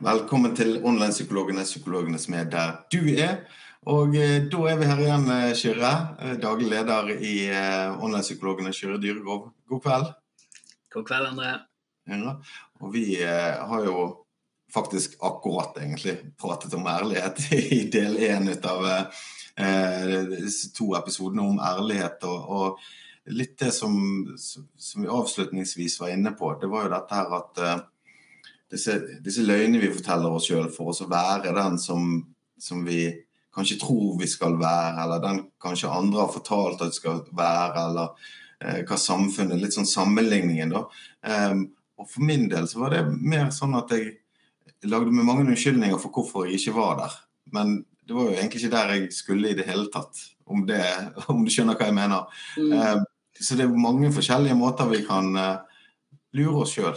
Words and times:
Velkommen 0.00 0.54
til 0.56 0.78
Online-psykologene, 0.80 1.60
psykologene 1.68 2.18
som 2.18 2.32
er 2.38 2.46
der 2.48 2.70
du 2.88 3.02
er. 3.12 3.42
Og 3.92 4.14
eh, 4.16 4.46
da 4.48 4.60
er 4.70 4.78
vi 4.80 4.86
her 4.88 5.02
igjen, 5.02 5.26
eh, 5.28 5.50
Kyrre. 5.52 5.90
Eh, 6.24 6.38
daglig 6.40 6.70
leder 6.70 7.10
i 7.12 7.32
eh, 7.52 8.00
Online-psykologene, 8.00 8.72
Kyrre 8.72 8.96
Dyregård. 9.02 9.50
God 9.68 9.82
kveld. 9.84 10.08
God 10.94 11.04
kveld, 11.04 11.26
André. 11.34 11.52
Ja. 12.08 12.32
Og 12.80 12.94
vi 12.94 13.04
eh, 13.20 13.60
har 13.60 13.84
jo 13.84 14.06
faktisk 14.72 15.20
akkurat 15.20 15.76
egentlig 15.82 16.16
pratet 16.40 16.78
om 16.80 16.88
ærlighet 16.88 17.44
i 17.76 17.82
del 17.92 18.16
én 18.24 18.48
av 18.56 18.88
eh, 18.88 20.16
disse 20.32 20.72
to 20.72 20.94
episodene 20.96 21.44
om 21.44 21.60
ærlighet. 21.60 22.24
Og, 22.24 22.48
og 22.48 23.36
litt 23.36 23.58
det 23.60 23.74
som, 23.76 24.00
som, 24.40 25.04
vi 25.04 25.12
avslutningsvis 25.12 26.00
var 26.00 26.16
inne 26.16 26.32
på, 26.32 26.54
det 26.56 26.72
var 26.72 26.88
jo 26.88 26.96
dette 26.96 27.20
her 27.20 27.40
at 27.44 27.66
eh, 27.68 27.88
disse, 28.70 28.96
disse 29.24 29.44
løgnene 29.46 29.82
vi 29.82 29.90
forteller 29.92 30.36
oss 30.36 30.46
sjøl 30.50 30.68
for 30.72 30.92
oss 30.92 31.02
å 31.04 31.10
være 31.10 31.54
den 31.56 31.78
som, 31.80 32.12
som, 32.60 32.84
vi 32.86 33.08
kanskje 33.54 33.80
tror 33.82 34.14
vi 34.20 34.28
skal 34.30 34.54
være, 34.60 34.94
eller 35.02 35.22
den 35.24 35.42
kanskje 35.62 35.90
andre 35.90 36.22
har 36.22 36.32
fortalt 36.34 36.84
at 36.84 36.94
vi 36.94 37.00
skal 37.00 37.24
være, 37.34 37.84
eller 37.88 38.32
eh, 38.62 38.82
hva 38.86 38.98
samfunnet 39.00 39.58
Litt 39.58 39.74
sånn 39.74 39.88
sammenligningen, 39.90 40.74
da. 40.76 40.84
Um, 41.26 41.64
og 42.00 42.08
for 42.08 42.24
min 42.24 42.46
del 42.48 42.68
så 42.70 42.84
var 42.84 42.94
det 42.94 43.02
mer 43.10 43.50
sånn 43.52 43.74
at 43.76 43.90
jeg 43.92 44.14
lagde 44.88 45.12
meg 45.12 45.26
mange 45.26 45.44
unnskyldninger 45.48 45.98
for 46.00 46.14
hvorfor 46.14 46.46
jeg 46.46 46.60
ikke 46.60 46.78
var 46.78 46.94
der. 47.02 47.16
Men 47.52 47.80
det 48.06 48.16
var 48.16 48.30
jo 48.30 48.36
egentlig 48.36 48.62
ikke 48.62 48.76
der 48.76 48.92
jeg 48.94 49.10
skulle 49.12 49.50
i 49.50 49.58
det 49.58 49.66
hele 49.68 49.90
tatt, 49.92 50.22
om, 50.50 50.62
det, 50.66 50.80
om 51.32 51.42
du 51.44 51.50
skjønner 51.52 51.76
hva 51.76 51.90
jeg 51.90 51.98
mener. 51.98 52.40
Mm. 52.56 52.72
Um, 52.78 53.04
så 53.40 53.56
det 53.56 53.66
er 53.66 53.82
mange 53.82 54.12
forskjellige 54.14 54.56
måter 54.56 54.88
vi 54.90 55.02
kan 55.06 55.28
uh, 55.36 55.84
lure 56.38 56.64
oss 56.64 56.72
sjøl. 56.78 56.96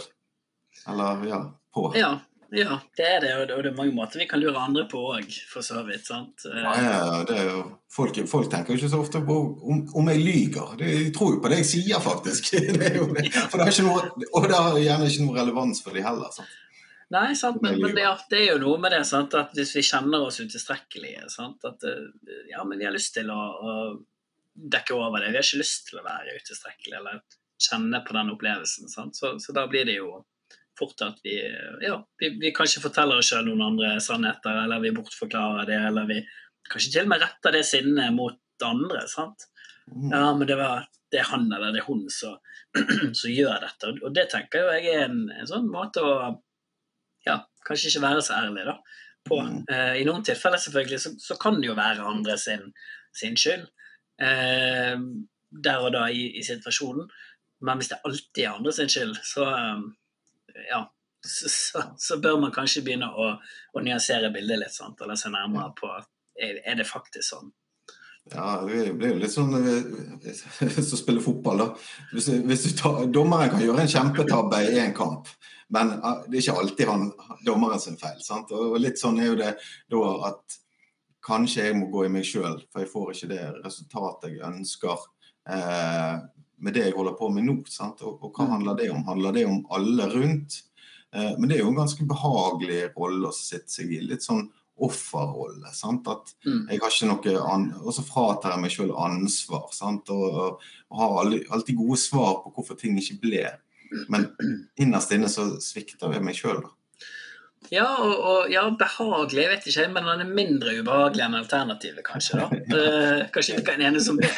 Eller 0.90 1.28
ja, 1.28 1.42
på. 1.74 1.90
Ja, 1.98 2.14
ja, 2.54 2.80
det 2.96 3.06
er 3.06 3.20
det, 3.20 3.30
og 3.54 3.62
det 3.64 3.70
er 3.72 3.76
mange 3.76 3.94
måter 3.96 4.20
vi 4.20 4.28
kan 4.30 4.38
lure 4.38 4.60
andre 4.60 4.84
på 4.90 5.00
òg, 5.16 5.30
for 5.50 5.64
så 5.66 5.80
vidt. 5.86 6.06
sant? 6.06 6.44
Ja, 6.46 6.74
ja, 6.84 7.22
det 7.26 7.38
er 7.40 7.48
jo, 7.50 7.62
folk, 7.90 8.18
folk 8.30 8.50
tenker 8.52 8.74
jo 8.74 8.78
ikke 8.78 8.90
så 8.92 9.00
ofte 9.02 9.22
på 9.26 9.38
om, 9.58 9.80
om 9.98 10.10
jeg 10.12 10.22
lyver. 10.22 10.76
De 10.78 10.90
tror 11.16 11.34
jo 11.34 11.40
på 11.42 11.50
det 11.50 11.62
jeg 11.64 11.70
sier, 11.72 12.02
faktisk. 12.04 12.52
Det 12.78 12.92
jo. 12.94 13.08
For 13.10 13.58
det 13.58 13.66
har 13.66 13.72
ikke 13.72 13.86
noe, 13.88 14.28
og 14.30 14.46
det 14.46 14.60
har 14.60 14.78
gjerne 14.84 15.08
ikke 15.10 15.26
noe 15.26 15.38
relevans 15.40 15.82
for 15.82 15.96
de 15.96 16.04
heller. 16.04 16.30
sant? 16.34 16.60
Nei, 17.14 17.28
sant, 17.38 17.60
men, 17.62 17.76
men 17.82 17.94
det, 17.94 18.06
det, 18.30 18.40
er 18.40 18.54
jo 18.54 18.60
noe 18.62 18.80
med 18.80 18.94
det 18.94 19.02
sant, 19.06 19.34
at 19.38 19.52
hvis 19.54 19.74
vi 19.76 19.84
kjenner 19.86 20.24
oss 20.24 20.40
utilstrekkelige 20.40 21.28
sant, 21.30 21.62
at 21.68 21.84
eh, 21.86 22.38
ja, 22.50 22.62
men 22.66 22.78
vi 22.80 22.86
har 22.86 22.94
lyst 22.94 23.14
til 23.18 23.30
å, 23.30 23.40
å 23.40 23.74
dekke 24.54 24.94
over 24.96 25.20
det. 25.20 25.32
Vi 25.32 25.40
har 25.40 25.46
ikke 25.46 25.62
lyst 25.62 25.90
til 25.90 26.00
å 26.00 26.06
være 26.06 26.38
utilstrekkelige 26.38 27.02
eller 27.02 27.20
kjenne 27.64 28.00
på 28.06 28.16
den 28.16 28.32
opplevelsen. 28.34 28.90
Sant? 28.90 29.18
Så, 29.18 29.34
så 29.42 29.54
da 29.56 29.66
blir 29.70 29.86
det 29.88 29.98
jo 29.98 30.22
fort 30.78 31.02
at 31.06 31.20
vi, 31.22 31.36
ja, 31.84 31.98
vi, 32.20 32.32
vi 32.42 32.52
kanskje 32.54 32.82
forteller 32.82 33.20
oss 33.20 33.30
selv 33.32 33.48
noen 33.48 33.62
andre 33.72 33.94
sannheter, 34.02 34.64
eller 34.64 34.82
vi 34.82 34.94
bortforklarer 34.96 35.68
det, 35.68 35.80
eller 35.90 36.08
vi 36.10 36.20
kanskje 36.70 36.92
til 36.94 37.06
og 37.06 37.12
med 37.12 37.22
retter 37.22 37.54
det 37.54 37.64
sinnet 37.68 38.14
mot 38.16 38.64
andre. 38.64 39.04
sant? 39.10 39.46
Mm. 39.92 40.10
Ja, 40.10 40.34
men 40.34 40.46
det, 40.48 40.56
var, 40.56 40.86
det 41.12 41.20
er 41.20 41.30
han 41.30 41.46
eller 41.52 41.74
det 41.74 41.82
er 41.82 41.88
hun 41.88 42.06
som, 42.12 42.38
som 43.20 43.30
gjør 43.30 43.60
dette. 43.66 43.92
Og 44.02 44.14
det 44.16 44.28
tenker 44.32 44.70
jeg 44.74 44.94
er 44.94 45.06
en, 45.08 45.24
en, 45.34 45.48
sånn 45.48 45.68
måte 45.70 46.04
å 46.04 46.14
ja, 47.26 47.38
kanskje 47.66 47.92
ikke 47.92 48.04
være 48.06 48.24
så 48.24 48.38
ærlig 48.38 48.66
da, 48.68 48.78
på. 49.28 49.40
Mm. 49.40 49.60
Eh, 49.68 49.92
I 50.02 50.08
noen 50.08 50.24
tilfeller 50.26 50.60
selvfølgelig 50.60 51.00
så, 51.04 51.14
så, 51.20 51.38
kan 51.40 51.60
det 51.60 51.70
jo 51.70 51.78
være 51.78 52.08
andre 52.08 52.36
sin, 52.40 52.66
sin 53.16 53.38
skyld 53.40 53.66
eh, 54.24 54.96
der 55.64 55.84
og 55.84 55.94
da 55.94 56.08
i, 56.12 56.30
i, 56.38 56.44
situasjonen. 56.44 57.08
Men 57.64 57.80
hvis 57.80 57.92
det 57.92 58.02
alltid 58.04 58.42
er 58.44 58.56
andre 58.56 58.72
sin 58.76 58.90
skyld, 58.92 59.14
så, 59.24 59.46
um, 59.48 59.86
ja, 60.70 60.84
så, 61.26 61.82
så, 61.98 62.18
bør 62.20 62.40
man 62.40 62.52
kanskje 62.52 62.84
begynne 62.84 63.08
å, 63.08 63.30
å 63.74 63.82
nyansere 63.84 64.32
bildet 64.34 64.60
litt 64.60 64.74
sant? 64.74 65.00
eller 65.00 65.18
se 65.18 65.32
nærmere 65.32 65.70
på 65.78 65.90
er, 65.94 66.58
er 66.64 66.80
det 66.80 66.88
faktisk 66.88 67.28
sånn. 67.28 67.52
Ja, 68.32 68.62
det 68.64 68.94
blir 68.96 69.12
jo 69.12 69.20
litt 69.20 69.32
sånn 69.34 69.52
som 70.88 70.98
spiller 70.98 71.24
fotball, 71.24 71.60
da. 71.60 71.66
Hvis, 72.12 72.30
hvis 72.48 72.68
tar, 72.78 73.04
dommeren 73.12 73.52
kan 73.52 73.64
gjøre 73.64 73.84
en 73.84 73.92
kjempetabbe 73.94 74.62
i 74.70 74.78
en 74.80 74.94
kamp, 74.96 75.28
men 75.74 75.94
ah, 76.00 76.22
det 76.24 76.38
er 76.38 76.44
ikke 76.46 76.60
alltid 76.62 76.90
han, 76.90 77.08
dommeren 77.44 77.82
sin 77.82 77.98
feil. 78.00 78.20
sant? 78.24 78.52
Og 78.56 78.78
litt 78.80 79.00
sånn 79.00 79.20
er 79.20 79.30
jo 79.30 79.40
det 79.40 79.54
da 79.92 80.04
at 80.30 80.58
kanskje 81.24 81.68
jeg 81.68 81.76
må 81.78 81.88
gå 81.92 82.06
i 82.06 82.12
meg 82.12 82.26
sjøl, 82.28 82.58
for 82.72 82.84
jeg 82.84 82.92
får 82.92 83.12
ikke 83.12 83.30
det 83.32 83.42
resultatet 83.64 84.34
jeg 84.34 84.44
ønsker. 84.48 85.04
Eh, 85.52 86.14
med 86.64 86.76
det 86.76 86.86
jeg 86.86 86.96
holder 86.96 87.16
på 87.18 87.30
med 87.32 87.46
nå. 87.46 87.58
Sant? 87.70 88.02
Og, 88.04 88.18
og 88.24 88.32
hva 88.32 88.46
mm. 88.46 88.52
handler 88.56 88.78
det 88.80 88.90
om? 88.94 89.04
Handler 89.08 89.36
det 89.36 89.46
om 89.48 89.62
alle 89.76 90.08
rundt? 90.12 90.60
Eh, 91.14 91.32
men 91.38 91.48
det 91.48 91.58
er 91.58 91.64
jo 91.64 91.72
en 91.72 91.80
ganske 91.82 92.06
behagelig 92.08 92.82
rolle 92.96 93.30
å 93.30 93.36
sitte 93.36 93.70
seg 93.72 93.92
i. 93.92 94.00
Litt 94.04 94.24
sånn 94.24 94.46
offerrolle. 94.84 95.70
sant? 95.76 96.08
At 96.10 96.32
mm. 96.46 96.62
jeg 96.72 96.80
har 96.82 96.94
ikke 96.94 97.10
noe 97.10 97.58
Og 97.84 97.92
så 97.94 98.06
fratar 98.06 98.54
jeg 98.54 98.64
meg 98.64 98.74
sjøl 98.74 98.94
ansvar. 98.96 99.68
sant? 99.76 100.10
Og, 100.14 100.62
og 100.90 101.02
har 101.02 101.34
alltid 101.58 101.78
gode 101.78 102.00
svar 102.00 102.40
på 102.42 102.54
hvorfor 102.56 102.80
ting 102.80 102.98
ikke 102.98 103.20
ble. 103.26 103.44
Men 104.10 104.30
innerst 104.80 105.12
inne 105.14 105.28
så 105.30 105.52
svikter 105.62 106.12
jeg 106.12 106.24
meg 106.24 106.38
sjøl, 106.38 106.64
da. 106.64 106.72
Ja, 107.72 107.86
og, 108.02 108.14
og, 108.20 108.52
ja, 108.52 108.64
behagelig, 108.78 109.42
jeg 109.42 109.50
vet 109.52 109.66
ikke, 109.70 109.86
men 109.94 110.08
han 110.08 110.22
er 110.24 110.32
mindre 110.36 110.74
ubehagelig 110.80 111.24
enn 111.24 111.36
alternativet, 111.38 112.04
kanskje. 112.06 112.40
da. 112.40 112.48
Uh, 112.74 113.20
kanskje 113.32 113.60
ikke 113.60 113.76
en 113.76 113.84
enes 113.88 114.08
om 114.10 114.18
det. 114.18 114.30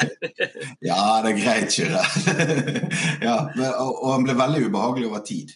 ja, 0.89 0.99
det 1.25 1.33
er 1.33 1.39
greit, 1.39 1.73
Kyrre. 1.73 2.03
ja, 3.29 3.37
men, 3.57 3.67
og, 3.71 3.93
og, 3.95 4.11
han 4.13 4.27
ble 4.27 4.37
veldig 4.39 4.63
ubehagelig 4.69 5.09
over 5.11 5.25
tid. 5.27 5.55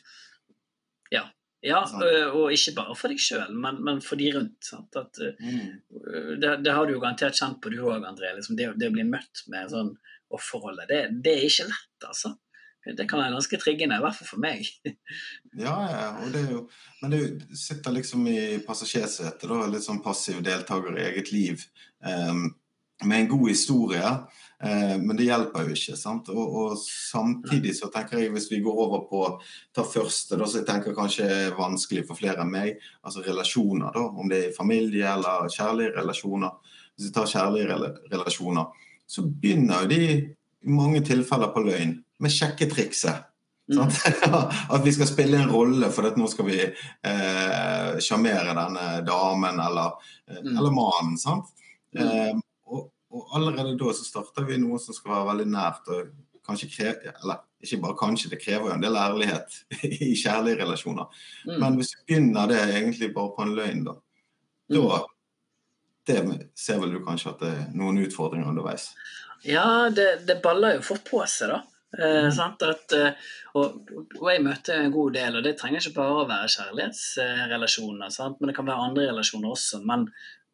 Ja, 1.12 1.26
ja 1.66 1.82
og, 1.84 2.36
og 2.40 2.54
ikke 2.56 2.74
bare 2.78 2.96
for 2.98 3.12
deg 3.12 3.22
sjøl, 3.22 3.52
men, 3.52 3.82
men, 3.86 4.00
for 4.04 4.20
de 4.20 4.32
rundt. 4.38 4.72
At, 4.74 5.20
uh, 5.22 5.34
mm. 5.38 6.38
det, 6.42 6.54
det, 6.64 6.74
har 6.74 6.86
du 6.88 6.96
jo 6.96 7.02
garantert 7.02 7.38
kjent 7.38 7.60
på 7.62 7.74
du 7.74 7.82
òg, 7.84 8.06
André. 8.08 8.32
Liksom 8.38 8.58
det, 8.58 8.72
det, 8.80 8.90
å 8.90 8.96
bli 8.96 9.06
møtt 9.08 9.44
med 9.52 9.70
sånn 9.74 9.94
offerrolle, 10.30 10.86
det, 10.90 11.04
det 11.24 11.36
er 11.36 11.48
ikke 11.48 11.70
lett, 11.70 12.06
altså 12.06 12.36
det 12.84 13.06
kan 13.08 13.20
være 13.20 13.34
ganske 13.34 13.58
triggende, 13.60 13.98
i 13.98 14.04
hvert 14.04 14.16
fall 14.16 14.28
for 14.30 14.40
meg. 14.40 14.68
ja, 15.66 15.74
ja, 15.90 16.06
og 16.22 16.32
det 16.32 16.44
er 16.46 16.54
jo, 16.54 16.62
men 17.02 17.12
du 17.12 17.56
sitter 17.56 17.92
liksom 17.92 18.24
i 18.30 18.40
passasjersetet, 18.64 19.52
litt 19.68 19.84
sånn 19.84 20.02
passiv 20.04 20.40
deltaker 20.44 20.96
i 20.96 21.04
eget 21.10 21.32
liv, 21.34 21.66
um, 22.00 22.48
med 23.04 23.22
en 23.22 23.30
god 23.30 23.46
historie. 23.48 24.14
Uh, 24.60 24.96
men 25.00 25.14
det 25.16 25.28
hjelper 25.28 25.68
jo 25.68 25.76
ikke. 25.76 25.96
sant? 25.96 26.32
Og, 26.32 26.56
og, 26.62 26.74
samtidig 26.80 27.76
så 27.76 27.88
tenker 27.92 28.20
jeg, 28.20 28.32
hvis 28.32 28.50
vi 28.52 28.64
går 28.64 28.82
over 28.86 29.06
på 29.12 29.22
ta 29.76 29.84
første, 29.84 30.40
da, 30.40 30.48
så 30.48 30.60
jeg 30.60 30.68
tenker 30.68 30.96
kanskje 30.96 31.28
er 31.28 31.56
vanskelig 31.60 32.06
for 32.08 32.20
flere 32.20 32.44
enn 32.44 32.52
meg, 32.52 32.76
altså 33.04 33.24
relasjoner, 33.24 33.92
da, 33.96 34.08
om 34.08 34.28
det 34.32 34.44
er 34.46 34.56
familie 34.56 35.08
eller 35.08 35.48
kjærlige 35.52 35.96
relasjoner. 36.00 36.76
Hvis 36.96 37.08
vi 37.08 37.16
tar 37.16 37.28
kjærlige 37.28 37.80
relasjoner, 38.12 38.86
så 39.08 39.24
begynner 39.24 39.88
de 39.90 40.04
i 40.04 40.76
mange 40.76 41.00
tilfeller 41.04 41.52
på 41.52 41.64
løgn 41.64 41.98
med 42.20 42.32
sjekketrikset. 42.34 43.26
Mm. 43.70 43.86
at 44.74 44.84
vi 44.84 44.92
skal 44.92 45.06
spille 45.06 45.38
en 45.38 45.52
rolle 45.52 45.90
for 45.94 46.08
at 46.08 46.16
nå 46.18 46.26
skal 46.30 46.48
vi 46.48 46.58
sjarmere 48.02 48.50
eh, 48.50 48.56
denne 48.58 48.86
damen 49.06 49.60
eller, 49.62 49.92
eh, 50.26 50.40
mm. 50.40 50.56
eller 50.56 50.74
mannen. 50.74 51.18
sant? 51.20 51.52
Mm. 51.94 52.02
Eh, 52.02 52.40
og, 52.66 52.88
og, 53.12 53.28
allerede 53.38 53.76
da 53.78 53.94
så 53.94 54.06
starter 54.06 54.48
vi 54.48 54.58
noe 54.58 54.80
som 54.82 54.96
skal 54.96 55.14
være 55.14 55.30
veldig 55.34 55.48
nært. 55.54 55.88
og 55.88 56.10
kanskje 56.50 56.70
krever, 56.72 57.14
eller 57.22 57.42
ikke 57.62 57.78
bare 57.82 57.96
kanskje, 58.00 58.30
det 58.32 58.40
krever 58.42 58.70
jo 58.70 58.74
en 58.74 58.82
del 58.82 58.96
ærlighet 58.96 59.58
i 60.08 60.14
kjærlige 60.18 60.62
relasjoner. 60.64 61.24
Mm. 61.46 61.56
Men 61.60 61.78
hvis 61.78 61.94
vi 61.94 62.06
begynner 62.08 62.50
det 62.50 62.60
egentlig 62.64 63.12
bare 63.14 63.34
på 63.36 63.46
en 63.46 63.54
løgn, 63.54 63.84
da, 63.86 63.96
mm. 64.72 64.78
da 64.80 65.00
det 66.08 66.22
ser 66.58 66.80
vel 66.82 66.96
du 66.96 67.02
kanskje 67.04 67.34
at 67.34 67.42
det 67.44 67.50
er 67.54 67.66
noen 67.76 68.00
utfordringer 68.02 68.50
underveis? 68.50 68.90
Ja, 69.46 69.88
det, 69.94 70.24
det 70.28 70.40
baller 70.42 70.78
jo 70.78 70.86
fort 70.90 71.04
på 71.06 71.20
seg, 71.28 71.52
da. 71.52 71.60
Eh, 71.98 72.28
mm. 72.30 72.40
at, 72.70 72.92
eh, 72.94 73.30
og, 73.58 73.90
og, 74.20 74.28
jeg 74.30 74.44
møter 74.46 74.78
en 74.78 74.92
god 74.94 75.16
del, 75.16 75.38
og 75.38 75.46
det 75.46 75.56
trenger 75.58 75.82
ikke 75.82 75.96
bare 75.96 76.20
å 76.20 76.28
være 76.28 76.52
kjærlighetsrelasjoner, 76.54 78.14
sant? 78.14 78.38
men 78.38 78.50
det 78.50 78.56
kan 78.58 78.68
være 78.68 78.86
andre 78.90 79.08
relasjoner 79.10 79.50
også. 79.50 79.82
Men, 79.88 80.06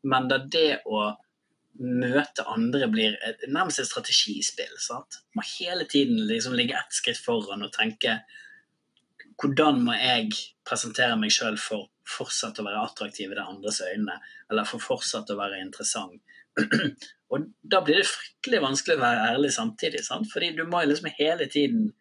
men 0.08 0.30
da 0.32 0.40
det 0.40 0.80
å 0.88 1.10
møte 1.76 2.46
andre 2.48 2.88
blir 2.88 3.18
et, 3.26 3.44
nærmest 3.52 3.82
et 3.82 3.88
strategispill. 3.90 4.72
Sant? 4.80 5.20
Man 5.36 5.44
hele 5.58 5.84
tiden 5.84 6.22
liksom 6.28 6.56
ligge 6.56 6.78
ett 6.78 6.96
skritt 6.96 7.20
foran 7.20 7.66
og 7.66 7.74
tenke 7.74 8.20
hvordan 9.36 9.82
må 9.84 9.92
jeg 9.98 10.30
presentere 10.64 11.18
meg 11.20 11.34
sjøl 11.34 11.58
for 11.60 11.90
fortsatt 12.06 12.62
å 12.62 12.64
være 12.64 12.84
attraktiv 12.86 13.32
i 13.32 13.36
det 13.36 13.44
andres 13.44 13.82
øyne, 13.84 14.14
eller 14.48 14.68
for 14.68 14.80
fortsatt 14.80 15.28
å 15.34 15.36
være 15.36 15.60
interessant. 15.60 16.16
Og 17.34 17.46
da 17.66 17.80
blir 17.84 18.00
det 18.00 18.08
fryktelig 18.08 18.62
vanskelig 18.62 18.96
å 18.96 19.02
være 19.02 19.28
ærlig 19.32 19.52
samtidig. 19.54 20.02
Sant? 20.06 20.28
Fordi 20.32 20.52
du 20.56 20.64
må 20.68 20.82
liksom 20.86 21.10
hele 21.18 21.48
tiden 21.50 21.92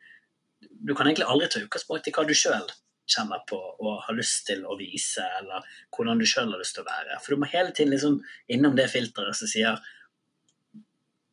Du 0.86 0.94
kan 0.94 1.08
egentlig 1.08 1.26
aldri 1.30 1.48
ta 1.50 1.62
utgangspunkt 1.64 2.08
i 2.08 2.12
hva 2.14 2.24
du 2.28 2.34
sjøl 2.38 2.68
kjenner 3.10 3.42
på 3.50 3.58
og 3.58 4.02
har 4.08 4.16
lyst 4.18 4.48
til 4.48 4.64
å 4.66 4.76
vise, 4.80 5.24
eller 5.40 5.66
hvordan 5.94 6.20
du 6.22 6.26
sjøl 6.30 6.50
har 6.52 6.62
lyst 6.62 6.76
til 6.78 6.84
å 6.84 6.88
være. 6.88 7.20
For 7.22 7.34
du 7.34 7.42
må 7.42 7.50
hele 7.52 7.74
tiden 7.74 7.94
liksom 7.94 8.18
innom 8.52 8.76
det 8.78 8.88
filteret 8.94 9.38
som 9.38 9.50
sier 9.50 9.82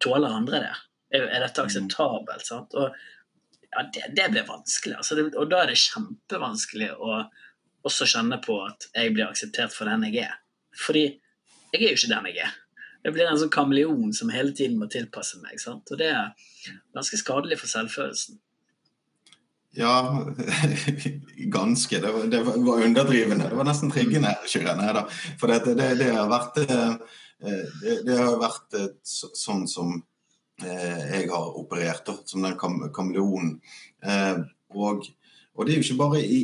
Tåler 0.03 0.35
andre 0.35 0.61
det? 0.65 0.73
Er, 1.15 1.27
er 1.29 1.45
dette 1.45 1.63
akseptabelt? 1.63 2.45
Sant? 2.49 2.75
Og 2.75 2.91
ja, 3.73 3.85
det, 3.95 4.09
det 4.17 4.29
blir 4.33 4.49
vanskelig. 4.49 4.97
Altså, 4.99 5.17
det, 5.19 5.29
og 5.39 5.49
da 5.53 5.63
er 5.63 5.73
det 5.73 5.81
kjempevanskelig 5.81 6.91
å 6.99 7.21
også 7.89 8.09
kjenne 8.11 8.39
på 8.43 8.57
at 8.67 8.89
jeg 8.93 9.15
blir 9.15 9.29
akseptert 9.29 9.75
for 9.75 9.91
den 9.91 10.09
jeg 10.09 10.27
er. 10.27 10.35
Fordi 10.79 11.05
jeg 11.07 11.81
er 11.81 11.89
jo 11.89 11.99
ikke 12.01 12.13
den 12.13 12.29
jeg 12.33 12.43
er. 12.49 12.59
Jeg 13.03 13.17
blir 13.17 13.27
en 13.27 13.39
sånn 13.41 13.53
kameleon 13.53 14.13
som 14.15 14.31
hele 14.31 14.55
tiden 14.55 14.79
må 14.79 14.87
tilpasse 14.91 15.41
meg. 15.43 15.59
Sant? 15.63 15.91
Og 15.91 15.99
det 15.99 16.13
er 16.15 16.33
ganske 16.95 17.19
skadelig 17.19 17.59
for 17.61 17.71
selvfølelsen. 17.73 18.39
Ja, 19.75 20.27
ganske. 21.57 21.99
Det 21.99 22.13
var, 22.13 22.29
det 22.31 22.43
var, 22.45 22.85
underdrivende. 22.85 23.49
Det 23.49 23.59
var 23.59 23.67
nesten 23.67 23.91
triggende. 23.91 24.37
Nei, 24.45 25.05
For 25.41 25.51
det, 25.51 25.75
det, 25.75 25.89
det, 25.99 26.11
har 26.13 26.29
vært 26.31 26.61
eh, 26.63 26.95
det, 27.81 27.97
det 28.07 28.19
har 28.21 28.37
vært 28.41 28.77
sånn 29.03 29.65
som 29.71 29.97
eh, 30.63 31.17
jeg 31.17 31.31
har 31.33 31.57
operert, 31.59 32.13
som 32.29 32.45
den 32.45 32.59
kameleonen. 32.61 33.57
Eh, 34.05 34.45
og 34.77 35.09
og 35.53 35.67
det 35.67 35.73
er 35.73 35.81
jo 35.81 35.85
ikke 35.85 36.01
bare 36.01 36.21
i 36.25 36.39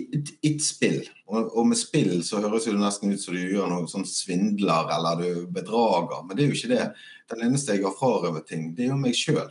ett 0.45 0.61
spill. 0.61 1.01
Og, 1.27 1.47
og, 1.57 1.63
med 1.71 1.79
spill 1.81 2.19
så 2.25 2.43
høres 2.45 2.67
det 2.69 2.75
nesten 2.77 3.15
ut 3.15 3.23
som 3.23 3.37
du 3.37 3.41
gjør 3.41 3.71
noe 3.71 3.89
sånn 3.89 4.05
svindler 4.09 4.91
eller 4.93 5.23
du 5.23 5.47
bedrager. 5.53 6.21
Men 6.27 6.37
det 6.37 6.45
er 6.45 6.51
jo 6.51 6.59
ikke 6.59 6.75
det. 6.75 6.85
Den 7.33 7.47
eneste 7.47 7.77
jeg 7.77 7.87
har 7.87 7.97
frarøvet 7.97 8.47
ting, 8.51 8.71
det 8.77 8.85
er 8.85 8.93
jo 8.93 9.01
meg 9.01 9.17
sjøl. 9.17 9.49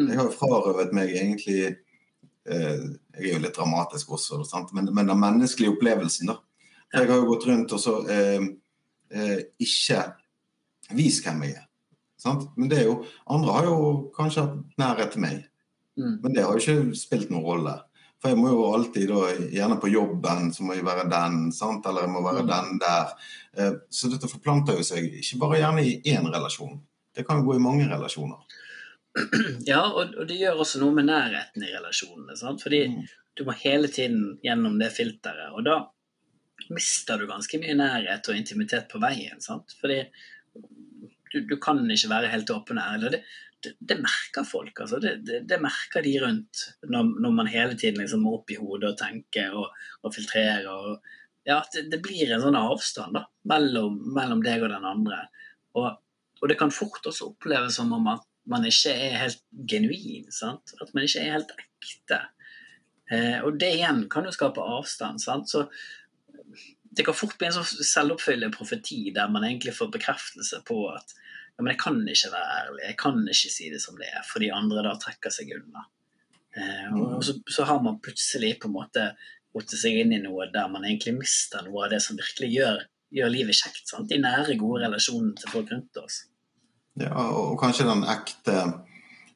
Mm. 0.00 0.08
Jeg 0.08 0.20
har 0.22 0.32
frarøvet 0.34 0.96
meg 0.96 1.12
egentlig 1.12 1.58
eh, 1.68 2.80
Jeg 3.14 3.28
er 3.28 3.30
jo 3.36 3.44
litt 3.44 3.54
dramatisk 3.54 4.16
også, 4.16 4.40
men, 4.72 4.88
men, 4.90 5.06
den 5.06 5.20
menneskelige 5.20 5.76
opplevelsen, 5.76 6.32
da. 6.32 6.40
Jeg 6.94 7.08
har 7.10 7.20
jo 7.20 7.28
gått 7.28 7.46
rundt 7.50 7.72
og 7.76 7.80
så 7.82 8.00
eh, 8.10 8.48
eh, 9.12 9.38
ikke 9.62 10.00
vist 10.96 11.24
hvem 11.26 11.44
jeg 11.44 11.58
er. 11.60 11.68
Sant? 12.24 12.48
Men 12.56 12.70
det 12.72 12.80
er 12.80 12.88
jo 12.88 13.02
Andre 13.28 13.56
har 13.58 13.68
jo 13.68 13.78
kanskje 14.16 14.46
hatt 14.46 14.78
nærhet 14.80 15.12
til 15.12 15.24
meg. 15.26 15.42
Mm. 16.00 16.22
Men 16.22 16.34
det 16.34 16.44
har 16.44 16.56
jo 16.56 16.62
ikke 16.62 16.96
spilt 16.98 17.30
noen 17.30 17.44
rolle. 17.44 17.82
For 18.24 18.32
jeg 18.32 18.40
må 18.40 18.48
jo 18.48 18.60
alltid, 18.72 19.10
da, 19.10 19.32
gjerne 19.52 19.76
på 19.76 19.90
jobben, 19.92 20.46
så 20.56 20.64
må 20.64 20.72
jeg 20.72 20.86
være 20.86 21.02
den, 21.12 21.50
sant? 21.52 21.84
eller 21.84 22.06
jeg 22.06 22.12
må 22.14 22.22
være 22.24 22.46
mm. 22.46 22.48
den 22.48 22.78
der. 22.80 23.10
Eh, 23.52 23.74
så 23.92 24.08
dette 24.08 24.30
forplanter 24.30 24.78
jo 24.78 24.86
seg 24.88 25.10
ikke 25.20 25.42
bare 25.42 25.58
gjerne 25.60 25.82
i 25.84 25.98
én 26.08 26.24
relasjon. 26.32 26.78
Det 27.12 27.26
kan 27.28 27.42
jo 27.42 27.50
gå 27.50 27.58
i 27.58 27.64
mange 27.66 27.84
relasjoner. 27.90 28.40
Ja, 29.68 29.82
og, 29.90 30.16
det 30.24 30.38
gjør 30.40 30.62
også 30.64 30.80
noe 30.80 30.96
med 30.96 31.10
nærheten 31.10 31.68
i 31.68 31.74
relasjonene. 31.74 32.32
Sant? 32.40 32.64
Fordi 32.64 32.80
mm. 32.94 32.96
du 33.36 33.44
må 33.44 33.58
hele 33.60 33.92
tiden 33.92 34.38
gjennom 34.42 34.80
det 34.80 34.88
filteret. 34.96 35.52
Og 35.52 35.68
da 35.68 35.76
mister 36.72 37.20
du 37.20 37.28
ganske 37.28 37.60
mye 37.60 37.76
nærhet 37.76 38.32
og 38.32 38.40
intimitet 38.40 38.88
på 38.88 39.04
veien. 39.04 39.36
Sant? 39.44 39.76
Fordi 39.84 40.00
du, 40.56 41.42
du 41.44 41.58
kan 41.60 41.84
ikke 41.84 42.14
være 42.16 42.32
helt 42.32 42.56
åpen 42.56 42.80
og 42.80 42.96
ærlig. 42.96 43.18
Det, 43.18 43.22
det, 43.78 43.96
merker 44.02 44.46
folk. 44.46 44.80
Altså. 44.80 45.00
Det, 45.02 45.16
det, 45.26 45.40
det, 45.50 45.58
merker 45.62 46.04
de 46.04 46.14
rundt 46.22 46.64
når, 46.88 47.10
når, 47.22 47.34
man 47.38 47.50
hele 47.50 47.76
tiden 47.78 48.02
liksom 48.02 48.24
må 48.26 48.36
opp 48.38 48.52
i 48.52 48.58
hodet 48.60 48.92
og 48.92 49.00
tenke 49.00 49.46
og, 49.52 49.72
og 50.02 50.14
filtrere. 50.14 50.74
Og, 50.74 51.10
ja, 51.48 51.60
det, 51.74 52.00
blir 52.04 52.32
en 52.32 52.44
sånn 52.44 52.58
avstand 52.58 53.18
da, 53.18 53.26
mellom, 53.50 53.98
mellom 54.16 54.44
deg 54.44 54.64
og 54.64 54.72
den 54.74 54.86
andre. 54.88 55.24
Og, 55.76 55.90
og, 56.40 56.46
det 56.50 56.58
kan 56.60 56.74
fort 56.74 57.04
også 57.06 57.32
oppleves 57.32 57.80
som 57.80 57.92
om 57.96 58.08
at 58.14 58.24
man 58.50 58.64
ikke 58.68 58.92
er 58.92 59.18
helt 59.22 59.42
genuin. 59.70 60.28
Sant? 60.34 60.76
At 60.80 60.92
man 60.96 61.06
ikke 61.06 61.24
er 61.24 61.36
helt 61.38 61.52
ekte. 61.56 62.20
Eh, 63.12 63.38
og 63.44 63.58
det 63.60 63.74
igjen 63.78 64.04
kan 64.12 64.26
jo 64.28 64.32
skape 64.34 64.64
avstand. 64.64 65.22
Sant? 65.22 65.52
Så 65.52 65.66
det 66.94 67.04
kan 67.06 67.16
fort 67.16 67.36
bli 67.38 67.48
en 67.48 67.56
sånn 67.56 67.84
selvoppfyllende 67.86 68.54
profeti 68.54 69.08
der 69.14 69.30
man 69.32 69.46
egentlig 69.46 69.74
får 69.76 69.92
bekreftelse 69.96 70.60
på 70.68 70.78
at 70.92 71.14
ja, 71.54 71.62
men 71.62 71.72
jeg 71.72 71.80
kan 71.80 72.00
ikke 72.02 72.32
være 72.32 72.54
ærlig, 72.60 72.82
jeg 72.88 72.96
kan 72.98 73.20
ikke 73.30 73.52
si 73.56 73.68
det 73.70 73.80
som 73.82 73.98
det 74.00 74.08
er, 74.10 74.22
for 74.26 74.42
de 74.42 74.50
andre 74.54 74.82
da 74.88 74.94
trekker 75.00 75.34
seg 75.34 75.52
unna. 75.54 75.84
Eh, 76.54 76.88
og 76.98 77.22
så, 77.26 77.36
så, 77.50 77.66
har 77.68 77.80
man 77.82 78.00
plutselig 78.02 78.56
på 78.62 78.70
en 78.70 78.76
måte 78.76 79.06
rotet 79.54 79.78
seg 79.78 80.00
inn 80.02 80.14
i 80.14 80.22
noe 80.22 80.48
der 80.54 80.70
man 80.70 80.86
egentlig 80.86 81.16
mister 81.20 81.62
noe 81.66 81.86
av 81.86 81.94
det 81.94 82.00
som 82.02 82.18
virkelig 82.18 82.50
gjør, 82.56 82.82
gjør 83.14 83.32
livet 83.34 83.58
kjekt. 83.58 83.84
Sant? 83.90 84.10
De 84.10 84.18
nære, 84.22 84.58
gode 84.58 84.82
relasjonene 84.86 85.38
til 85.38 85.54
folk 85.54 85.70
rundt 85.70 86.02
oss. 86.02 86.24
Ja, 86.98 87.14
og 87.14 87.56
kanskje 87.62 87.86
den 87.86 88.04
ekte 88.06 88.58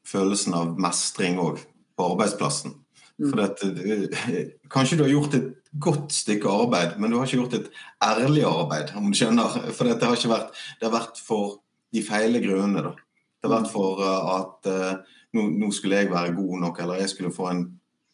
følelsen 0.07 0.55
av 0.55 0.75
mestring 0.79 1.39
òg, 1.43 1.63
på 1.99 2.11
arbeidsplassen. 2.13 2.75
Mm. 3.19 3.25
For 3.29 3.39
dette, 3.41 4.43
kanskje 4.71 4.99
du 4.99 5.03
har 5.03 5.11
gjort 5.11 5.35
et 5.35 5.49
godt 5.83 6.13
stykke 6.15 6.51
arbeid, 6.51 6.95
men 6.99 7.11
du 7.11 7.19
har 7.19 7.27
ikke 7.27 7.41
gjort 7.41 7.57
et 7.57 7.71
ærlig 8.03 8.45
arbeid, 8.47 8.93
om 8.95 9.09
du 9.11 9.19
skjønner. 9.19 9.57
For 9.75 9.91
dette 9.91 10.07
har, 10.07 10.23
vært, 10.31 10.61
det 10.79 10.87
har 10.87 10.95
vært 10.95 11.19
for 11.23 11.59
de 11.93 12.03
feile 12.05 12.41
grunnene. 12.43 12.83
da. 12.85 12.93
Det 13.39 13.47
har 13.47 13.55
vært 13.55 13.71
for 13.71 14.01
uh, 14.03 14.31
at 14.35 14.69
uh, 14.69 15.17
nå, 15.35 15.47
nå, 15.61 15.71
skulle 15.75 16.01
jeg 16.01 16.11
være 16.11 16.35
god 16.37 16.63
nok, 16.65 16.81
eller 16.83 17.03
jeg 17.03 17.13
skulle 17.13 17.33
få 17.33 17.49
en 17.51 17.65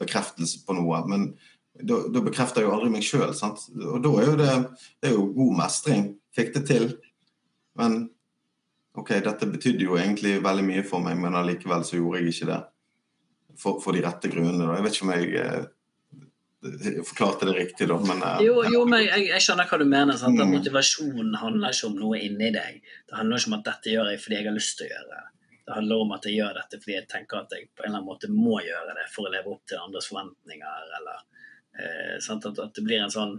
bekreftelse 0.01 0.63
på 0.67 0.75
noe. 0.77 1.01
Men 1.09 1.29
da, 1.75 2.03
da 2.11 2.23
bekrefter 2.23 2.61
jeg 2.61 2.69
jo 2.69 2.75
aldri 2.77 2.91
meg 2.93 3.05
sjøl. 3.05 3.33
Og 3.33 3.97
da 4.03 4.13
er 4.21 4.29
jo 4.29 4.35
det, 4.39 4.51
det 5.01 5.11
er 5.11 5.17
jo 5.17 5.29
god 5.35 5.57
mestring. 5.63 6.11
Fikk 6.35 6.53
det 6.57 6.65
til. 6.69 6.89
Men 7.79 8.05
OK, 8.95 9.11
dette 9.23 9.49
betydde 9.51 9.83
jo 9.83 9.97
egentlig 9.99 10.37
veldig 10.43 10.63
mye 10.67 10.83
for 10.87 11.03
meg, 11.03 11.17
men 11.19 11.35
allikevel 11.35 11.83
så 11.83 11.97
gjorde 11.97 12.21
jeg 12.21 12.31
ikke 12.31 12.51
det. 12.53 12.61
For, 13.59 13.79
for 13.83 13.95
de 13.95 14.03
rette 14.03 14.31
grunnene. 14.31 14.69
Jeg 14.77 14.85
vet 14.85 14.95
ikke 14.95 15.07
om 15.07 15.15
jeg 15.15 15.65
eh, 16.65 16.99
forklarte 17.05 17.49
det 17.49 17.55
riktig, 17.57 17.87
da. 17.91 17.99
Men, 18.01 18.23
uh, 18.23 18.41
jo, 18.43 18.57
jo, 18.71 18.81
men 18.89 19.05
jeg, 19.05 19.27
jeg, 19.29 19.43
skjønner 19.45 19.69
hva 19.69 19.79
du 19.81 19.85
mener. 19.85 20.17
Sant? 20.19 20.39
At 20.39 20.49
mm. 20.49 20.57
Motivasjonen 20.57 21.37
handler 21.41 21.75
ikke 21.75 21.91
om 21.91 21.95
noe 22.01 22.19
inni 22.21 22.51
deg. 22.55 22.81
Det 23.05 23.17
handler 23.19 23.41
ikke 23.41 23.51
om 23.51 23.57
at 23.59 23.69
dette 23.69 23.95
gjør 23.95 24.11
jeg 24.11 24.21
fordi 24.23 24.39
jeg 24.39 24.49
har 24.49 24.57
lyst 24.59 24.77
til 24.79 24.87
å 24.87 24.91
gjøre 24.93 25.09
det. 25.13 25.23
Det 25.65 25.73
handler 25.73 26.03
om 26.03 26.11
at 26.13 26.27
jeg 26.27 26.37
gjør 26.37 26.57
dette 26.59 26.77
fordi 26.81 26.93
jeg 26.93 27.07
tenker 27.09 27.41
at 27.41 27.53
jeg 27.55 27.67
på 27.73 27.81
en 27.81 27.87
eller 27.89 27.97
annen 27.97 28.09
måte 28.11 28.29
må 28.29 28.59
gjøre 28.61 28.93
det 28.99 29.07
for 29.13 29.25
å 29.25 29.33
leve 29.33 29.55
opp 29.55 29.63
til 29.65 29.81
andres 29.81 30.09
forventninger. 30.11 30.91
Eller, 30.99 31.23
eh, 31.81 32.15
at, 32.21 32.47
at, 32.51 32.75
det 32.75 32.85
blir 32.85 33.01
en 33.01 33.13
sånn 33.13 33.35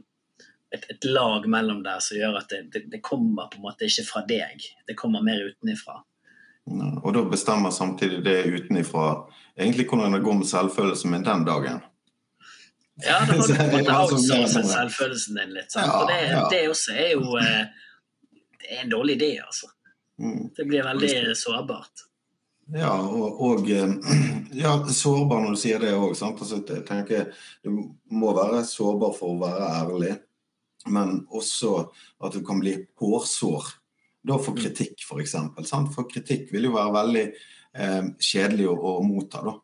et, 0.74 0.88
et, 0.90 1.06
lag 1.06 1.46
mellom 1.46 1.84
der 1.84 2.02
som 2.02 2.18
gjør 2.18 2.40
at 2.40 2.50
det, 2.50 2.64
det, 2.74 2.82
det, 2.90 3.00
kommer 3.06 3.46
på 3.52 3.60
en 3.60 3.68
måte 3.68 3.86
ikke 3.86 4.06
fra 4.08 4.24
deg. 4.26 4.66
Det 4.88 4.98
kommer 4.98 5.22
mer 5.22 5.44
utenifra. 5.46 6.00
Ja, 6.66 6.88
og 6.98 7.12
da 7.14 7.22
bestemmer 7.30 7.70
samtidig 7.70 8.24
det 8.26 8.40
utenifra 8.50 9.28
egentlig 9.54 9.86
hvordan 9.86 10.18
det 10.18 10.24
går 10.26 10.40
med 10.40 10.50
selvfølelsen 10.50 11.14
min 11.14 11.26
den 11.26 11.46
dagen. 11.46 11.84
Ja, 13.04 13.18
da 13.26 13.34
har 13.34 13.48
du 13.48 13.54
på 13.54 13.62
en 13.62 13.72
måte 13.72 13.96
outsourcet 14.00 14.68
selvfølelsen 14.70 15.36
din 15.36 15.52
litt. 15.52 15.72
Sant? 15.72 15.92
og 15.92 16.08
det, 16.08 16.20
det, 16.52 16.62
også 16.72 16.94
er 16.96 17.10
jo 17.12 17.36
eh, 17.36 17.66
det 18.62 18.70
er 18.72 18.84
en 18.86 18.92
dårlig 18.92 19.18
idé, 19.18 19.32
altså. 19.44 19.68
Mm. 20.18 20.46
Det 20.56 20.64
blir 20.64 20.86
veldig 20.86 21.36
sårbart. 21.36 22.06
Ja, 22.72 22.94
og, 22.96 23.42
og 23.44 23.68
eh, 23.70 23.92
ja, 24.62 24.72
sårbar 24.88 25.44
når 25.44 25.58
du 25.58 25.60
sier 25.60 25.82
det 25.84 25.92
òg. 25.92 26.14
Altså, 26.16 26.62
jeg 26.62 26.86
tenker 26.88 27.28
Du 27.64 27.70
må 28.16 28.32
være 28.36 28.64
sårbar 28.66 29.12
for 29.18 29.34
å 29.34 29.42
være 29.44 29.68
ærlig, 29.82 30.14
men 30.88 31.20
også 31.28 31.74
at 32.24 32.32
du 32.32 32.40
kan 32.46 32.64
bli 32.64 32.78
hårsår. 33.02 33.68
Da 34.26 34.40
for 34.40 34.56
mm. 34.56 34.62
kritikk, 34.64 35.04
f.eks. 35.04 35.36
For, 35.60 35.92
for 35.92 36.08
kritikk 36.10 36.48
vil 36.54 36.70
jo 36.70 36.74
være 36.78 36.96
veldig 36.96 37.28
eh, 37.28 38.02
kjedelig 38.32 38.72
å, 38.72 38.80
å 38.96 38.98
motta. 39.04 39.44
da 39.44 39.58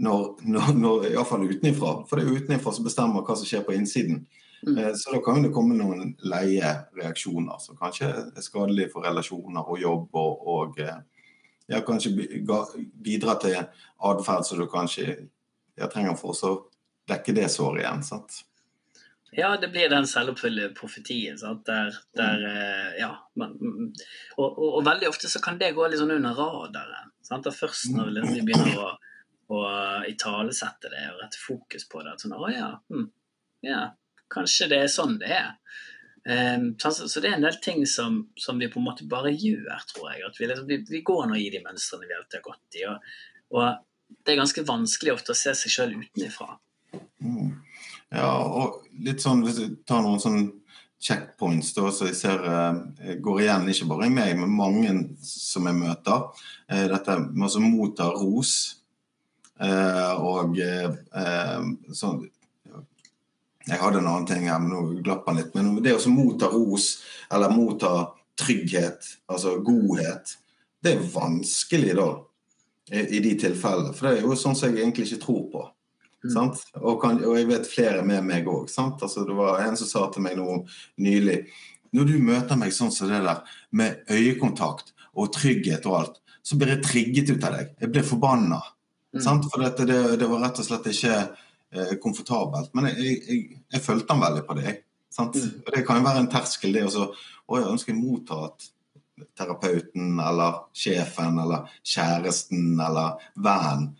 når, 0.00 0.26
når, 0.48 0.74
når 0.80 1.08
Iallfall 1.10 1.46
utenifra. 1.48 1.94
For 2.08 2.18
det 2.18 2.26
er 2.26 2.40
utenifra 2.40 2.72
som 2.72 2.86
bestemmer 2.86 3.24
hva 3.26 3.36
som 3.36 3.48
skjer 3.48 3.64
på 3.66 3.76
innsiden. 3.76 4.24
Mm. 4.66 4.78
Eh, 4.78 4.92
så 4.96 5.14
da 5.14 5.20
kan 5.24 5.42
det 5.44 5.52
komme 5.56 5.76
noen 5.76 6.14
leie 6.28 6.72
reaksjoner 6.96 7.60
som 7.62 7.78
kanskje 7.80 8.10
er 8.10 8.44
skadelige 8.44 8.92
for 8.92 9.06
relasjoner 9.08 9.64
og 9.64 9.80
jobb, 9.80 10.20
og, 10.20 10.46
og 10.54 10.80
eh, 10.84 11.00
ja, 11.70 11.80
kanskje 11.86 12.12
bidra 13.04 13.38
til 13.40 13.56
atferd 14.10 14.46
som 14.48 14.60
du 14.60 14.68
kanskje 14.70 15.06
ja, 15.78 15.88
trenger 15.88 16.16
for 16.20 16.36
å 16.36 16.54
dekke 17.10 17.36
det 17.36 17.48
såret 17.52 17.84
igjen. 17.84 18.04
sant? 18.04 18.44
Ja, 19.36 19.52
det 19.60 19.70
blir 19.70 19.88
den 19.92 20.08
selvoppfyllende 20.10 20.74
profetien. 20.74 21.38
Sant? 21.38 21.62
Der, 21.68 21.94
der 22.18 22.40
mm. 22.40 22.48
Eh, 22.50 22.88
ja, 23.04 23.12
man, 23.38 23.54
og, 24.36 24.48
og, 24.48 24.66
og, 24.72 24.82
veldig 24.88 25.08
ofte 25.12 25.30
så 25.30 25.42
kan 25.44 25.60
det 25.60 25.74
gå 25.76 25.86
litt 25.86 26.02
sånn 26.02 26.16
under 26.16 26.34
radaren. 26.36 27.12
Sant? 27.24 27.46
Og 27.46 27.54
først 27.54 27.92
når 27.94 28.16
mm. 28.16 28.32
vi 28.34 28.42
begynner 28.48 28.82
å 28.82 28.90
og 29.50 30.08
italesette 30.08 30.90
det 30.92 31.06
og 31.10 31.22
rette 31.24 31.40
fokus 31.40 31.86
på 31.90 32.02
det. 32.04 32.14
At 32.14 32.24
sånn, 32.24 32.36
å 32.36 32.50
ja, 32.52 32.70
hm, 32.92 33.08
ja, 33.66 33.80
kanskje 34.30 34.70
det 34.70 34.84
er 34.84 34.92
sånn 34.92 35.18
det 35.20 35.32
er. 35.40 35.54
Um, 36.20 36.74
så, 36.78 36.92
så, 36.92 37.20
det 37.20 37.30
er 37.30 37.38
en 37.38 37.46
del 37.46 37.56
ting 37.64 37.86
som, 37.88 38.20
som, 38.36 38.58
vi 38.60 38.68
på 38.68 38.78
en 38.78 38.86
måte 38.90 39.08
bare 39.08 39.32
gjør, 39.32 39.80
tror 39.90 40.10
jeg. 40.12 40.24
At 40.28 40.38
vi, 40.38 40.48
liksom, 40.50 40.68
vi, 40.68 40.80
vi 40.90 41.02
går 41.06 41.30
nå 41.30 41.38
i 41.40 41.48
de 41.52 41.62
mønstrene 41.64 42.06
vi 42.06 42.16
alltid 42.18 42.38
har 42.38 42.46
gått 42.46 42.78
i. 42.80 42.86
Og, 42.90 43.10
og, 43.56 43.86
det 44.26 44.32
er 44.32 44.40
ganske 44.40 44.66
vanskelig 44.66 45.14
ofte 45.14 45.32
å 45.32 45.38
se 45.38 45.54
seg 45.54 45.72
sjøl 45.72 45.92
utenfra. 46.00 46.56
Mm. 47.22 47.52
Ja, 48.10 48.30
og 48.42 48.80
litt 49.06 49.22
sånn 49.22 49.44
hvis 49.46 49.60
du 49.60 49.76
tar 49.86 50.02
noen 50.02 50.18
sånn 50.22 50.48
checkpoints 51.00 51.70
da, 51.76 51.86
så 51.94 52.08
jeg 52.08 52.18
ser 52.18 52.42
eh, 52.44 53.14
går 53.22 53.44
igjen 53.44 53.68
ikke 53.70 53.86
bare 53.88 54.08
i 54.10 54.12
meg, 54.12 54.34
men 54.36 54.50
mange 54.52 54.92
som 55.24 55.68
jeg 55.70 55.78
møter. 55.78 56.26
Eh, 56.68 56.88
dette 56.90 57.16
med 57.30 57.56
å 57.56 57.62
motta 57.64 58.10
ros 58.18 58.79
og 59.60 60.56
eh, 60.64 61.64
sånn 61.92 62.22
Jeg 63.68 63.76
hadde 63.76 64.00
en 64.00 64.08
annen 64.08 64.26
ting 64.26 64.46
her, 64.48 64.60
men 64.62 64.72
nå 64.72 65.02
glapp 65.04 65.26
den 65.28 65.42
litt. 65.42 65.52
Men 65.54 65.82
det 65.84 65.92
å 65.94 66.12
motta 66.14 66.48
ros, 66.50 66.94
eller 67.30 67.52
motta 67.52 67.90
trygghet, 68.40 69.04
altså 69.30 69.58
godhet, 69.64 70.32
det 70.80 70.94
er 70.96 71.10
vanskelig 71.12 71.92
da, 71.98 72.08
i, 72.90 73.02
i 73.18 73.20
de 73.20 73.34
tilfellene. 73.44 73.92
For 73.94 74.08
det 74.08 74.14
er 74.16 74.24
jo 74.24 74.38
sånn 74.38 74.56
som 74.56 74.72
jeg 74.72 74.80
egentlig 74.80 75.10
ikke 75.10 75.24
tror 75.26 75.44
på. 75.52 75.66
Mm. 76.24 76.50
Og, 76.82 76.96
kan, 77.00 77.20
og, 77.24 77.36
jeg 77.38 77.48
vet 77.48 77.68
flere 77.68 78.00
med 78.04 78.24
meg 78.26 78.48
òg. 78.50 78.68
Altså, 78.68 79.24
det 79.28 79.36
var 79.36 79.62
en 79.64 79.78
som 79.80 79.88
sa 79.88 80.06
til 80.12 80.24
meg 80.24 80.36
noe 80.36 80.58
nylig 81.00 81.46
Når 81.96 82.06
du 82.06 82.18
møter 82.22 82.58
meg 82.60 82.74
sånn 82.76 82.92
som 82.94 83.08
det 83.10 83.22
der, 83.24 83.40
med 83.74 84.04
øyekontakt 84.12 84.92
og 85.18 85.32
trygghet 85.34 85.88
og 85.90 85.96
alt, 85.96 86.20
så 86.42 86.54
blir 86.56 86.76
jeg 86.76 86.84
trigget 86.84 87.32
ut 87.32 87.46
av 87.48 87.56
deg. 87.56 87.72
Jeg 87.82 87.90
blir 87.90 88.06
forbanna. 88.06 88.60
Mm. 89.14 89.42
For 89.50 89.62
det, 89.62 89.86
det, 89.86 90.16
det, 90.16 90.26
var 90.26 90.44
rett 90.44 90.60
og 90.62 90.66
slett 90.66 90.90
ikke 90.90 91.14
eh, 91.18 91.94
komfortabelt. 92.02 92.74
Men 92.74 92.90
jeg, 92.92 93.16
jeg, 93.26 93.62
jeg, 93.72 93.82
følte 93.82 94.14
han 94.14 94.22
veldig 94.22 94.44
på 94.46 94.58
det. 94.60 94.74
Sant? 95.10 95.38
Mm. 95.38 95.62
Og 95.66 95.72
det 95.74 95.86
kan 95.86 95.98
jo 95.98 96.06
være 96.06 96.22
en 96.24 96.30
terskel, 96.30 96.76
det 96.76 96.84
også. 96.86 97.08
Å, 97.46 97.58
jeg 97.58 97.72
ønsker 97.72 97.98
motta 97.98 98.44
at 98.50 98.68
terapeuten 99.36 100.20
eller 100.22 100.62
sjefen 100.72 101.40
eller 101.42 101.66
kjæresten 101.84 102.78
eller 102.80 103.26
vennen 103.36 103.90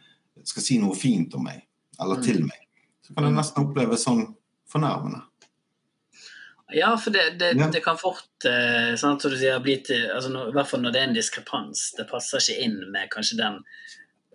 skal 0.47 0.65
si 0.65 0.79
noe 0.81 0.97
fint 0.97 1.35
om 1.37 1.45
meg 1.45 1.67
eller 2.01 2.23
til 2.25 2.41
mm. 2.45 2.47
meg. 2.49 2.63
Så 3.05 3.13
kan 3.13 3.27
det 3.27 3.35
mm. 3.35 3.41
nesten 3.43 3.67
oppleves 3.67 4.07
sånn 4.07 4.23
fornærmende. 4.71 5.27
Ja, 6.73 6.93
for 7.03 7.11
det, 7.11 7.35
det, 7.41 7.51
ja. 7.59 7.67
det 7.75 7.83
kan 7.83 7.99
fort 7.99 8.47
sånn 8.47 9.17
at 9.17 9.25
du 9.27 9.35
sier, 9.35 9.59
bli 9.63 9.75
til, 9.83 10.05
altså 10.15 10.31
når, 10.31 10.53
I 10.53 10.55
hvert 10.55 10.71
fall 10.71 10.85
når 10.85 10.95
det 10.95 11.01
er 11.01 11.09
en 11.09 11.17
diskrepans. 11.17 11.89
Det 11.99 12.07
passer 12.11 12.39
ikke 12.39 12.67
inn 12.67 12.77
med 12.95 13.11
kanskje 13.11 13.41
den, 13.41 13.59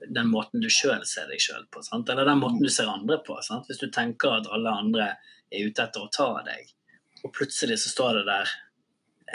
den 0.08 0.28
måten 0.28 0.62
du 0.62 0.70
sjøl 0.70 1.04
ser 1.08 1.30
deg 1.32 1.42
sjøl 1.42 1.66
på. 1.72 1.82
Sant? 1.86 2.10
Eller 2.10 2.28
den 2.28 2.42
måten 2.42 2.64
du 2.64 2.70
ser 2.72 2.92
andre 2.92 3.18
på. 3.26 3.38
Sant? 3.46 3.68
Hvis 3.70 3.82
du 3.82 3.88
tenker 3.94 4.38
at 4.38 4.50
alle 4.52 4.74
andre 4.74 5.10
er 5.52 5.68
ute 5.70 5.86
etter 5.86 6.04
å 6.04 6.12
ta 6.14 6.30
deg, 6.46 6.72
og 7.24 7.34
plutselig 7.34 7.80
så 7.82 7.92
står 7.94 8.20
det 8.20 8.26
der 8.30 8.56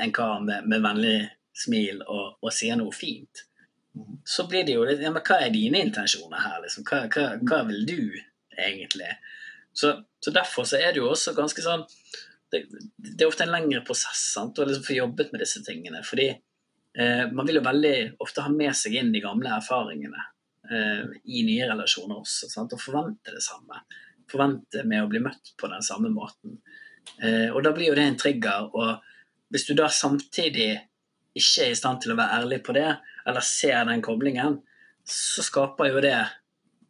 en 0.04 0.12
kar 0.14 0.42
med, 0.44 0.68
med 0.70 0.82
vennlig 0.84 1.18
smil 1.56 2.04
og, 2.06 2.36
og, 2.38 2.50
sier 2.54 2.78
noe 2.78 2.92
fint, 2.94 3.44
så 4.24 4.46
blir 4.48 4.62
det 4.66 4.76
jo 4.76 4.84
litt 4.86 5.02
Ja, 5.02 5.10
men 5.10 5.24
hva 5.26 5.40
er 5.42 5.50
dine 5.52 5.80
intensjoner 5.82 6.44
her, 6.44 6.60
liksom? 6.62 6.84
Hva, 6.86 7.02
hva, 7.10 7.24
hva 7.42 7.64
vil 7.68 7.82
du 7.88 8.02
egentlig? 8.54 9.10
Så, 9.74 9.96
så, 10.22 10.32
derfor 10.34 10.68
så 10.68 10.78
er 10.78 10.92
det 10.92 11.02
jo 11.02 11.08
også 11.10 11.34
ganske 11.34 11.64
sånn 11.64 11.82
det, 12.50 12.64
det 12.98 13.24
er 13.24 13.28
ofte 13.30 13.46
en 13.46 13.52
lengre 13.54 13.82
prosess 13.86 14.22
sant? 14.34 14.58
å 14.58 14.66
liksom 14.66 14.86
få 14.86 14.96
jobbet 14.96 15.34
med 15.34 15.42
disse 15.42 15.62
tingene. 15.66 16.02
Fordi 16.06 16.28
eh, 16.30 17.24
man 17.30 17.46
vil 17.46 17.60
jo 17.60 17.66
veldig 17.66 17.96
ofte 18.22 18.42
ha 18.46 18.50
med 18.54 18.74
seg 18.78 18.96
inn 18.98 19.12
de 19.14 19.22
gamle 19.22 19.52
erfaringene 19.58 20.24
i 20.70 21.42
nye 21.46 21.66
relasjoner 21.70 22.20
også. 22.20 22.50
Sant? 22.52 22.74
Og 22.76 22.82
forvente 22.82 23.34
det 23.34 23.42
samme. 23.44 23.80
Forvente 24.30 24.84
med 24.86 25.04
å 25.04 25.10
bli 25.10 25.22
møtt 25.24 25.54
på 25.58 25.70
den 25.72 25.82
samme 25.82 26.12
måten. 26.14 26.60
Eh, 27.18 27.48
og 27.50 27.62
da 27.64 27.72
blir 27.74 27.90
jo 27.90 27.96
det 27.98 28.06
en 28.06 28.18
trigger. 28.20 28.68
Og 28.70 29.50
hvis 29.50 29.66
du 29.68 29.74
da 29.78 29.88
samtidig 29.92 30.72
ikke 31.36 31.66
er 31.66 31.72
i 31.72 31.78
stand 31.78 32.02
til 32.02 32.14
å 32.14 32.18
være 32.18 32.42
ærlig 32.42 32.60
på 32.66 32.74
det, 32.76 32.88
eller 33.28 33.46
ser 33.46 33.82
den 33.88 34.02
koblingen, 34.04 34.60
så 35.06 35.44
skaper 35.46 35.90
jo 35.90 36.04
det 36.04 36.18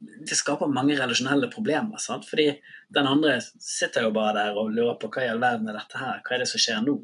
det 0.01 0.37
skaper 0.37 0.71
mange 0.73 0.95
relasjonelle 0.97 1.51
problemer. 1.53 2.01
Sant? 2.01 2.25
Fordi 2.29 2.55
den 2.89 3.09
andre 3.09 3.35
sitter 3.43 4.07
jo 4.07 4.15
bare 4.17 4.39
der 4.39 4.57
og 4.57 4.73
lurer 4.73 4.97
på 5.01 5.11
hva 5.13 5.27
i 5.27 5.33
all 5.33 5.43
verden 5.43 5.69
er 5.69 5.77
dette 5.77 6.01
her, 6.01 6.23
hva 6.25 6.37
er 6.37 6.41
det 6.41 6.49
som 6.49 6.63
skjer 6.63 6.81
nå? 6.87 6.95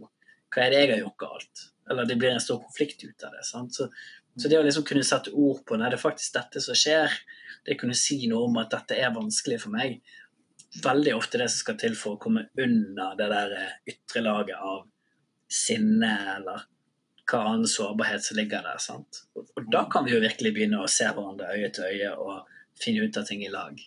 Hva 0.48 0.62
er 0.64 0.72
det 0.72 0.78
jeg 0.80 0.92
har 0.94 1.02
gjort 1.02 1.18
galt? 1.20 1.66
Eller 1.90 2.08
det 2.08 2.16
blir 2.18 2.32
en 2.32 2.42
stor 2.42 2.62
konflikt 2.62 3.04
ut 3.04 3.26
av 3.26 3.36
det. 3.36 3.44
Sant? 3.44 3.76
Så, 3.76 3.90
så 4.36 4.50
det 4.52 4.58
å 4.60 4.64
liksom 4.66 4.84
kunne 4.84 5.04
sette 5.06 5.32
ord 5.32 5.62
på 5.66 5.78
nei, 5.78 5.88
det 5.90 5.98
er 5.98 6.02
faktisk 6.02 6.36
dette 6.36 6.60
som 6.60 6.76
skjer, 6.76 7.12
det 7.66 7.78
kunne 7.80 7.96
si 7.98 8.18
noe 8.30 8.46
om 8.50 8.58
at 8.60 8.70
dette 8.74 8.98
er 9.00 9.14
vanskelig 9.14 9.58
for 9.62 9.74
meg, 9.74 10.00
veldig 10.84 11.14
ofte 11.16 11.40
det 11.40 11.48
som 11.50 11.64
skal 11.64 11.78
til 11.80 11.96
for 11.98 12.16
å 12.16 12.20
komme 12.20 12.48
unna 12.60 13.12
det 13.18 13.28
der 13.32 13.54
ytre 13.88 14.22
laget 14.26 14.60
av 14.60 14.84
sinne 15.48 16.12
eller 16.36 16.66
hva 17.26 17.42
annen 17.50 17.66
sårbarhet 17.70 18.22
som 18.22 18.38
ligger 18.38 18.62
der. 18.66 18.78
sant? 18.82 19.24
Og, 19.34 19.48
og, 19.56 19.64
da 19.72 19.86
kan 19.90 20.06
vi 20.06 20.14
jo 20.14 20.22
virkelig 20.22 20.52
begynne 20.54 20.82
å 20.82 20.90
se 20.90 21.08
hverandre 21.08 21.56
øye 21.56 21.72
til 21.74 21.88
øye 21.88 22.12
og 22.14 22.52
finne 22.78 23.06
ut 23.06 23.18
av 23.18 23.26
ting 23.26 23.42
i 23.42 23.50
lag. 23.50 23.80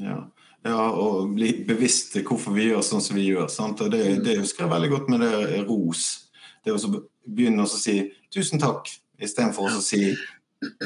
Ja, 0.00 0.18
ja 0.66 0.86
og 0.90 1.34
bli 1.36 1.52
bevisst 1.68 2.16
hvorfor 2.26 2.56
vi 2.56 2.70
gjør 2.70 2.82
sånn 2.86 3.04
som 3.04 3.18
vi 3.18 3.28
gjør. 3.28 3.46
sant? 3.52 3.84
Og 3.84 3.92
Det, 3.94 4.02
mm. 4.16 4.22
det 4.26 4.38
husker 4.40 4.66
jeg 4.66 4.74
veldig 4.74 4.92
godt 4.96 5.12
med 5.12 5.22
det 5.22 5.62
ros. 5.68 6.06
Det 6.64 6.74
å 6.74 7.02
begynne 7.22 7.62
å 7.62 7.70
si 7.70 8.00
'tusen 8.32 8.58
takk', 8.62 8.90
istedenfor 9.22 9.78
å 9.78 9.84
si 9.84 10.16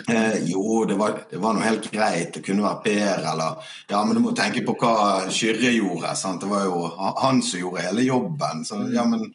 Eh, 0.08 0.44
jo, 0.44 0.84
det 0.84 0.94
var, 0.94 1.26
det 1.30 1.38
var 1.38 1.54
noe 1.54 1.64
helt 1.64 1.90
greit. 1.92 2.34
Det 2.34 2.42
kunne 2.44 2.64
vært 2.64 2.82
bedre, 2.84 3.32
eller 3.32 3.76
Ja, 3.90 4.02
men 4.04 4.16
du 4.16 4.22
må 4.24 4.32
tenke 4.36 4.64
på 4.66 4.74
hva 4.80 5.30
Kyrre 5.30 5.70
gjorde. 5.74 6.14
Sant? 6.18 6.42
Det 6.42 6.50
var 6.50 6.66
jo 6.66 6.88
han 6.98 7.42
som 7.42 7.62
gjorde 7.62 7.86
hele 7.86 8.06
jobben. 8.06 8.64
Så 8.66 8.80
ja, 8.94 9.06
men 9.06 9.28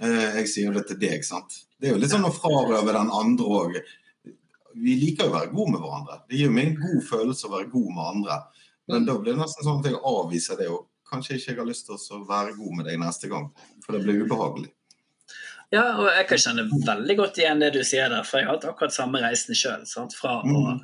eh, 0.00 0.40
jeg 0.40 0.50
sier 0.50 0.68
jo 0.68 0.76
det 0.76 0.88
til 0.90 1.00
deg, 1.00 1.24
sant. 1.26 1.62
Det 1.78 1.88
er 1.88 1.94
jo 1.94 2.02
litt 2.02 2.12
sånn 2.12 2.26
å 2.26 2.34
frarøve 2.34 2.94
den 2.94 3.12
andre 3.14 3.54
òg. 3.60 3.78
Vi 4.78 4.94
liker 4.98 5.28
jo 5.28 5.32
å 5.32 5.36
være 5.38 5.52
gode 5.54 5.74
med 5.74 5.84
hverandre. 5.84 6.20
Det 6.28 6.40
gir 6.40 6.54
meg 6.54 6.72
en 6.72 6.80
god 6.82 7.04
følelse 7.06 7.46
å 7.46 7.54
være 7.54 7.70
god 7.72 7.92
med 7.94 8.04
andre. 8.12 8.40
Men 8.90 9.06
da 9.06 9.14
blir 9.18 9.36
det 9.36 9.42
nesten 9.44 9.66
sånn 9.66 9.82
at 9.82 9.90
jeg 9.90 10.02
avviser 10.10 10.58
det. 10.58 10.68
Og 10.74 10.88
kanskje 11.08 11.38
ikke 11.38 11.52
jeg 11.54 11.60
har 11.62 11.70
lyst 11.70 11.86
til 11.86 12.18
å 12.18 12.24
være 12.26 12.58
god 12.58 12.80
med 12.80 12.90
deg 12.90 12.98
neste 13.02 13.30
gang. 13.30 13.46
For 13.86 13.94
det 13.94 14.02
blir 14.04 14.26
ubehagelig. 14.26 14.72
Ja, 15.74 15.84
og 16.00 16.06
jeg 16.08 16.28
kan 16.30 16.40
kjenne 16.40 16.64
veldig 16.86 17.16
godt 17.18 17.40
igjen 17.42 17.60
det 17.60 17.74
du 17.74 17.82
sier 17.84 18.08
der. 18.12 18.24
For 18.24 18.40
jeg 18.40 18.48
har 18.48 18.56
hatt 18.56 18.68
akkurat 18.70 18.94
samme 18.94 19.20
reisen 19.20 19.58
sjøl. 19.58 19.84
Fra 20.16 20.38
å 20.40 20.46
mm. 20.48 20.78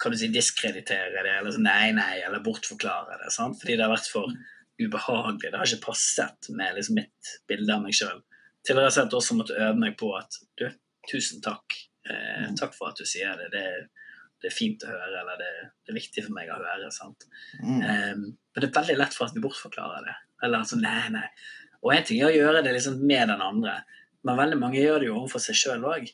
kan 0.00 0.14
du 0.14 0.20
si, 0.20 0.30
diskreditere 0.32 1.24
det, 1.26 1.34
eller 1.40 1.58
nei, 1.60 1.90
nei, 1.96 2.14
eller 2.24 2.44
bortforklare 2.44 3.18
det. 3.20 3.32
Sant? 3.34 3.60
Fordi 3.60 3.76
det 3.76 3.84
har 3.84 3.92
vært 3.92 4.08
for 4.12 4.32
ubehagelig. 4.80 5.50
Det 5.50 5.60
har 5.60 5.68
ikke 5.68 5.88
passet 5.90 6.48
med 6.56 6.78
liksom, 6.78 7.02
mitt 7.02 7.36
bilde 7.48 7.76
av 7.76 7.84
meg 7.84 7.96
sjøl 7.96 8.24
til 8.66 8.80
jeg 8.80 8.88
har 8.88 8.94
sett 8.94 9.14
også 9.14 9.36
måtte 9.38 9.58
øve 9.58 9.78
meg 9.78 9.96
på 9.98 10.10
at 10.18 10.40
du, 10.58 10.66
tusen 11.10 11.42
takk. 11.44 11.76
Eh, 12.06 12.48
takk 12.58 12.74
for 12.74 12.90
at 12.90 12.98
du 12.98 13.06
sier 13.08 13.36
det. 13.38 13.50
det. 13.54 13.66
det. 14.42 14.50
er 14.50 14.54
fint 14.54 14.82
å 14.84 14.90
høre, 14.90 15.22
eller 15.22 15.38
det, 15.40 15.50
det, 15.84 15.92
er 15.92 15.98
viktig 16.00 16.26
for 16.26 16.36
meg 16.36 16.50
å 16.50 16.58
høre. 16.58 16.90
sant? 16.94 17.28
Mm. 17.62 17.78
Eh, 17.78 18.14
men 18.16 18.64
det 18.64 18.68
er 18.68 18.78
veldig 18.80 18.98
lett 18.98 19.16
for 19.16 19.28
at 19.28 19.36
vi 19.36 19.44
bortforklarer 19.44 20.06
det. 20.08 20.16
Eller 20.42 20.64
altså, 20.64 20.78
nei, 20.82 21.04
nei. 21.14 21.26
Og 21.86 21.94
én 21.94 22.06
ting 22.06 22.18
er 22.18 22.32
å 22.32 22.34
gjøre 22.34 22.64
det 22.66 22.74
liksom 22.74 22.98
med 23.06 23.30
den 23.30 23.42
andre, 23.42 23.78
men 24.26 24.40
veldig 24.40 24.58
mange 24.58 24.82
gjør 24.82 25.02
det 25.02 25.10
jo 25.10 25.20
overfor 25.20 25.42
seg 25.44 25.58
sjøl 25.58 25.86
òg. 25.86 26.08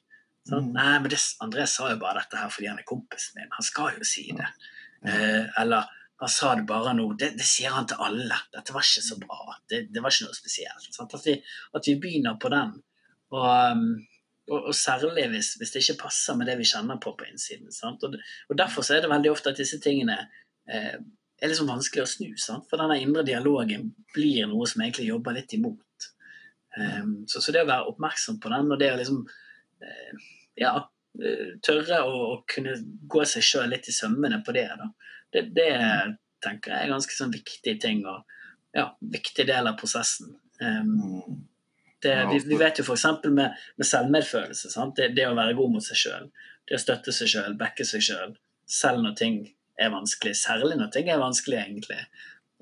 Mm. 0.51 0.73
Nei, 0.75 0.93
men 1.01 1.09
det, 1.13 1.19
André 1.45 1.65
sa 1.71 1.89
jo 1.89 2.01
bare 2.03 2.21
dette 2.21 2.37
her 2.41 2.51
fordi 2.53 2.69
han 2.69 2.81
er 2.83 2.87
kompisen 2.89 3.39
min. 3.39 3.53
Han 3.55 3.65
skal 3.65 3.97
jo 3.97 4.07
si 4.07 4.27
det. 4.37 4.49
Uh, 5.07 5.47
eller 5.63 5.89
han 6.23 6.31
sa 6.31 6.53
det 6.59 6.67
bare 6.69 6.93
nå. 6.99 7.07
Det, 7.19 7.33
det, 7.39 7.47
sier 7.47 7.73
han 7.75 7.89
til 7.89 8.03
alle. 8.05 8.37
Dette 8.55 8.75
var 8.75 8.85
ikke 8.85 9.05
så 9.07 9.19
bra. 9.23 9.57
Det, 9.71 9.85
det 9.95 10.03
var 10.03 10.15
ikke 10.15 10.29
noe 10.29 10.39
spesielt. 10.39 10.91
At 11.03 11.15
vi, 11.25 11.37
at, 11.73 11.89
vi, 11.89 11.97
begynner 12.03 12.37
på 12.43 12.51
den. 12.53 12.77
Og, 13.33 13.49
um, 13.49 13.89
og, 14.51 14.59
og 14.59 14.77
særlig 14.77 15.29
hvis, 15.33 15.55
hvis, 15.61 15.73
det 15.73 15.83
ikke 15.87 16.03
passer 16.05 16.37
med 16.37 16.51
det 16.51 16.59
vi 16.61 16.69
kjenner 16.69 17.01
på 17.03 17.15
på 17.17 17.31
innsiden. 17.31 17.73
Og, 17.89 18.21
og, 18.51 18.59
Derfor 18.59 18.87
er 18.93 19.03
det 19.07 19.11
veldig 19.15 19.33
ofte 19.33 19.55
at 19.55 19.63
disse 19.63 19.81
tingene 19.83 20.19
eh, 20.69 20.99
er 21.43 21.51
liksom 21.51 21.71
vanskelig 21.71 22.05
å 22.05 22.11
snu. 22.11 22.29
Sant? 22.39 22.69
For 22.71 22.81
denne 22.81 23.01
indre 23.03 23.25
dialogen 23.27 23.91
blir 24.15 24.47
noe 24.51 24.69
som 24.71 24.85
egentlig 24.85 25.09
jobber 25.09 25.35
litt 25.37 25.53
imot. 25.57 26.09
Um, 26.79 27.25
så, 27.29 27.43
så, 27.43 27.53
det 27.53 27.65
å 27.65 27.69
være 27.69 27.91
oppmerksom 27.91 28.39
på 28.41 28.53
den, 28.53 28.71
og 28.73 28.81
det 28.81 28.93
å 28.93 28.99
liksom 29.01 29.23
uh, 29.27 30.27
ja, 30.57 30.73
eh, 31.21 31.51
tørre 31.65 31.99
å, 32.09 32.13
å, 32.31 32.37
kunne 32.49 32.77
gå 33.13 33.25
seg 33.29 33.45
sjøl 33.45 33.75
litt 33.75 33.91
i 33.91 33.95
sømmene 33.95 34.39
på 34.47 34.55
det, 34.57 34.69
det, 35.35 35.43
det 35.57 35.73
tenker 36.43 36.73
jeg 36.73 36.87
er 36.87 36.95
ganske 36.95 37.17
sånn 37.17 37.35
viktig 37.35 37.75
ting 37.83 38.07
og 38.09 38.23
ja, 38.73 38.87
viktig 39.01 39.45
del 39.51 39.69
av 39.69 39.77
prosessen. 39.81 40.33
Um, 40.63 41.43
det, 42.03 42.15
vi, 42.31 42.39
vi, 42.49 42.57
vet 42.59 42.81
jo 42.81 42.87
f.eks. 42.87 43.05
Med, 43.31 43.59
med 43.79 43.87
selvmedfølelse. 43.87 44.71
Det, 44.97 45.11
det, 45.15 45.27
å 45.29 45.37
være 45.39 45.59
god 45.59 45.75
mot 45.77 45.85
seg 45.85 46.01
sjøl. 46.01 46.31
Det 46.67 46.79
å 46.79 46.83
støtte 46.83 47.15
seg 47.15 47.31
sjøl, 47.35 47.59
backe 47.59 47.87
seg 47.87 48.03
sjøl. 48.03 48.33
Selv. 48.63 48.81
selv 48.81 49.05
når 49.05 49.19
ting 49.21 49.37
er 49.81 49.93
vanskelig. 49.93 50.35
Særlig 50.39 50.79
når 50.79 50.91
ting 50.95 51.09
er 51.11 51.23
vanskelig, 51.23 51.59
egentlig. 51.61 52.01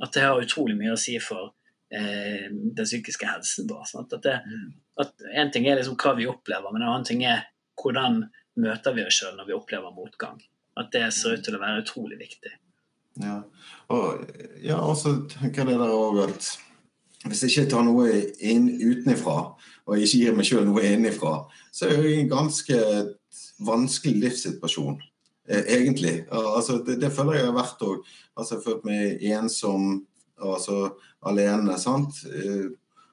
At 0.02 0.14
det 0.14 0.24
har 0.24 0.40
utrolig 0.40 0.76
mye 0.78 0.94
å 0.94 1.00
si 1.00 1.16
for 1.22 1.52
eh, 1.92 2.48
den 2.50 2.86
psykiske 2.86 3.28
helsen 3.28 3.68
vår. 3.70 3.84
Sant? 3.90 4.14
At, 4.16 4.24
det, 4.26 4.38
mm. 4.46 4.70
at 5.04 5.26
En 5.42 5.52
ting 5.52 5.68
er 5.68 5.80
liksom 5.80 5.98
hva 6.00 6.14
vi 6.18 6.28
opplever, 6.30 6.72
men 6.72 6.84
en 6.84 6.94
annen 6.94 7.08
ting 7.08 7.24
er 7.28 7.44
hvordan 7.80 8.24
møter 8.60 8.96
vi 8.96 9.04
oss 9.06 9.20
sjøl 9.20 9.36
når 9.36 9.50
vi 9.50 9.56
opplever 9.56 9.94
motgang. 9.94 10.40
At 10.78 10.92
det 10.94 11.08
ser 11.16 11.36
ut 11.36 11.44
til 11.44 11.56
å 11.56 11.62
være 11.62 11.84
utrolig 11.84 12.18
viktig. 12.20 12.52
Ja, 13.20 13.40
og, 13.92 14.26
ja, 14.62 14.78
så 14.96 15.16
tenker 15.28 15.64
jeg 15.64 15.72
det 15.72 15.80
der 15.80 15.92
òg 15.92 16.20
at 16.28 16.46
hvis 17.28 17.42
jeg 17.44 17.50
ikke 17.50 17.70
tar 17.74 17.84
noe 17.84 18.06
inn 18.38 18.68
utenfra, 18.80 19.50
og 19.84 19.98
ikke 20.00 20.20
gir 20.22 20.36
meg 20.36 20.46
sjøl 20.48 20.64
noe 20.68 20.84
innenfra, 20.86 21.34
så 21.74 21.88
er 21.88 21.98
jeg 21.98 22.12
i 22.14 22.20
en 22.22 22.30
ganske 22.30 22.78
vanskelig 23.66 24.22
livssituasjon, 24.22 24.96
egentlig. 25.50 26.24
Altså, 26.30 26.78
det, 26.86 27.00
det, 27.02 27.12
føler 27.14 27.40
jeg 27.40 27.48
har 27.48 27.56
vært 27.56 27.82
òg. 27.86 28.06
Altså, 28.36 28.54
jeg 28.54 28.60
har 28.60 28.66
følt 28.68 28.88
meg 28.88 29.24
ensom, 29.34 29.90
altså 30.40 30.78
alene. 31.26 31.78
sant? 31.78 32.22
Eh, 32.30 32.70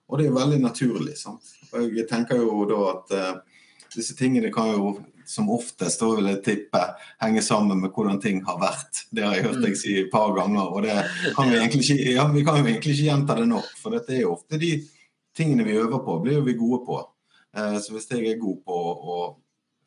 og 0.07 0.19
det 0.19 0.27
er 0.27 0.35
veldig 0.37 0.61
naturlig. 0.63 1.17
sant? 1.19 1.53
Og 1.73 1.95
jeg 1.95 2.07
tenker 2.09 2.39
jo 2.39 2.63
da 2.69 2.81
at 2.93 3.15
uh, 3.17 3.61
disse 3.95 4.15
tingene 4.15 4.51
kan 4.53 4.71
jo 4.71 4.97
som 5.27 5.49
oftest 5.51 5.99
da 5.99 6.07
vil 6.15 6.29
jeg 6.31 6.43
tippe 6.45 6.79
henge 7.19 7.41
sammen 7.43 7.81
med 7.81 7.91
hvordan 7.91 8.21
ting 8.23 8.39
har 8.47 8.61
vært. 8.61 9.01
Det 9.11 9.25
har 9.25 9.35
jeg 9.35 9.47
hørt 9.49 9.65
deg 9.65 9.75
si 9.75 9.97
et 9.99 10.11
par 10.13 10.31
ganger. 10.37 10.69
og 10.71 10.85
det 10.87 10.95
kan 11.35 11.51
Vi 11.51 11.57
egentlig 11.57 11.83
ikke, 11.83 12.13
ja, 12.15 12.27
vi 12.31 12.45
kan 12.47 12.61
jo 12.61 12.69
egentlig 12.69 12.93
ikke 12.95 13.09
gjenta 13.09 13.35
det 13.35 13.47
nok. 13.49 13.67
For 13.81 13.97
dette 13.97 14.15
er 14.15 14.23
jo 14.23 14.37
ofte 14.37 14.59
de 14.61 14.71
tingene 15.35 15.67
vi 15.67 15.75
øver 15.75 15.99
på, 16.05 16.19
blir 16.23 16.39
jo 16.39 16.45
vi 16.47 16.55
gode 16.55 16.85
på. 16.87 17.01
Uh, 17.57 17.75
så 17.83 17.91
hvis 17.91 18.07
jeg 18.11 18.23
er 18.31 18.39
god 18.39 18.63
på 18.63 18.77
å 18.77 19.17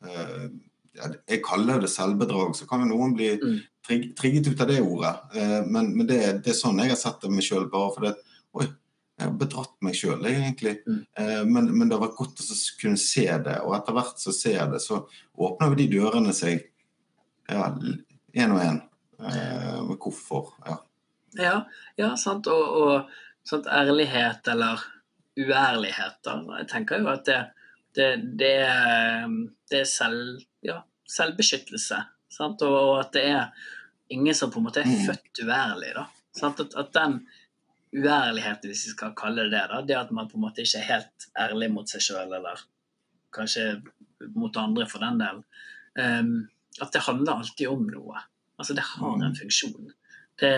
eh, 0.05 0.45
Jeg 0.91 1.39
kaller 1.45 1.79
det 1.81 1.91
selvbedrag, 1.91 2.55
så 2.57 2.67
kan 2.67 2.83
jo 2.83 2.89
noen 2.91 3.13
bli 3.15 3.29
trig, 3.87 4.11
trigget 4.17 4.49
ut 4.51 4.61
av 4.63 4.71
det 4.71 4.81
ordet. 4.83 5.13
Eh, 5.35 5.61
men, 5.67 5.93
men 5.95 6.07
det, 6.09 6.19
det, 6.43 6.51
er 6.51 6.57
sånn 6.57 6.81
jeg 6.83 6.91
har 6.91 6.99
sett 6.99 7.23
det 7.23 7.31
meg 7.31 7.47
sjøl, 7.47 7.69
bare 7.71 7.95
fordi 7.95 8.13
Oi, 8.59 8.65
jeg 9.15 9.23
har 9.23 9.35
bedratt 9.39 9.75
meg 9.85 9.95
sjøl, 9.95 10.25
egentlig. 10.27 10.73
Mm. 10.83 10.99
Eh, 11.15 11.41
men, 11.47 11.69
men, 11.71 11.87
det 11.87 11.95
har 11.95 12.03
vært 12.03 12.17
godt 12.17 12.41
å 12.43 12.57
kunne 12.81 12.99
se 12.99 13.23
det, 13.45 13.57
og 13.63 13.75
etter 13.77 13.95
hvert 13.95 14.19
så 14.19 14.33
ser 14.35 14.57
jeg 14.57 14.73
det, 14.73 14.81
så 14.83 14.99
åpner 15.39 15.77
de 15.79 15.87
dørene 15.93 16.35
seg 16.35 16.65
ja, 17.47 17.69
én 18.35 18.55
og 18.57 18.63
én. 18.65 18.81
Eh, 19.21 19.79
hvorfor. 20.01 20.51
Ja, 20.67 20.77
ja, 21.39 21.55
ja 22.01 22.11
sant. 22.19 22.51
Og, 22.51 22.75
og 22.81 23.47
sant, 23.47 23.71
ærlighet 23.71 24.51
eller 24.51 24.83
uærlighet, 25.39 26.19
da. 26.27 26.35
Jeg 26.59 26.67
tenker 26.73 26.99
jo 26.99 27.11
at 27.13 27.23
det 27.29 27.39
det, 27.95 28.15
det, 28.39 28.55
det 29.71 29.79
er 29.83 29.89
selv, 29.89 30.39
ja, 30.65 30.81
selvbeskyttelse. 31.09 31.99
Sant? 32.31 32.63
Og 32.65 32.99
at 33.01 33.13
det 33.15 33.25
er 33.29 33.69
ingen 34.11 34.35
som 34.35 34.51
på 34.51 34.59
en 34.59 34.67
måte 34.67 34.83
er 34.83 34.89
mm. 34.89 35.05
født 35.07 35.43
uærlig. 35.45 35.93
Da. 35.97 36.07
At, 36.47 36.61
at, 36.65 36.91
den 36.95 37.19
uærligheten, 37.91 38.71
hvis 38.71 38.85
vi 38.87 38.93
skal 38.95 39.15
kalle 39.17 39.47
det 39.47 39.55
det, 39.55 39.65
da, 39.71 39.81
det 39.87 39.97
at 39.99 40.11
man 40.15 40.29
på 40.31 40.39
en 40.39 40.45
måte 40.45 40.63
ikke 40.63 40.79
er 40.79 40.89
helt 40.93 41.27
ærlig 41.39 41.71
mot 41.73 41.89
seg 41.91 42.03
sjøl, 42.05 42.31
eller 42.37 42.63
kanskje 43.35 43.81
mot 44.35 44.55
andre 44.59 44.87
for 44.87 45.03
den 45.03 45.19
del, 45.19 45.41
um, 45.99 46.35
at 46.79 46.93
det 46.93 47.03
handler 47.07 47.41
alltid 47.41 47.71
om 47.71 47.83
noe. 47.89 48.21
Altså 48.59 48.75
det 48.77 48.85
har 48.85 49.17
en 49.17 49.31
mm. 49.31 49.39
funksjon. 49.41 49.91
Det, 50.41 50.53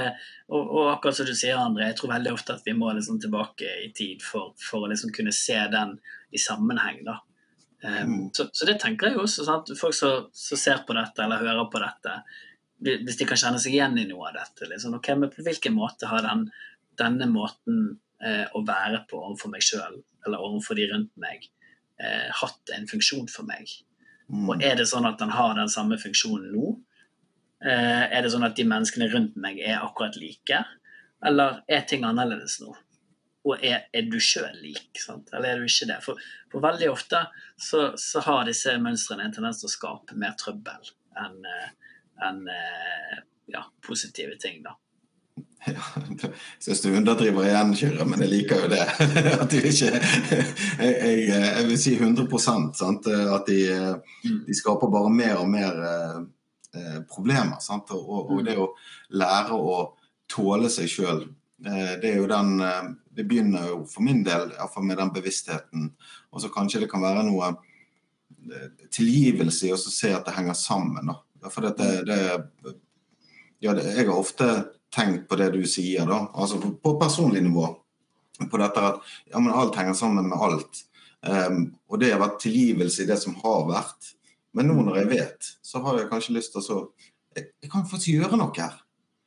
og, 0.48 0.62
og, 0.62 0.86
akkurat 0.93 1.17
som 1.17 1.27
du 1.27 1.33
sier, 1.36 1.57
André, 1.60 1.89
jeg 1.89 1.98
tror 2.00 2.13
veldig 2.13 2.33
ofte 2.36 2.55
at 2.55 2.65
vi 2.67 2.75
må 2.77 2.91
liksom 2.93 3.17
tilbake 3.19 3.67
i 3.83 3.89
tid 3.95 4.22
for, 4.24 4.53
for 4.62 4.86
å 4.86 4.91
liksom 4.91 5.12
kunne 5.15 5.33
se 5.36 5.57
den 5.74 5.98
i 6.31 6.41
sammenheng. 6.41 7.01
da. 7.07 7.17
Um, 7.84 8.30
så, 8.34 8.48
så, 8.56 8.66
det 8.66 8.78
tenker 8.80 9.12
jeg 9.12 9.20
også. 9.20 9.46
Sant? 9.48 9.72
Folk 9.80 9.96
som, 9.98 10.30
som, 10.32 10.60
ser 10.60 10.86
på 10.88 10.96
dette 10.96 11.25
eller 11.25 11.44
hører 11.44 11.68
på 11.72 11.82
dette, 11.84 12.16
hvis 12.84 13.20
de 13.20 13.28
kan 13.28 13.40
kjenne 13.40 13.60
seg 13.60 13.75
igjen 13.75 13.98
i 14.00 14.08
noe 14.08 14.30
av 14.30 14.38
dette. 14.40 14.70
Liksom, 14.72 14.96
okay, 15.00 15.18
men 15.20 15.32
på 15.34 15.44
hvilken 15.46 15.75
måte 15.75 16.10
har 16.12 16.24
den, 16.25 16.48
denne 17.00 17.28
måten 17.32 17.98
eh, 18.24 18.46
å 18.56 18.63
være 18.68 19.04
på 19.10 19.20
overfor 19.20 19.52
meg 19.54 19.66
sjøl 19.66 20.02
eller 20.24 20.40
overfor 20.40 20.80
de 20.80 20.88
rundt 20.92 21.12
meg 21.20 21.44
eh, 22.00 22.30
hatt 22.40 22.72
en 22.75 22.88
funksjon 22.88 23.28
for 23.32 23.48
meg? 23.48 23.68
Mm. 24.32 24.48
Og 24.48 24.63
er 24.63 24.78
det 24.80 24.88
sånn 24.90 25.08
at 25.08 25.20
den 25.20 25.34
har 25.36 25.56
den 25.58 25.72
samme 25.72 26.00
funksjonen 26.00 26.54
nå? 26.56 26.74
Eh, 27.63 28.06
er 28.08 28.24
det 28.24 28.32
sånn 28.32 28.48
at 28.48 28.56
de 28.60 28.68
menneskene 28.68 29.10
rundt 29.12 29.36
meg 29.40 29.60
er 29.60 29.84
akkurat 29.84 30.16
like? 30.20 30.63
Eller 31.24 31.62
er 31.72 31.84
ting 31.88 32.08
annerledes 32.08 32.60
nå? 32.63 32.75
Og 33.44 33.60
er, 33.60 33.88
er 33.92 34.08
du 34.08 34.20
sjøl 34.24 34.56
lik, 34.64 34.94
sant? 35.00 35.32
eller 35.34 35.52
er 35.52 35.60
du 35.60 35.68
ikke 35.68 35.90
det? 35.90 36.00
For, 36.06 36.20
for 36.52 36.64
veldig 36.64 36.90
ofte 36.94 37.26
så, 37.60 37.90
så, 38.00 38.24
har 38.24 38.46
disse 38.48 38.76
mønstrene 38.80 39.28
en 39.28 39.36
tendens 39.36 39.60
til 39.60 39.70
å 39.70 39.74
skape 39.74 40.18
mer 40.20 40.38
trøbbel 40.40 40.94
enn 41.20 41.44
en, 42.24 42.40
eh, 42.48 43.20
ja, 43.52 43.66
positive 43.84 44.40
ting. 44.40 44.64
da. 44.64 44.78
Ja, 45.74 46.30
syns 46.60 46.82
du 46.84 46.90
underdriver 46.92 47.48
igjen, 47.48 47.74
Kyrre, 47.80 48.06
men 48.08 48.22
jeg 48.24 48.32
liker 48.32 48.64
jo 48.64 48.72
det. 48.72 48.84
At 49.42 49.52
du 49.52 49.60
ikke 49.60 49.92
jeg, 50.00 50.94
jeg, 50.94 51.22
jeg, 51.30 51.68
vil 51.68 51.80
si 51.80 51.96
100 51.98 52.28
sant? 52.76 53.08
At 53.08 53.48
de, 53.48 53.60
mm. 54.24 54.42
de, 54.48 54.58
skaper 54.60 54.92
bare 54.92 55.12
mer 55.12 55.40
og 55.40 55.52
mer 55.52 55.80
eh, 55.88 57.00
problemer. 57.12 57.60
Sant? 57.64 57.92
Og, 57.96 58.04
og, 58.08 58.36
mm. 58.40 58.44
det 58.48 58.58
å 58.60 58.72
lære 59.20 59.60
å 59.60 59.80
tåle 60.32 60.72
seg 60.72 60.92
sjøl 60.92 61.26
Eh, 61.26 61.43
det 62.01 62.10
er 62.10 62.17
jo 62.20 62.27
den 62.27 62.60
eh, 62.62 62.89
Det 63.13 63.24
begynner 63.29 63.70
jo 63.70 63.84
for 63.88 64.03
min 64.03 64.24
del 64.25 64.50
iallfall 64.55 64.88
med 64.88 64.98
den 65.00 65.12
bevisstheten. 65.13 65.91
Og 66.34 66.41
så 66.41 66.50
kanskje 66.51 66.84
det 66.84 66.89
kan 66.91 67.03
være 67.03 67.25
noe 67.27 67.51
eh, 67.53 68.70
tilgivelse 68.91 69.70
i 69.70 69.75
å 69.75 69.79
se 69.79 70.12
at 70.15 70.25
det 70.27 70.36
henger 70.38 70.58
sammen. 70.58 71.12
Da. 71.12 71.51
For 71.53 71.67
det, 71.67 71.91
det, 72.08 72.20
ja, 73.63 73.75
det, 73.75 73.86
Jeg 73.93 74.08
har 74.10 74.15
ofte 74.17 74.50
tenkt 74.93 75.27
på 75.29 75.38
det 75.39 75.51
du 75.53 75.62
sier, 75.70 76.08
da. 76.10 76.25
Altså 76.34 76.60
på 76.60 76.96
personlig 77.00 77.43
nivå. 77.46 77.70
På 78.50 78.60
dette 78.60 78.82
at 78.82 79.13
ja, 79.29 79.39
men 79.39 79.53
alt 79.53 79.77
henger 79.77 79.96
sammen 79.98 80.27
med 80.29 80.41
alt. 80.41 80.84
Um, 81.24 81.70
og 81.88 82.01
det 82.01 82.10
har 82.12 82.20
vært 82.20 82.41
tilgivelse 82.43 83.05
i 83.05 83.08
det 83.08 83.15
som 83.22 83.38
har 83.40 83.68
vært. 83.70 84.09
Men 84.53 84.68
nå 84.70 84.81
når 84.83 85.03
jeg 85.03 85.11
vet, 85.14 85.51
så 85.64 85.79
har 85.85 86.01
jeg 86.01 86.09
kanskje 86.11 86.35
lyst 86.35 86.57
til 86.57 86.74
å 86.75 86.81
jeg, 87.33 87.48
jeg 87.64 87.72
kan 87.72 87.85
faktisk 87.88 88.11
gjøre 88.11 88.38
noe 88.38 88.53
her. 88.57 88.75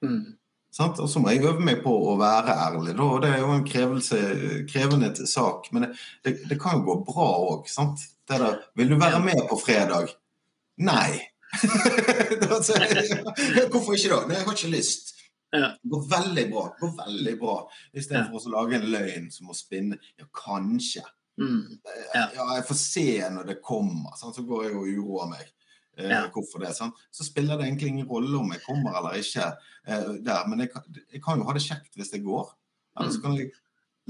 Mm. 0.04 0.36
Sant? 0.76 0.98
Og 1.00 1.08
så 1.08 1.22
må 1.22 1.32
jeg 1.32 1.46
øve 1.46 1.64
meg 1.64 1.80
på 1.84 1.92
å 2.10 2.18
være 2.20 2.52
ærlig. 2.66 2.92
Da. 2.98 3.08
Det 3.22 3.30
er 3.32 3.40
jo 3.40 3.54
en 3.54 3.64
krevende 4.68 5.10
sak. 5.30 5.70
Men 5.72 5.86
det, 5.86 5.94
det, 6.26 6.36
det 6.50 6.58
kan 6.60 6.76
jo 6.76 6.84
gå 6.90 6.98
bra 7.08 7.30
òg. 7.54 7.70
Vil 8.76 8.92
du 8.92 8.98
være 9.00 9.22
med 9.24 9.40
på 9.48 9.56
fredag? 9.60 10.12
Nei. 10.84 11.16
Hvorfor 13.72 13.94
ikke 13.96 14.12
da? 14.12 14.18
Nei, 14.26 14.36
jeg 14.36 14.44
har 14.44 14.52
ikke 14.52 14.74
lyst. 14.74 15.14
Det 15.56 15.88
går 15.88 16.08
veldig 16.10 16.46
bra. 16.50 16.64
Det 16.68 16.80
går 16.82 16.94
veldig 17.00 17.36
bra. 17.40 17.58
Istedenfor 17.96 18.36
ja. 18.36 18.44
å 18.50 18.54
lage 18.58 18.80
en 18.80 18.88
løgn 18.92 19.30
som 19.32 19.48
må 19.48 19.56
spinne. 19.56 19.96
Ja, 20.20 20.28
kanskje. 20.36 21.06
Mm. 21.40 21.78
Ja. 22.12 22.26
ja. 22.34 22.48
jeg 22.58 22.66
får 22.68 22.80
se 22.82 23.08
når 23.32 23.52
det 23.52 23.62
kommer. 23.64 24.12
Sant? 24.20 24.36
Så 24.36 24.44
går 24.44 24.68
jeg 24.68 24.76
og 24.76 24.90
uroer 24.90 25.32
meg. 25.32 25.55
Eh, 25.98 26.10
ja. 26.10 26.26
hvorfor 26.32 26.60
det. 26.60 26.74
Sant? 26.76 26.98
Så 27.10 27.24
spiller 27.24 27.56
det 27.56 27.66
egentlig 27.66 27.88
ingen 27.88 28.08
rolle 28.08 28.36
om 28.38 28.52
jeg 28.52 28.62
kommer 28.66 28.98
eller 28.98 29.16
ikke 29.16 29.46
eh, 29.48 30.10
der. 30.26 30.48
Men 30.48 30.60
jeg 30.64 30.72
kan, 30.74 30.84
jeg 31.12 31.22
kan, 31.24 31.40
jo 31.40 31.48
ha 31.48 31.56
det 31.56 31.64
kjekt 31.64 31.96
hvis 31.96 32.12
det 32.12 32.24
går. 32.24 32.50
Eller 32.98 33.14
så 33.14 33.20
mm. 33.20 33.24
kan 33.24 33.38
jeg 33.38 33.50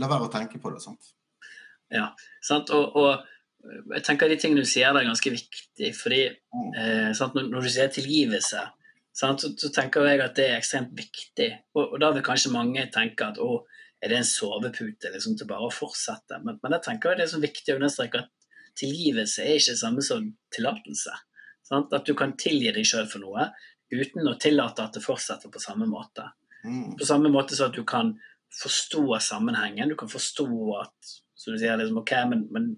la 0.03 0.11
være 0.11 0.27
å 0.27 0.33
tenke 0.33 0.61
på 0.63 0.73
det. 0.75 0.83
sant? 0.83 1.13
Ja, 1.95 2.09
sant. 2.43 2.73
Og, 2.75 2.99
og 2.99 3.95
jeg 3.95 4.03
tenker 4.07 4.31
de 4.31 4.39
tingene 4.41 4.65
du 4.65 4.69
sier 4.69 4.91
der 4.91 5.05
er 5.05 5.13
ganske 5.13 5.33
viktig. 5.37 5.93
fordi 5.99 6.25
mm. 6.35 6.73
eh, 6.83 7.13
sant? 7.19 7.39
Når, 7.39 7.53
når, 7.55 7.69
du 7.69 7.75
sier 7.77 7.95
tilgivelse, 7.95 8.65
sant? 9.15 9.45
Så, 9.45 9.53
så, 9.61 9.71
tenker 9.75 10.11
jeg 10.11 10.25
at 10.25 10.35
det 10.39 10.49
er 10.51 10.59
ekstremt 10.59 10.91
viktig. 10.99 11.51
Og, 11.79 11.85
og 11.85 12.01
da 12.03 12.11
vil 12.17 12.27
kanskje 12.27 12.55
mange 12.55 12.89
tenke 12.95 13.31
at 13.31 13.39
å, 13.43 13.61
er 14.03 14.11
det 14.11 14.19
en 14.25 14.29
sovepute 14.29 15.15
liksom, 15.15 15.39
til 15.39 15.49
bare 15.51 15.71
å 15.71 15.73
fortsette? 15.73 16.43
Men, 16.43 16.59
men 16.63 16.77
jeg 16.77 16.89
tenker 16.91 17.15
det 17.15 17.29
er 17.29 17.33
så 17.37 17.43
viktig 17.43 17.75
å 17.75 17.79
understreke 17.79 18.27
at 18.27 18.33
tilgivelse 18.77 19.47
er 19.47 19.57
ikke 19.57 19.73
det 19.73 19.81
samme 19.81 20.03
som 20.05 20.27
tillatelse. 20.53 21.15
Sant? 21.67 21.93
At 21.97 22.07
du 22.07 22.15
kan 22.19 22.37
tilgi 22.39 22.73
deg 22.75 22.87
sjøl 22.87 23.09
for 23.11 23.25
noe 23.25 23.51
uten 23.93 24.27
å 24.27 24.35
tillate 24.43 24.83
at 24.83 24.97
det 24.97 25.05
fortsetter 25.05 25.51
på 25.53 25.63
samme 25.63 25.87
måte. 25.87 26.25
Mm. 26.65 26.97
På 26.99 27.07
samme 27.07 27.31
måte 27.31 27.59
så 27.59 27.69
at 27.69 27.77
du 27.77 27.85
kan 27.87 28.17
forstå 28.57 29.05
sammenhengen. 29.23 29.91
Du 29.91 29.99
kan 29.99 30.11
forstå 30.11 30.49
at 30.81 31.15
så 31.37 31.53
du 31.53 31.61
sier 31.61 31.77
liksom, 31.79 32.01
ok, 32.01 32.13
men, 32.31 32.47
men 32.51 32.69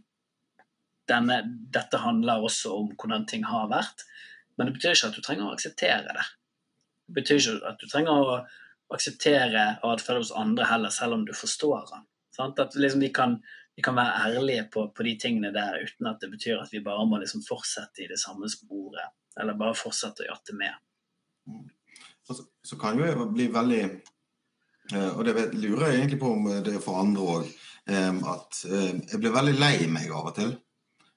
denne, 1.09 1.41
dette 1.73 2.01
handler 2.03 2.45
også 2.45 2.75
om 2.75 2.91
hvordan 2.99 3.27
ting 3.31 3.47
har 3.49 3.71
vært. 3.71 4.05
Men 4.59 4.69
det 4.69 4.77
betyr 4.77 4.97
ikke 4.97 5.13
at 5.13 5.19
du 5.19 5.25
trenger 5.25 5.47
å 5.47 5.55
akseptere 5.55 6.17
det. 6.17 6.27
Det 7.09 7.17
betyr 7.21 7.41
ikke 7.41 7.71
at 7.71 7.79
du 7.81 7.87
trenger 7.89 8.19
å 8.19 8.39
akseptere 8.93 9.65
atferd 9.85 10.23
hos 10.23 10.35
andre 10.37 10.67
heller, 10.69 10.93
selv 10.93 11.17
om 11.17 11.25
du 11.29 11.33
forstår 11.37 11.87
den. 11.93 12.05
Sant? 12.35 12.61
At 12.61 12.77
liksom 12.77 13.05
vi 13.05 13.13
kan 13.15 13.39
vi 13.79 13.83
kan 13.83 13.95
være 13.95 14.23
ærlige 14.27 14.63
på, 14.75 14.89
på, 14.91 15.05
de 15.07 15.13
tingene 15.23 15.53
der 15.55 15.77
uten 15.79 16.09
at 16.11 16.17
det 16.19 16.33
betyr 16.33 16.59
at 16.59 16.73
vi 16.75 16.81
bare 16.83 17.05
må 17.07 17.21
liksom 17.23 17.45
fortsette 17.47 18.03
i 18.03 18.09
det 18.11 18.17
samme 18.19 18.49
sporet. 18.51 19.13
Eller 19.39 19.55
bare 19.55 19.77
fortsette 19.79 20.25
å 20.25 20.33
jatte 20.33 20.57
med. 20.59 20.81
Mm. 21.47 21.69
Så, 22.27 22.35
så, 22.43 22.79
kan 22.81 22.99
jo 22.99 23.07
jeg 23.07 23.29
bli 23.37 23.47
veldig 23.55 23.79
eh, 23.87 25.13
Og 25.15 25.23
det 25.25 25.47
lurer 25.55 25.93
jeg 25.93 26.01
egentlig 26.01 26.19
på 26.19 26.33
om 26.35 26.49
det 26.67 26.75
er 26.75 26.83
for 26.83 26.99
andre 27.05 27.29
òg. 27.37 27.53
Eh, 27.87 28.19
at 28.33 28.59
eh, 28.67 28.99
jeg 29.13 29.23
blir 29.23 29.37
veldig 29.37 29.55
lei 29.61 29.87
meg 29.95 30.11
av 30.11 30.33
og 30.33 30.35
til. 30.41 30.51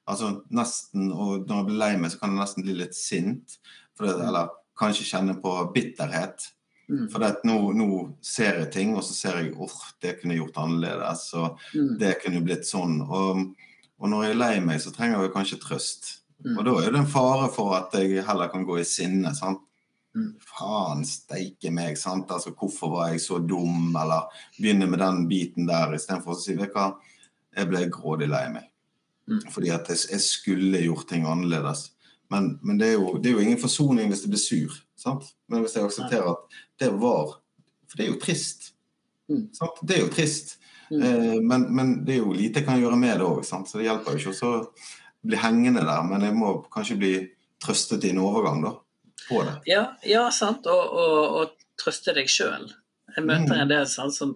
Altså 0.05 0.29
nesten, 0.53 1.09
og 1.09 1.49
Når 1.49 1.63
jeg 1.63 1.69
blir 1.71 1.81
lei 1.81 1.91
meg, 1.97 2.13
så 2.13 2.21
kan 2.21 2.35
jeg 2.35 2.43
nesten 2.43 2.67
bli 2.67 2.77
litt 2.77 2.99
sint. 2.99 3.57
Det, 3.97 4.13
eller 4.21 4.53
kanskje 4.77 5.09
kjenne 5.09 5.39
på 5.41 5.57
bitterhet. 5.73 6.45
Mm. 6.91 7.07
For 7.11 7.23
nå, 7.47 7.57
nå, 7.77 7.89
ser 8.25 8.57
jeg 8.59 8.71
ting, 8.73 8.95
og 8.99 9.05
så 9.07 9.15
ser 9.15 9.37
jeg 9.39 9.53
at 9.53 9.59
oh, 9.63 9.75
det 10.03 10.17
kunne 10.19 10.35
jeg 10.35 10.43
gjort 10.43 10.59
annerledes. 10.65 11.25
Og 11.39 11.61
mm. 11.71 11.91
det 12.01 12.17
kunne 12.19 12.43
blitt 12.45 12.67
sånn. 12.67 12.97
Og, 13.05 13.45
og, 14.01 14.09
når 14.11 14.25
jeg 14.25 14.35
er 14.35 14.41
lei 14.41 14.55
meg, 14.65 14.81
så 14.83 14.91
trenger 14.95 15.23
jeg 15.23 15.33
kanskje 15.35 15.61
trøst. 15.63 16.09
Mm. 16.43 16.57
Og 16.57 16.63
da 16.67 16.77
er 16.81 16.91
det 16.91 17.03
en 17.03 17.13
fare 17.13 17.47
for 17.53 17.77
at 17.77 17.95
jeg 17.95 18.25
heller 18.27 18.51
kan 18.51 18.65
gå 18.67 18.81
i 18.81 18.87
sinne. 18.87 19.31
sant? 19.37 19.63
Mm. 20.17 20.33
Faen 20.43 21.05
steike 21.07 21.71
meg, 21.71 21.95
sant. 21.99 22.31
Altså, 22.33 22.51
hvorfor 22.57 22.91
var 22.97 23.13
jeg 23.13 23.23
så 23.23 23.39
dum? 23.39 23.95
Eller 23.95 24.27
begynne 24.57 24.89
med 24.91 24.99
den 24.99 25.23
biten 25.31 25.69
der 25.69 25.95
istedenfor 25.95 26.35
å 26.35 26.41
si 26.41 26.57
vet 26.59 26.73
du 26.73 26.77
hva, 26.79 26.91
jeg 27.55 27.71
ble 27.71 27.85
grådig 27.91 28.27
lei 28.31 28.45
meg. 28.51 28.67
Mm. 29.31 29.41
Fordi 29.53 29.71
at 29.71 29.87
jeg, 29.91 30.03
jeg, 30.11 30.23
skulle 30.27 30.83
gjort 30.83 31.07
ting 31.07 31.23
annerledes. 31.29 31.87
Men, 32.31 32.57
men 32.63 32.79
det, 32.79 32.93
er 32.93 32.99
jo, 32.99 33.15
det, 33.19 33.31
er 33.31 33.37
jo, 33.37 33.43
ingen 33.45 33.59
forsoning 33.59 34.11
hvis 34.11 34.25
det 34.25 34.31
blir 34.33 34.43
sur. 34.43 34.75
Sant? 35.01 35.31
Men 35.49 35.63
hvis 35.63 35.75
jeg 35.77 35.87
aksepterer 35.87 36.33
at 36.33 36.59
det 36.81 36.91
var 37.01 37.37
For 37.89 37.99
det 37.99 38.05
er 38.05 38.11
jo 38.13 38.19
trist. 38.21 38.71
Mm. 39.27 39.47
Det 39.83 39.95
er 39.97 40.05
jo 40.05 40.11
trist. 40.13 40.53
Mm. 40.91 41.01
Eh, 41.03 41.41
men, 41.43 41.65
men, 41.75 41.91
det 42.05 42.15
er 42.15 42.21
jo 42.21 42.35
lite 42.35 42.61
jeg 42.61 42.67
kan 42.67 42.79
gjøre 42.79 42.99
med 42.99 43.19
det 43.19 43.27
òg, 43.27 43.41
så 43.43 43.59
det 43.73 43.87
hjelper 43.87 44.15
jo 44.15 44.31
ikke 44.31 44.47
å 44.47 44.61
bli 45.27 45.39
hengende 45.39 45.83
der. 45.87 46.05
Men 46.07 46.23
jeg 46.23 46.37
må 46.37 46.53
kanskje 46.71 46.99
bli 47.01 47.11
trøstet 47.63 48.07
i 48.07 48.13
en 48.13 48.21
overgang 48.23 48.63
da, 48.63 48.73
på 49.27 49.43
det. 49.47 49.57
Ja, 49.71 49.83
ja 50.07 50.23
sant. 50.35 50.69
Og, 50.71 50.95
og, 51.03 51.41
og, 51.41 51.57
trøste 51.81 52.13
deg 52.13 52.27
sjøl. 52.29 52.67
Jeg 53.15 53.23
møter 53.25 53.55
mm. 53.55 53.59
en 53.63 53.69
del 53.71 53.87
sant, 53.89 54.13
som 54.13 54.35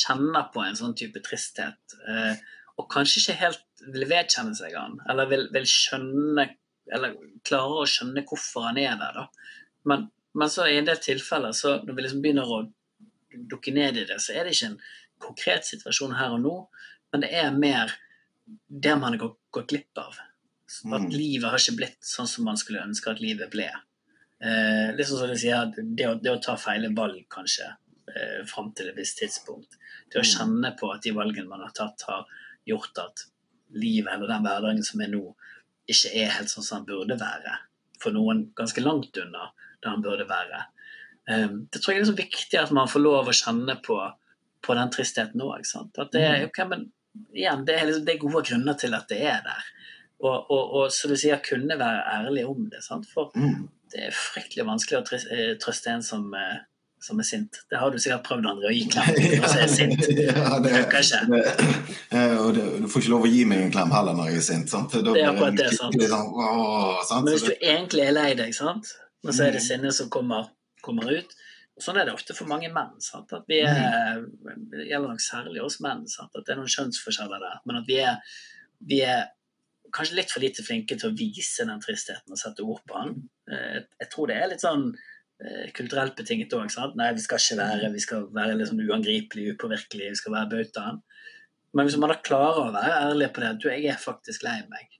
kjenner 0.00 0.46
på 0.54 0.62
en 0.64 0.78
sånn 0.78 0.94
type 0.96 1.20
tristhet. 1.26 1.98
Eh, 2.08 2.38
og 2.80 2.86
kanskje 2.90 3.20
ikke 3.20 3.40
helt 3.42 3.66
vil 3.92 4.06
vedkjenne 4.08 4.56
seg 4.56 4.74
han, 4.78 4.96
eller 5.10 5.28
vil, 5.28 5.44
vil 5.52 5.66
skjønne 5.68 6.46
eller 6.90 7.14
klarer 7.46 7.82
å 7.82 7.88
skjønne 7.88 8.24
hvorfor 8.26 8.70
han 8.70 8.80
er 8.80 8.96
der. 8.98 9.18
da. 9.18 9.26
Men, 9.88 10.08
men 10.36 10.52
så 10.52 10.66
i 10.68 10.78
en 10.78 10.88
del 10.88 11.00
tilfeller, 11.02 11.52
så 11.56 11.78
når 11.84 11.96
vi 11.96 12.04
liksom 12.04 12.22
begynner 12.24 12.50
å 12.50 12.60
dukke 13.50 13.72
ned 13.74 13.98
i 14.00 14.06
det, 14.08 14.18
så 14.22 14.34
er 14.34 14.46
det 14.46 14.56
ikke 14.56 14.72
en 14.72 14.80
konkret 15.20 15.68
situasjon 15.68 16.16
her 16.18 16.34
og 16.34 16.42
nå, 16.44 16.56
men 17.12 17.24
det 17.24 17.30
er 17.36 17.54
mer 17.54 17.92
det 18.66 18.96
man 18.98 19.14
har 19.14 19.34
gått 19.54 19.70
glipp 19.70 20.00
av. 20.00 20.18
At 20.70 21.06
mm. 21.06 21.10
livet 21.10 21.50
har 21.50 21.58
ikke 21.58 21.78
blitt 21.80 22.06
sånn 22.06 22.28
som 22.30 22.46
man 22.46 22.58
skulle 22.58 22.82
ønske 22.82 23.10
at 23.10 23.22
livet 23.22 23.50
ble. 23.52 23.68
Eh, 24.40 24.90
liksom 24.96 25.18
som 25.18 25.30
du 25.30 25.38
sier, 25.38 25.72
det 25.76 26.06
å, 26.08 26.14
det 26.22 26.32
å 26.32 26.42
ta 26.42 26.56
feile 26.60 26.92
valg, 26.96 27.24
kanskje, 27.32 27.72
eh, 28.14 28.38
fram 28.48 28.70
til 28.76 28.90
et 28.90 28.98
visst 28.98 29.18
tidspunkt. 29.20 29.76
Det 30.08 30.20
å 30.20 30.24
mm. 30.24 30.30
kjenne 30.30 30.72
på 30.78 30.92
at 30.94 31.02
de 31.06 31.14
valgene 31.16 31.50
man 31.50 31.64
har 31.66 31.74
tatt, 31.76 32.06
har 32.08 32.30
gjort 32.68 33.02
at 33.02 33.26
livet 33.74 34.14
eller 34.14 34.30
den 34.30 34.46
hverdagen 34.46 34.86
som 34.86 35.02
er 35.02 35.10
nå, 35.12 35.24
ikke 35.90 36.14
er 36.22 36.32
helt 36.36 36.52
sånn 36.52 36.66
som 36.66 36.84
den 36.84 36.90
burde 36.90 37.18
være. 37.18 37.56
For 38.00 38.14
noen 38.14 38.46
ganske 38.56 38.82
langt 38.82 39.18
unna 39.20 39.50
der 39.82 39.94
han 39.94 40.04
burde 40.04 40.28
være. 40.28 40.64
Um, 41.30 41.66
det 41.70 41.82
tror 41.82 41.94
jeg 41.94 42.02
er 42.02 42.08
så 42.08 42.16
viktig 42.18 42.58
at 42.58 42.72
man 42.74 42.88
får 42.90 43.04
lov 43.04 43.28
å 43.30 43.36
kjenne 43.36 43.76
på, 43.84 43.98
på 44.64 44.76
den 44.78 44.90
tristheten 44.94 45.44
òg. 45.44 45.66
Mm. 45.66 46.48
okay, 46.48 46.66
men 46.70 46.88
igjen, 47.34 47.66
det 47.66 47.76
er, 47.76 47.86
liksom, 47.88 48.06
det 48.06 48.14
er 48.14 48.24
gode 48.24 48.42
grunner 48.48 48.78
til 48.80 48.96
at 48.96 49.08
det 49.10 49.20
er 49.24 49.44
der. 49.46 49.68
Og, 50.20 50.50
og, 50.52 50.64
og 50.76 50.90
så 50.92 51.08
du 51.08 51.16
sier, 51.16 51.40
kunne 51.44 51.78
være 51.80 52.00
ærlig 52.18 52.46
om 52.48 52.66
det. 52.72 52.82
Sant? 52.84 53.06
For 53.12 53.32
mm. 53.34 53.68
det 53.92 54.08
er 54.08 54.16
fryktelig 54.16 54.66
vanskelig 54.68 55.00
å 55.00 55.20
eh, 55.32 55.54
trøste 55.60 55.94
en 55.94 56.04
som, 56.04 56.26
eh, 56.36 56.58
som, 57.00 57.20
er 57.22 57.28
sint. 57.28 57.62
Det 57.72 57.80
har 57.80 57.92
du 57.92 57.96
sikkert 57.96 58.26
prøvd, 58.28 58.48
André, 58.50 58.68
å 58.68 58.74
gi 58.74 58.84
klem 58.92 59.08
når 59.16 59.38
du 59.40 59.62
er 59.64 59.72
sint. 59.72 60.04
ja, 60.28 60.58
det, 60.60 60.74
det. 60.92 61.22
Det, 61.32 61.42
eh, 62.12 62.36
og 62.36 62.52
det, 62.58 62.66
du 62.84 62.88
får 62.92 63.06
ikke 63.06 63.14
lov 63.14 63.28
å 63.28 63.32
gi 63.32 63.46
meg 63.48 63.64
en 63.64 63.72
klem 63.78 63.94
heller 63.96 64.18
når 64.18 64.32
jeg 64.32 64.42
er 64.42 64.48
sint. 64.50 64.72
Sant? 64.74 64.98
Da 64.98 65.16
det 65.16 65.24
er 65.24 65.30
akkurat 65.32 65.56
det, 65.62 65.70
sant? 65.78 65.96
Sånn, 66.12 66.34
å, 66.36 66.50
sant? 67.08 67.24
Men 67.24 67.38
hvis 67.38 67.48
du 67.48 67.54
egentlig 67.56 68.04
er 68.10 68.18
lei 68.18 68.32
deg, 68.42 68.52
sant? 68.56 68.92
Men 69.24 69.36
så 69.36 69.46
er 69.46 69.56
det 69.56 69.62
sinnet 69.64 69.90
sinne 69.90 69.96
som 69.96 70.12
kommer, 70.12 70.52
kommer 70.84 71.10
ut 71.12 71.34
Sånn 71.80 71.96
er 71.96 72.04
det 72.04 72.12
ofte 72.12 72.34
for 72.36 72.44
mange 72.50 72.68
menn. 72.72 72.96
Sant? 73.00 73.30
At 73.32 73.46
vi 73.48 73.62
er, 73.64 74.18
det 74.68 74.86
gjelder 74.90 75.14
nok 75.14 75.22
særlig 75.24 75.62
oss 75.64 75.78
menn. 75.80 76.02
Sant? 76.12 76.34
At 76.36 76.44
det 76.44 76.52
er 76.52 76.58
noen 76.58 76.68
kjønnsforskjeller 76.68 77.40
der. 77.40 77.62
Men 77.64 77.78
at 77.80 77.86
vi 77.88 77.96
er, 78.04 78.18
vi 78.84 78.98
er 79.06 79.30
kanskje 79.94 80.18
litt 80.18 80.32
for 80.32 80.44
lite 80.44 80.64
flinke 80.66 80.98
til 80.98 81.10
å 81.10 81.16
vise 81.16 81.66
den 81.66 81.80
tristheten 81.82 82.34
og 82.34 82.40
sette 82.40 82.66
ord 82.66 82.82
på 82.88 83.00
den. 83.00 83.14
Eh, 83.50 83.78
jeg 84.02 84.10
tror 84.12 84.30
det 84.30 84.36
er 84.38 84.50
litt 84.52 84.64
sånn 84.64 84.86
eh, 84.92 85.70
kulturelt 85.76 86.16
betinget 86.18 86.54
òg. 86.58 86.68
Nei, 87.00 87.10
vi 87.16 87.24
skal 87.24 87.42
ikke 87.42 87.58
være 87.62 87.92
vi 87.94 88.04
skal 88.04 88.28
være 88.36 88.58
liksom 88.60 88.82
uangripelige, 88.84 89.56
upåvirkelige, 89.56 90.14
vi 90.14 90.20
skal 90.20 90.36
være 90.36 90.52
bautaen. 90.54 91.00
Men 91.76 91.86
hvis 91.86 91.98
man 92.02 92.12
da 92.12 92.18
klarer 92.26 92.64
å 92.66 92.74
være 92.74 92.96
ærlig 93.08 93.30
på 93.34 93.44
det 93.44 93.54
du, 93.62 93.68
jeg 93.70 93.92
er 93.92 94.00
faktisk 94.02 94.44
lei 94.46 94.58
meg, 94.70 94.96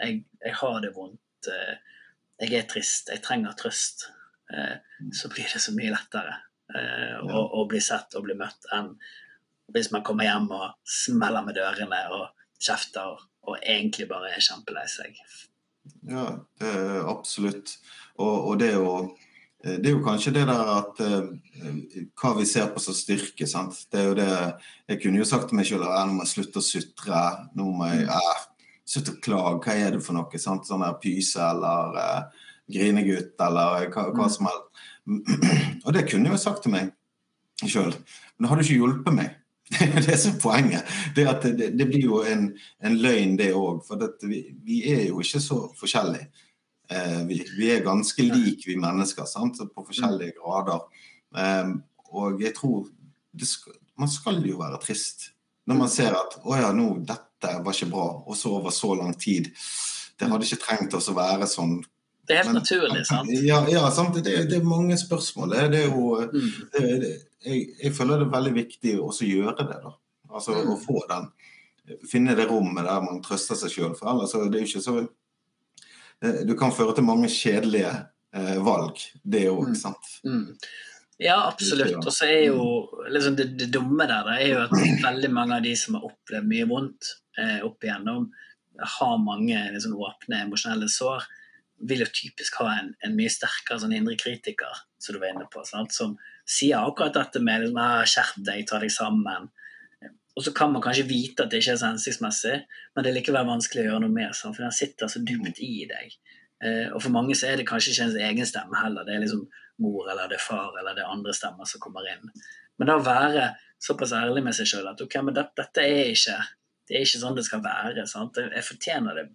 jeg, 0.00 0.22
jeg 0.42 0.56
har 0.58 0.80
det 0.82 0.94
vondt, 0.96 1.50
eh, 1.50 1.99
jeg 2.40 2.56
er 2.56 2.68
trist, 2.68 3.10
jeg 3.12 3.22
trenger 3.24 3.56
trøst, 3.58 4.08
så 5.14 5.28
blir 5.30 5.46
det 5.46 5.60
så 5.62 5.74
mye 5.76 5.92
lettere 5.92 6.32
å, 7.22 7.42
å 7.60 7.66
bli 7.70 7.78
sett 7.84 8.16
og 8.18 8.24
bli 8.26 8.34
møtt 8.38 8.66
enn 8.74 8.88
hvis 9.74 9.90
man 9.94 10.02
kommer 10.06 10.26
hjem 10.26 10.48
og 10.54 10.72
smeller 10.82 11.44
med 11.46 11.54
dørene 11.58 12.00
og 12.16 12.24
kjefter 12.60 13.20
og 13.48 13.56
egentlig 13.60 14.08
bare 14.10 14.32
er 14.34 14.44
kjempelei 14.44 14.86
seg. 14.90 15.16
Ja, 16.08 16.26
absolutt. 17.08 17.76
Og, 18.18 18.34
og, 18.50 18.54
det, 18.60 18.72
er 18.74 18.78
jo, 18.78 18.94
det 19.64 19.90
er 19.90 19.94
jo 19.94 20.04
kanskje 20.04 20.34
det 20.36 20.44
der 20.50 20.72
at 20.74 21.00
Hva 22.20 22.34
vi 22.36 22.46
ser 22.48 22.68
på 22.74 22.82
som 22.82 22.96
styrke. 22.96 23.48
sant? 23.48 23.78
Det 23.92 24.02
er 24.02 24.10
jo 24.10 24.18
det 24.18 24.28
Jeg 24.90 25.00
kunne 25.02 25.22
jo 25.22 25.28
sagt 25.28 25.50
til 25.50 25.60
meg 25.60 25.68
sjøl 25.68 25.86
at 25.86 26.06
nå 26.08 26.18
må 26.18 26.26
jeg 26.26 26.34
slutte 26.34 26.60
å 26.60 26.66
sutre. 26.66 27.22
Nå 27.56 27.70
må 27.78 27.88
jeg 27.94 28.06
uh, 28.10 28.44
slutte 28.90 29.16
å 29.16 29.20
klage. 29.24 29.58
Hva 29.64 29.76
er 29.76 29.96
det 29.96 30.04
for 30.04 30.16
noe? 30.16 30.40
sant? 30.42 30.68
Sånn 30.68 30.84
der 30.84 30.96
pyse 31.02 31.42
eller 31.42 31.98
uh, 31.98 32.46
grinegutt 32.70 33.40
eller 33.40 33.90
hva, 33.90 34.08
hva 34.10 34.26
mm. 34.26 34.32
som 34.36 34.48
helst. 34.50 34.86
Og 35.86 35.94
det 35.96 36.06
kunne 36.08 36.30
jeg 36.30 36.36
jo 36.36 36.42
sagt 36.42 36.64
til 36.66 36.74
meg 36.74 36.90
sjøl, 37.60 37.92
men 37.92 38.44
det 38.44 38.50
hadde 38.50 38.66
ikke 38.66 38.80
hjulpet 38.80 39.16
meg. 39.16 39.36
Det 39.70 39.86
er 39.86 40.02
det 40.02 40.16
som 40.18 40.32
er 40.34 40.40
poenget. 40.42 40.94
Det, 41.14 41.24
det, 41.44 41.66
det 41.78 41.84
blir 41.86 42.02
jo 42.02 42.16
en, 42.26 42.48
en 42.82 42.94
løgn, 42.98 43.36
det 43.38 43.52
òg. 43.54 43.84
For 43.86 44.02
vi, 44.26 44.40
vi, 44.66 44.80
er 44.90 45.04
jo 45.12 45.20
ikke 45.22 45.38
så 45.44 45.58
forskjellige. 45.78 46.26
Eh, 46.90 47.20
vi, 47.28 47.36
vi, 47.54 47.68
er 47.70 47.84
ganske 47.86 48.24
like, 48.26 48.66
vi 48.66 48.74
mennesker, 48.82 49.28
sant? 49.30 49.60
på 49.62 49.84
forskjellige 49.86 50.40
grader. 50.40 50.82
Eh, 51.38 51.70
og 52.10 52.42
jeg 52.42 52.50
tror 52.56 52.88
skal, 53.46 53.78
Man 53.94 54.10
skal 54.10 54.42
jo 54.42 54.58
være 54.58 54.80
trist 54.82 55.28
når 55.70 55.78
man 55.78 55.90
ser 55.92 56.16
at 56.18 56.34
å 56.42 56.56
ja, 56.58 56.72
nå, 56.74 56.88
dette 57.06 57.29
var 57.42 57.72
ikke 57.72 57.90
bra, 57.92 58.08
og 58.26 58.36
så 58.36 58.52
over 58.58 58.74
så 58.74 58.94
lang 58.98 59.14
tid. 59.20 59.48
Det 60.18 60.28
hadde 60.28 60.46
ikke 60.46 60.64
trengt 60.64 60.94
oss 60.94 61.08
å 61.08 61.16
være 61.16 61.48
sånn 61.48 61.80
det 62.30 62.36
er 62.36 62.44
helt 62.44 62.52
Men, 62.52 62.60
naturlig, 62.60 63.06
sant? 63.08 63.30
Ja, 63.42 63.56
ja 63.66 63.86
sant? 63.90 64.14
Det, 64.14 64.34
det, 64.46 64.58
er 64.60 64.66
mange 64.66 64.94
spørsmål. 64.98 65.50
Det 65.50 65.80
er 65.80 65.86
jo, 65.88 66.12
mm. 66.30 66.50
det, 66.74 66.82
jeg, 67.42 67.64
jeg, 67.80 67.94
føler 67.96 68.20
det 68.20 68.28
er 68.28 68.34
veldig 68.36 68.52
viktig 68.54 68.92
å 69.02 69.08
gjøre 69.10 69.64
det. 69.64 69.78
da. 69.82 69.90
Altså 70.30 70.54
mm. 70.54 70.68
Å 70.70 70.76
få 70.78 71.02
den 71.10 71.30
Finne 72.06 72.36
det 72.38 72.44
rommet 72.46 72.86
der 72.86 73.00
man 73.02 73.18
trøster 73.24 73.58
seg 73.58 73.72
sjøl. 73.72 73.96
For 73.98 74.12
ellers 74.12 74.36
er 74.38 74.46
det 74.52 74.60
jo 74.60 74.68
ikke 74.68 74.82
så 74.84 74.92
Du 76.46 76.52
kan 76.60 76.70
føre 76.76 76.94
til 76.94 77.08
mange 77.08 77.26
kjedelige 77.32 77.90
eh, 78.36 78.60
valg, 78.62 79.00
det 79.24 79.48
òg, 79.50 79.72
mm. 79.72 79.78
sant? 79.80 80.12
Mm. 80.22 80.52
Ja, 81.20 81.40
absolutt. 81.48 81.98
Og 81.98 82.12
så 82.14 82.28
er 82.30 82.44
jo 82.46 82.62
liksom 83.10 83.34
det, 83.36 83.50
det, 83.58 83.72
dumme 83.74 84.06
der 84.06 84.22
det 84.28 84.36
er 84.44 84.52
jo 84.52 84.60
at 84.68 84.76
veldig 85.02 85.32
mange 85.34 85.58
av 85.58 85.66
de 85.66 85.74
som 85.76 85.98
har 85.98 86.06
opplevd 86.12 86.46
mye 86.52 86.68
vondt 86.70 87.10
eh, 87.38 87.60
opp 87.66 87.84
igjennom, 87.84 88.30
har 88.80 89.20
mange 89.20 89.60
liksom, 89.74 89.94
åpne 89.98 90.44
emosjonelle 90.46 90.88
sår 90.88 91.26
vil 91.88 92.04
jo 92.04 92.08
typisk 92.12 92.58
ha 92.60 92.68
en, 92.74 92.90
en 93.04 93.14
mye 93.16 93.30
sterkere 93.32 93.80
sånn 93.80 93.94
indre 93.96 94.16
kritiker, 94.20 94.82
som 95.00 95.16
du 95.16 95.20
var 95.22 95.32
inne 95.32 95.46
på, 95.52 95.62
sant? 95.64 95.94
som 95.96 96.16
sier 96.44 96.82
akkurat 96.82 97.16
dette 97.16 97.40
med 97.42 97.64
liksom, 97.64 97.80
ah, 97.80 98.04
'skjerp 98.04 98.42
deg, 98.44 98.66
ta 98.68 98.80
deg 98.82 98.92
sammen'. 98.92 99.48
Og 100.36 100.44
så 100.44 100.52
kan 100.56 100.72
man 100.72 100.82
kanskje 100.84 101.08
vite 101.08 101.44
at 101.44 101.52
det 101.52 101.60
ikke 101.60 101.72
er 101.74 101.80
så 101.80 101.90
hensiktsmessig, 101.90 102.58
men 102.94 103.04
det 103.04 103.10
er 103.10 103.16
likevel 103.18 103.48
vanskelig 103.48 103.82
å 103.82 103.88
gjøre 103.88 104.02
noe 104.04 104.14
med, 104.14 104.36
for 104.36 104.62
den 104.62 104.76
sitter 104.76 105.10
så 105.10 105.22
dypt 105.26 105.58
i 105.64 105.86
deg. 105.90 106.14
Eh, 106.64 106.86
og 106.92 107.00
for 107.02 107.12
mange 107.12 107.34
så 107.36 107.48
er 107.48 107.60
det 107.60 107.66
kanskje 107.68 107.94
ikke 107.94 108.06
ens 108.06 108.20
egen 108.28 108.48
stemme 108.48 108.78
heller, 108.78 109.04
det 109.04 109.16
er 109.16 109.24
liksom 109.24 109.46
mor 109.80 110.10
eller 110.12 110.28
det 110.28 110.36
er 110.36 110.44
far 110.44 110.76
eller 110.76 110.96
det 110.96 111.02
er 111.02 111.12
andre 111.12 111.34
stemmer 111.36 111.68
som 111.68 111.80
kommer 111.82 112.06
inn. 112.08 112.30
Men 112.78 112.88
da 112.88 112.98
være 113.00 113.50
såpass 113.80 114.12
ærlig 114.16 114.44
med 114.44 114.56
seg 114.56 114.68
sjøl 114.68 114.88
at 114.90 115.00
ok, 115.00 115.16
men 115.24 115.36
dette, 115.36 115.56
dette 115.56 115.84
er 115.84 116.12
ikke 116.12 116.36
det 116.90 116.98
er 116.98 117.06
ikke 117.06 117.20
sånn 117.22 117.36
det 117.38 117.46
skal 117.46 117.62
være. 117.62 118.02
Sant? 118.10 118.38
Jeg 118.42 118.66
fortjener 118.66 119.14
det. 119.14 119.26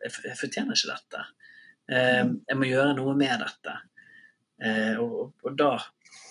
Jeg 0.00 0.36
fortjener 0.40 0.78
ikke 0.78 0.94
dette. 0.94 1.24
Eh, 1.92 2.22
jeg 2.48 2.56
må 2.56 2.68
gjøre 2.70 2.94
noe 2.96 3.12
med 3.20 3.42
dette. 3.42 3.74
Eh, 4.64 4.96
og, 4.96 5.34
og, 5.42 5.50
da 5.58 5.74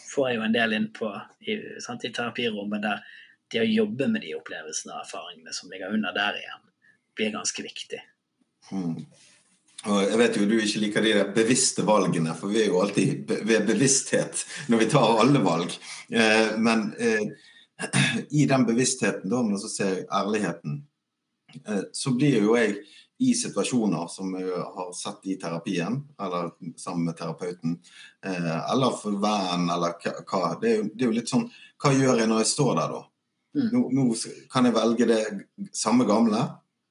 får 0.09 0.29
jeg 0.31 0.39
jo 0.39 0.45
en 0.47 0.55
del 0.55 0.73
inn 0.79 0.87
på 0.95 1.11
i, 1.45 1.59
sant, 1.83 2.07
i 2.07 2.13
terapirommet 2.15 2.81
der 2.81 3.03
det 3.51 3.61
å 3.61 3.67
jobbe 3.67 4.07
med 4.09 4.23
de 4.25 4.33
opplevelsene 4.37 4.95
og 4.95 5.03
erfaringene 5.03 5.53
som 5.53 5.69
ligger 5.69 5.93
under 5.93 6.15
der 6.15 6.39
igjen, 6.39 6.65
blir 7.19 7.33
ganske 7.35 7.65
viktig. 7.65 7.99
Hmm. 8.71 8.95
Og 9.91 10.01
jeg 10.05 10.17
vet 10.21 10.37
jo 10.39 10.47
du 10.47 10.55
ikke 10.61 10.81
liker 10.81 11.05
de 11.05 11.13
bevisste 11.35 11.85
valgene, 11.85 12.33
for 12.37 12.53
vi 12.53 12.63
er 12.63 12.71
jo 12.71 12.81
alltid 12.81 13.33
ved 13.49 13.69
bevissthet 13.69 14.45
når 14.71 14.85
vi 14.85 14.89
tar 14.95 15.21
alle 15.21 15.41
valg. 15.45 15.77
Eh, 16.09 16.57
men 16.57 16.87
i 18.41 18.45
den 18.49 18.65
bevisstheten, 18.67 19.29
da, 19.31 19.43
men 19.43 19.59
så 19.59 19.69
ser 19.71 19.93
jeg 19.95 20.09
ærligheten, 20.13 20.81
så 21.91 22.13
blir 22.15 22.37
jo 22.45 22.53
jeg 22.55 22.77
i 23.21 23.33
situasjoner 23.37 24.07
som 24.09 24.31
jeg 24.33 24.61
har 24.75 24.93
sett 24.97 25.27
i 25.29 25.35
terapien, 25.37 25.99
eller 26.21 26.49
sammen 26.79 27.09
med 27.09 27.17
terapeuten, 27.19 27.75
eh, 28.25 28.71
eller 28.73 28.95
for 28.97 29.19
venn, 29.21 29.67
eller 29.69 29.93
hva. 29.99 30.55
Det 30.61 30.71
er, 30.71 30.79
jo, 30.79 30.87
det 30.89 31.03
er, 31.03 31.05
jo, 31.05 31.17
litt 31.19 31.29
sånn 31.29 31.45
Hva 31.81 31.91
gjør 31.93 32.21
jeg 32.21 32.31
når 32.31 32.41
jeg 32.41 32.49
står 32.49 32.71
der, 32.79 32.95
da? 32.95 33.03
Mm. 33.57 33.67
Nå, 33.75 33.83
nå, 33.97 34.07
kan 34.49 34.65
jeg 34.65 34.77
velge 34.77 35.07
det 35.11 35.21
samme 35.75 36.07
gamle. 36.09 36.41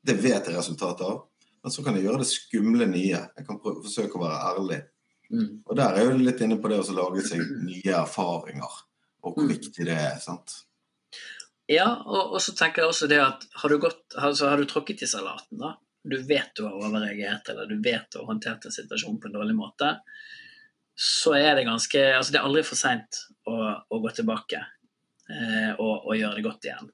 Det 0.06 0.16
vet 0.22 0.46
jeg 0.46 0.54
resultatet 0.54 1.02
av. 1.08 1.18
Men 1.64 1.74
så 1.74 1.82
kan 1.86 1.98
jeg 1.98 2.06
gjøre 2.06 2.22
det 2.22 2.30
skumle 2.30 2.88
nye. 2.90 3.20
Jeg 3.26 3.46
kan 3.46 3.58
prøve, 3.62 3.82
forsøke 3.84 4.18
å 4.18 4.22
være 4.22 4.40
ærlig. 4.52 4.80
Mm. 5.30 5.48
Og 5.66 5.76
der 5.78 5.94
er 5.94 6.02
jeg 6.02 6.12
jo 6.12 6.24
litt 6.28 6.46
inne 6.46 6.58
på 6.62 6.70
det 6.70 6.78
å 6.82 6.96
lage 6.96 7.26
seg 7.26 7.42
nye 7.62 7.94
erfaringer, 8.04 8.80
og 9.22 9.34
hvor 9.34 9.46
mm. 9.46 9.52
viktig 9.56 9.86
det 9.86 9.98
er. 9.98 10.18
sant? 10.22 10.60
Ja, 11.70 11.86
og, 12.02 12.32
og, 12.34 12.40
så 12.42 12.52
tenker 12.58 12.82
jeg 12.82 12.90
også 12.90 13.06
det 13.10 13.20
at 13.22 13.44
har 13.62 13.70
du, 13.70 13.76
gått, 13.78 14.02
altså, 14.18 14.48
har 14.50 14.58
du 14.58 14.66
tråkket 14.66 15.04
i 15.06 15.08
salaten, 15.10 15.60
da? 15.60 15.76
du 16.02 16.16
vet 16.24 16.54
du 16.56 16.64
har 16.64 16.74
overreagert, 16.80 17.48
eller 17.52 17.68
du 17.68 17.76
vet 17.84 18.08
du 18.10 18.18
har 18.18 18.26
håndtert 18.26 18.64
en 18.64 18.72
situasjon 18.72 19.20
på 19.20 19.28
en 19.28 19.36
dårlig 19.36 19.54
måte, 19.54 19.92
så 20.96 21.36
er 21.36 21.54
det 21.56 21.68
ganske 21.68 22.02
Altså, 22.16 22.32
det 22.32 22.40
er 22.40 22.48
aldri 22.48 22.64
for 22.66 22.80
seint 22.80 23.20
å, 23.48 23.54
å, 23.86 24.00
gå 24.02 24.12
tilbake 24.16 24.58
eh, 25.30 25.70
og, 25.76 26.08
og, 26.08 26.14
gjøre 26.16 26.40
det 26.40 26.44
godt 26.48 26.66
igjen. 26.66 26.90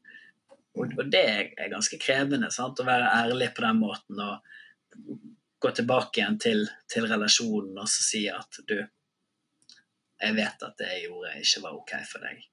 Og, 0.77 0.93
og 0.93 1.11
det 1.15 1.25
er 1.57 1.73
ganske 1.73 1.99
krevende, 2.03 2.51
sant? 2.55 2.83
å 2.83 2.87
være 2.87 3.13
ærlig 3.23 3.53
på 3.57 3.65
den 3.65 3.81
måten 3.81 4.21
og 4.23 5.17
gå 5.63 5.73
tilbake 5.73 6.21
igjen 6.21 6.41
til, 6.43 6.67
til 6.91 7.09
relasjonen 7.09 7.79
og 7.81 7.89
si 7.91 8.27
at 8.29 8.61
du 8.69 8.77
jeg 8.77 10.33
vet 10.37 10.63
at 10.65 10.77
det 10.81 10.87
jeg 10.95 11.09
gjorde, 11.09 11.39
ikke 11.41 11.63
var 11.65 11.77
OK 11.77 11.91
for 12.09 12.25
deg. 12.25 12.45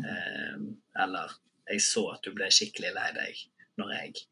Eh, 0.00 0.60
eller 1.04 1.40
jeg 1.70 1.84
så 1.84 2.06
at 2.14 2.26
du 2.26 2.34
ble 2.36 2.50
skikkelig 2.52 2.92
lei 2.96 3.08
deg 3.16 3.46
når 3.80 3.96
jeg 3.96 4.26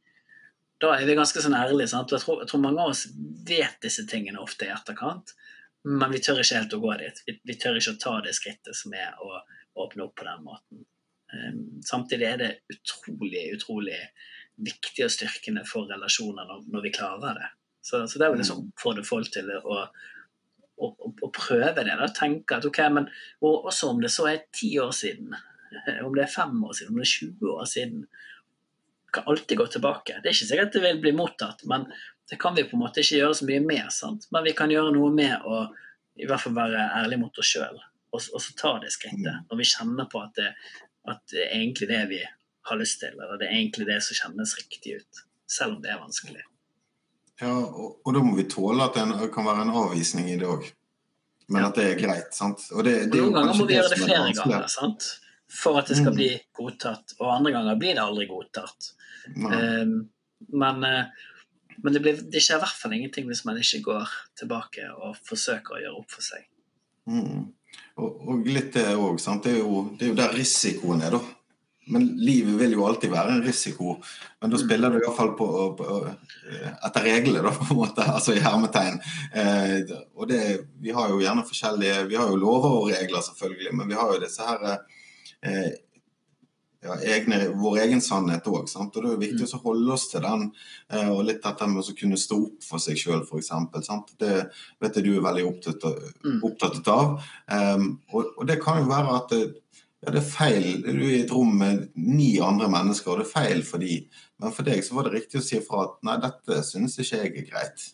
da 0.78 0.92
er 0.94 1.08
vi 1.08 1.16
ganske 1.18 1.42
sånn 1.42 1.56
ærlige. 1.58 1.90
Sant? 1.90 2.12
Jeg 2.14 2.22
tror, 2.22 2.42
jeg, 2.42 2.50
tror, 2.50 2.60
mange 2.62 2.82
av 2.82 2.92
oss 2.92 3.08
vet 3.48 3.80
disse 3.82 4.04
tingene 4.06 4.38
ofte 4.42 4.68
i 4.68 4.70
etterkant, 4.70 5.32
men 5.88 6.12
vi 6.12 6.20
tør 6.22 6.38
ikke 6.42 6.60
helt 6.60 6.76
å 6.76 6.82
gå 6.82 6.92
dit. 7.00 7.22
Vi, 7.26 7.34
vi 7.50 7.56
tør 7.58 7.80
ikke 7.80 7.96
å 7.96 8.02
ta 8.04 8.12
det 8.22 8.34
skrittet 8.36 8.78
som 8.78 8.94
er 8.94 9.16
å 9.18 9.40
åpne 9.82 10.06
opp 10.06 10.14
på 10.18 10.26
den 10.28 10.44
måten. 10.46 10.84
Um, 11.34 11.58
samtidig 11.84 12.28
er 12.28 12.38
det 12.40 12.50
utrolig, 12.72 13.42
utrolig 13.56 13.98
viktig 14.64 15.04
og 15.06 15.12
styrkende 15.12 15.64
for 15.68 15.90
relasjoner 15.90 16.46
når, 16.46 16.62
når 16.72 16.86
vi 16.86 16.94
klarer 16.94 17.42
det. 17.42 17.50
Så, 17.82 18.04
så 18.06 18.18
det 18.18 18.26
er 18.26 18.32
jo 18.32 18.40
liksom 18.40 18.70
for 18.78 18.96
det 18.96 19.06
folk 19.06 19.30
til 19.34 19.50
å, 19.58 19.82
å, 20.78 21.30
prøve 21.34 21.84
det. 21.84 21.98
Da. 22.00 22.08
Tenke 22.14 22.58
at 22.58 22.66
ok, 22.68 22.80
men 22.94 23.10
også 23.44 23.92
om 23.92 24.02
det 24.02 24.12
så 24.14 24.28
er 24.30 24.46
ti 24.54 24.72
år 24.82 24.94
siden, 24.94 25.34
om 26.06 26.14
det 26.16 26.24
er 26.24 26.32
fem 26.32 26.56
år 26.64 26.76
siden, 26.76 26.94
om 26.94 27.00
det 27.00 27.06
er 27.06 27.14
20 27.14 27.52
år 27.54 27.68
siden, 27.72 28.06
kan 29.12 29.28
alltid 29.32 29.58
gå 29.58 29.66
tilbake. 29.72 30.20
Det 30.22 30.30
er 30.30 30.36
ikke 30.36 30.48
sikkert 30.50 30.74
det 30.76 30.84
vil 30.84 31.02
bli 31.02 31.12
mottatt, 31.16 31.64
men 31.68 31.86
det 32.28 32.36
kan 32.40 32.56
vi 32.56 32.66
på 32.68 32.76
en 32.76 32.82
måte 32.82 33.00
ikke 33.00 33.22
gjøre 33.22 33.36
så 33.38 33.46
mye 33.48 33.60
med. 33.64 33.86
Sant? 33.94 34.26
Men 34.34 34.44
vi 34.44 34.52
kan 34.56 34.72
gjøre 34.72 34.92
noe 34.96 35.12
med 35.14 35.46
å 35.48 35.62
i 36.18 36.26
hvert 36.26 36.42
fall 36.42 36.56
være 36.56 36.88
ærlige 36.98 37.22
mot 37.22 37.40
oss 37.40 37.52
sjøl, 37.54 37.78
og, 38.10 38.18
og, 38.18 38.40
så 38.42 38.56
ta 38.58 38.74
det 38.82 38.90
skrittet. 38.92 39.22
Mm. 39.22 39.46
Når 39.48 39.60
vi 39.60 39.68
kjenner 39.70 40.10
på 40.10 40.20
at 40.24 40.34
det, 40.36 40.50
at 41.08 41.22
det 41.32 41.44
er 41.46 41.56
egentlig 41.60 41.88
det 41.88 42.02
vi 42.10 42.20
har 42.68 42.80
lyst 42.80 43.00
til, 43.00 43.14
eller 43.16 43.40
det 43.40 43.48
er 43.48 43.56
egentlig 43.60 43.88
det 43.88 44.00
som 44.04 44.18
kjennes 44.18 44.56
riktig 44.58 44.98
ut. 45.00 45.22
Selv 45.48 45.78
om 45.78 45.84
det 45.84 45.94
er 45.94 46.02
vanskelig. 46.02 46.42
Ja, 47.40 47.54
og, 47.54 48.00
og 48.02 48.16
da 48.16 48.20
må 48.24 48.34
vi 48.36 48.48
tåle 48.50 48.84
at 48.84 48.98
det 48.98 49.30
kan 49.32 49.46
være 49.46 49.64
en 49.64 49.76
avvisning 49.84 50.28
i 50.32 50.36
det 50.40 50.48
òg. 50.50 50.66
Men 51.48 51.62
ja. 51.62 51.70
at 51.70 51.78
det 51.78 51.86
er 51.92 52.00
greit. 52.02 52.34
sant? 52.36 52.66
Og 52.74 52.84
det, 52.84 52.96
det 53.12 53.22
Noen 53.22 53.38
ganger 53.38 53.56
må 53.56 53.68
vi 53.70 53.78
gjøre 53.78 53.94
det 53.94 54.00
flere 54.02 54.32
ganger. 54.36 54.66
sant? 54.72 55.06
For 55.48 55.80
at 55.80 55.88
det 55.88 55.96
skal 55.96 56.12
mm. 56.12 56.18
bli 56.18 56.28
godtatt. 56.56 57.16
Og 57.18 57.32
andre 57.32 57.54
ganger 57.56 57.80
blir 57.80 57.96
det 57.96 58.04
aldri 58.04 58.28
godtatt. 58.28 58.92
Um, 59.36 59.94
men, 60.52 60.84
uh, 60.84 61.06
men 61.78 61.94
det, 61.94 62.02
blir, 62.04 62.20
det, 62.20 62.42
skjer 62.44 62.60
i 62.60 62.64
hvert 62.64 62.80
fall 62.82 62.96
ingenting 62.96 63.28
hvis 63.28 63.44
man 63.48 63.60
ikke 63.60 63.82
går 63.86 64.12
tilbake 64.38 64.90
og 64.92 65.16
forsøker 65.28 65.78
å 65.78 65.82
gjøre 65.82 66.02
opp 66.02 66.12
for 66.12 66.26
seg. 66.26 66.44
Mm. 67.08 67.48
Og, 67.98 68.28
og, 68.28 68.46
litt 68.46 68.74
det 68.76 68.90
òg, 68.94 69.18
det, 69.18 69.56
det 69.98 70.06
er 70.06 70.12
jo 70.12 70.20
der 70.20 70.36
risikoen 70.36 71.02
er, 71.04 71.16
da. 71.16 71.24
Men 71.88 72.04
livet 72.20 72.58
vil 72.60 72.74
jo 72.76 72.84
alltid 72.84 73.08
være 73.12 73.38
en 73.38 73.44
risiko. 73.46 73.94
Men 74.42 74.52
da 74.52 74.58
mm. 74.58 74.62
spiller 74.66 74.92
du 74.92 74.98
iallfall 75.00 75.30
på, 75.38 75.48
på, 75.78 76.00
etter 76.84 77.06
reglene, 77.06 77.40
da, 77.46 77.52
på 77.56 77.70
en 77.72 77.78
måte. 77.78 78.04
Altså 78.04 78.36
i 78.36 78.42
hermetegn. 78.44 79.00
Eh, 79.32 79.94
og 80.12 80.28
det, 80.28 80.42
vi 80.84 80.92
har 80.92 81.08
jo 81.08 81.22
gjerne 81.22 81.46
forskjellige 81.48 82.04
Vi 82.10 82.18
har 82.20 82.28
jo 82.28 82.40
lover 82.40 82.76
og 82.82 82.90
regler, 82.92 83.24
selvfølgelig, 83.24 83.72
men 83.80 83.88
vi 83.88 83.96
har 83.96 84.12
jo 84.12 84.20
disse 84.20 84.44
her 84.44 84.66
eh, 85.46 85.76
ja, 86.80 86.94
egne, 87.02 87.40
vår 87.58 87.80
egen 87.84 88.02
sannhet 88.02 88.46
òg. 88.46 88.68
Og 88.70 88.90
det 88.94 89.10
er 89.10 89.20
viktig 89.20 89.46
mm. 89.46 89.54
å 89.56 89.62
holde 89.64 89.94
oss 89.96 90.06
til 90.12 90.22
den. 90.24 90.44
Eh, 90.92 91.08
og 91.10 91.24
litt 91.26 91.42
dette 91.44 91.68
med 91.70 91.82
å 91.82 91.96
kunne 91.98 92.20
stå 92.20 92.38
opp 92.44 92.66
for 92.66 92.82
seg 92.82 93.00
sjøl, 93.00 93.24
f.eks. 93.26 93.50
Det 94.20 94.34
vet 94.82 94.98
jeg 94.98 95.06
du 95.06 95.12
er 95.16 95.24
veldig 95.26 95.46
opptatt, 95.48 95.88
mm. 96.24 96.38
opptatt 96.46 96.92
av. 96.94 97.18
Um, 97.50 97.90
og, 98.12 98.32
og, 98.36 98.44
det 98.50 98.60
kan 98.62 98.82
jo 98.82 98.90
være 98.90 99.18
at 99.18 99.34
det, 99.34 99.42
ja, 99.98 100.14
det 100.14 100.22
er 100.22 100.30
feil. 100.30 100.70
Du 100.86 100.94
er 100.94 101.04
i 101.10 101.20
et 101.24 101.34
rom 101.34 101.56
med 101.58 101.88
ni 101.98 102.36
andre 102.44 102.70
mennesker, 102.70 103.12
og 103.12 103.22
det 103.22 103.28
er 103.28 103.34
feil 103.34 103.62
for 103.66 103.82
de. 103.82 104.00
Men 104.38 104.54
for 104.54 104.68
deg 104.68 104.84
så 104.86 104.98
var 104.98 105.08
det 105.08 105.16
riktig 105.18 105.42
å 105.42 105.46
si 105.46 105.58
ifra 105.58 105.84
at 105.88 105.96
nei, 106.06 106.18
dette 106.22 106.62
synes 106.66 106.98
ikke 107.02 107.24
jeg 107.24 107.34
er 107.34 107.48
greit. 107.50 107.88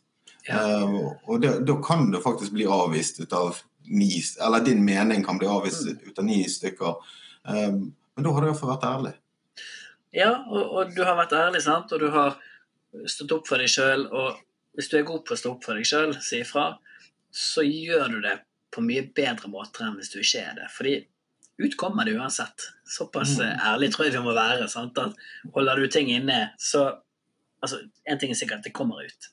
Ja. 0.44 0.61
Uh, 0.85 1.14
og 1.24 1.40
da 1.40 1.80
kan 1.80 2.11
det 2.12 2.20
faktisk 2.20 2.52
bli 2.52 2.68
avvist 2.68 3.22
ut 3.22 3.33
av 3.33 3.62
ni 3.88 4.11
Eller 4.44 4.61
din 4.64 4.80
mening 4.85 5.22
kan 5.24 5.37
bli 5.40 5.48
avvist 5.48 5.87
mm. 5.88 6.04
ut 6.04 6.20
av 6.20 6.24
ni 6.28 6.42
stykker. 6.48 7.00
Um, 7.48 7.92
men 8.14 8.26
da 8.26 8.33
har 8.33 8.44
du 8.44 8.48
iallfall 8.48 8.72
vært 8.74 8.88
ærlig. 8.88 9.14
Ja, 10.14 10.33
og, 10.46 10.62
og, 10.62 10.92
du 10.94 11.02
har 11.02 11.16
vært 11.18 11.35
ærlig, 11.37 11.62
sant? 11.64 11.92
og 11.92 12.02
du 12.02 12.11
har 12.14 12.37
stått 13.11 13.33
opp 13.35 13.48
for 13.50 13.61
deg 13.61 13.70
sjøl. 13.70 14.07
Og 14.14 14.38
hvis 14.78 14.90
du 14.90 14.98
er 14.98 15.09
god 15.09 15.24
på 15.26 15.35
å 15.35 15.40
stå 15.40 15.54
opp 15.57 15.66
for 15.66 15.78
deg 15.78 15.88
sjøl, 15.88 16.14
si 16.22 16.40
ifra, 16.44 16.70
så 17.35 17.64
gjør 17.66 18.12
du 18.12 18.20
det 18.22 18.37
på 18.74 18.83
mye 18.83 19.07
bedre 19.14 19.50
måter 19.50 19.87
enn 19.87 19.98
hvis 19.98 20.12
du 20.12 20.20
ikke 20.20 20.44
er 20.44 20.54
det. 20.61 20.68
Fordi 20.74 20.94
ut 21.62 21.76
kommer 21.78 22.07
det 22.07 22.14
uansett. 22.18 22.68
Såpass 22.90 23.37
mm. 23.38 23.59
ærlig 23.72 23.90
tror 23.94 24.09
jeg 24.09 24.16
vi 24.16 24.22
må 24.22 24.35
være. 24.37 24.70
Sant? 24.70 24.98
At 24.98 25.52
holder 25.54 25.83
du 25.83 25.90
ting 25.90 26.11
inne, 26.14 26.48
så 26.59 26.87
altså, 27.62 27.83
En 28.07 28.18
ting 28.20 28.30
er 28.30 28.38
sikkert 28.38 28.62
at 28.62 28.70
det 28.70 28.74
kommer 28.76 29.02
ut. 29.02 29.30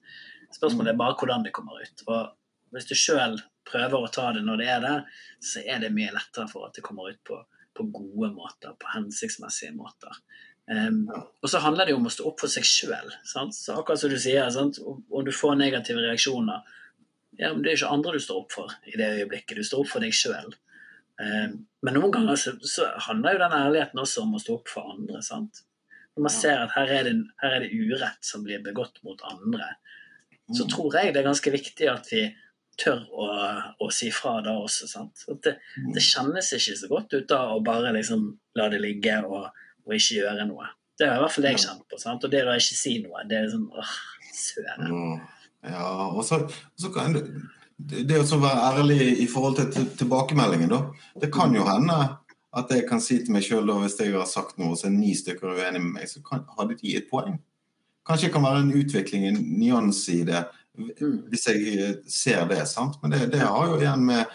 Spørsmålet 0.56 0.94
er 0.94 1.00
bare 1.00 1.18
hvordan 1.20 1.46
det 1.46 1.54
kommer 1.56 1.82
ut. 1.82 2.06
Og 2.08 2.34
hvis 2.74 2.90
du 2.90 2.96
sjøl 2.98 3.38
prøver 3.68 3.98
å 4.02 4.12
ta 4.12 4.32
det 4.36 4.44
når 4.46 4.62
det 4.62 4.70
er 4.74 4.84
der, 4.84 5.02
så 5.44 5.62
er 5.66 5.82
det 5.84 5.94
mye 5.96 6.14
lettere 6.14 6.48
for 6.50 6.68
at 6.68 6.78
det 6.78 6.86
kommer 6.86 7.12
ut 7.12 7.22
på 7.28 7.38
på 7.78 7.88
gode 7.94 8.32
måter, 8.36 8.76
på 8.80 8.92
hensiktsmessige 8.96 9.74
måter. 9.76 10.18
Um, 10.72 11.08
og 11.12 11.50
så 11.50 11.60
handler 11.64 11.88
det 11.88 11.96
jo 11.96 12.00
om 12.00 12.08
å 12.08 12.14
stå 12.14 12.28
opp 12.30 12.44
for 12.44 12.52
seg 12.52 12.68
sjøl. 12.68 13.10
Akkurat 13.42 14.00
som 14.00 14.12
du 14.12 14.20
sier, 14.22 14.46
sant? 14.54 14.80
om 14.82 15.26
du 15.26 15.32
får 15.36 15.58
negative 15.60 16.04
reaksjoner 16.06 16.62
ja, 17.40 17.50
men 17.54 17.64
Det 17.64 17.72
er 17.72 17.78
ikke 17.80 17.94
andre 17.96 18.14
du 18.14 18.22
står 18.22 18.42
opp 18.44 18.54
for 18.54 18.74
i 18.86 18.98
det 19.00 19.08
øyeblikket. 19.16 19.58
Du 19.58 19.66
står 19.66 19.82
opp 19.82 19.90
for 19.94 20.04
deg 20.04 20.14
sjøl. 20.14 20.52
Um, 21.22 21.56
men 21.86 21.98
noen 21.98 22.14
ganger 22.14 22.38
så, 22.40 22.54
så, 22.68 22.90
handler 23.08 23.36
jo 23.36 23.42
den 23.44 23.56
ærligheten 23.58 24.02
også 24.04 24.26
om 24.26 24.36
å 24.38 24.42
stå 24.42 24.58
opp 24.60 24.70
for 24.70 24.92
andre. 24.94 25.22
sant? 25.26 25.64
Når 26.16 26.26
man 26.28 26.34
ser 26.34 26.60
at 26.60 26.76
her 26.76 26.92
er, 26.92 27.08
det, 27.08 27.16
her 27.42 27.56
er 27.56 27.64
det 27.64 27.72
urett 27.72 28.28
som 28.28 28.44
blir 28.46 28.62
begått 28.64 29.00
mot 29.08 29.22
andre, 29.32 29.72
så 30.52 30.66
mm. 30.66 30.72
tror 30.74 30.98
jeg 31.00 31.14
det 31.14 31.22
er 31.22 31.30
ganske 31.30 31.54
viktig 31.54 31.88
at 31.88 32.10
vi 32.12 32.26
tør 32.80 33.02
å, 33.12 33.28
å 33.84 33.90
si 33.94 34.12
fra 34.14 34.38
da 34.46 34.56
også. 34.62 34.88
sant? 34.90 35.26
Det, 35.44 35.58
mm. 35.78 35.92
det, 35.96 36.04
kjennes 36.06 36.54
ikke 36.58 36.78
så 36.80 36.92
godt 36.92 37.18
ut 37.18 37.28
da 37.30 37.42
å 37.56 37.60
bare 37.66 37.94
liksom 37.96 38.30
la 38.60 38.70
det 38.72 38.82
ligge 38.84 39.18
og, 39.28 39.50
og 39.86 39.98
ikke 39.98 40.22
gjøre 40.22 40.48
noe. 40.50 40.70
Det 41.00 41.10
har 41.10 41.20
i 41.20 41.24
hvert 41.24 41.36
fall 41.36 41.50
jeg 41.50 41.62
kjent 41.66 41.86
på. 41.90 42.00
sant? 42.02 42.24
Og 42.24 42.34
det 42.34 42.46
å 42.46 42.56
ikke 42.56 42.80
si 42.80 42.98
noe, 43.04 43.26
det 43.30 43.40
er 43.40 43.52
sånn 43.52 43.68
åh, 43.74 43.94
søren. 44.38 44.92
Mm. 44.92 45.22
Ja, 45.72 45.88
og 46.10 46.24
så, 46.26 46.42
kan 46.94 47.14
det, 47.14 47.26
det 48.10 48.18
å 48.22 48.42
være 48.42 48.66
ærlig 48.72 49.00
i 49.22 49.28
forhold 49.30 49.62
til 49.62 49.88
tilbakemeldingen, 50.00 50.72
da. 50.72 50.82
Det 51.22 51.30
kan 51.34 51.54
jo 51.56 51.66
hende 51.68 52.00
at 52.58 52.74
jeg 52.74 52.84
kan 52.90 53.00
si 53.04 53.20
til 53.22 53.36
meg 53.36 53.46
sjøl 53.46 53.70
hvis 53.80 54.00
jeg 54.00 54.16
har 54.16 54.28
sagt 54.28 54.58
noe, 54.60 54.76
så 54.76 54.90
er 54.90 54.96
ni 54.96 55.14
stykker 55.16 55.56
uenig 55.56 55.80
med 55.84 55.94
meg, 56.00 56.10
så 56.10 56.24
kan, 56.26 56.44
hadde 56.58 56.80
de 56.82 56.96
et 56.98 57.08
poeng. 57.12 57.38
Kanskje 58.08 58.28
det 58.28 58.34
kan 58.34 58.44
være 58.44 58.64
en 58.66 58.74
utvikling, 58.76 59.28
en 59.30 59.40
nyanse 59.62 60.18
i 60.18 60.26
det. 60.28 60.42
Hvis 60.78 61.48
jeg 61.48 61.74
eh, 61.78 61.96
ser 62.08 62.46
det. 62.48 62.68
sant? 62.68 63.00
Men 63.02 63.12
det, 63.12 63.32
det 63.34 63.42
har 63.44 63.68
jo 63.68 63.80
igjen 63.80 64.06
med, 64.06 64.26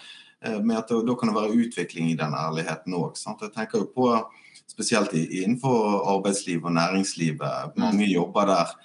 eh, 0.45 0.59
med 0.61 0.77
at 0.83 0.91
da 0.91 1.15
kan 1.17 1.33
det 1.33 1.39
være 1.39 1.61
utvikling 1.67 2.11
i 2.11 2.19
den 2.19 2.35
ærligheten 2.37 2.97
òg. 2.97 3.17
Jeg 3.17 3.55
tenker 3.55 3.85
jo 3.85 3.93
på 3.95 4.11
spesielt 4.67 5.15
innenfor 5.15 6.05
arbeidsliv 6.17 6.65
og 6.65 6.77
næringslivet. 6.77 7.73
Mm. 7.77 7.81
Mange 7.81 8.11
jobber 8.11 8.53
der. 8.53 8.77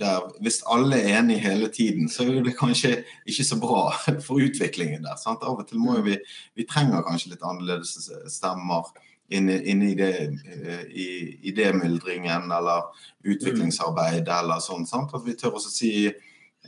der 0.00 0.20
hvis 0.40 0.62
alle 0.72 0.96
er 0.96 1.18
enige 1.18 1.38
hele 1.38 1.68
tiden, 1.68 2.08
så 2.08 2.22
er 2.22 2.42
det 2.42 2.56
kanskje 2.56 3.04
ikke 3.26 3.44
så 3.44 3.58
bra 3.60 3.92
for 4.26 4.40
utviklingen 4.40 5.04
der. 5.04 5.18
Sant? 5.20 5.42
Av 5.42 5.58
og 5.58 5.68
til 5.68 5.78
må 5.78 5.98
mm. 5.98 6.04
vi, 6.04 6.16
vi 6.56 6.64
trenger 6.70 7.04
kanskje 7.04 7.34
litt 7.34 7.44
annerledes 7.44 8.08
stemmer 8.32 8.88
inn, 9.28 9.50
inn 9.50 9.82
i, 9.82 9.92
eh, 10.00 10.84
idémyldringen 11.42 12.52
eller 12.52 12.88
utviklingsarbeid 13.24 14.28
eller 14.28 14.60
sånn. 14.60 14.86
Sant? 14.86 15.14
At 15.14 15.24
vi 15.26 15.36
tør 15.36 15.58
også 15.58 15.72
si 15.72 15.92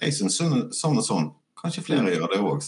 jeg 0.00 0.14
syns 0.16 0.38
sånn, 0.40 0.66
sånn 0.74 1.00
og 1.00 1.06
sånn. 1.06 1.28
Kanskje 1.56 1.84
flere 1.86 2.12
gjør 2.12 2.32
det 2.32 2.40
òg. 2.44 2.64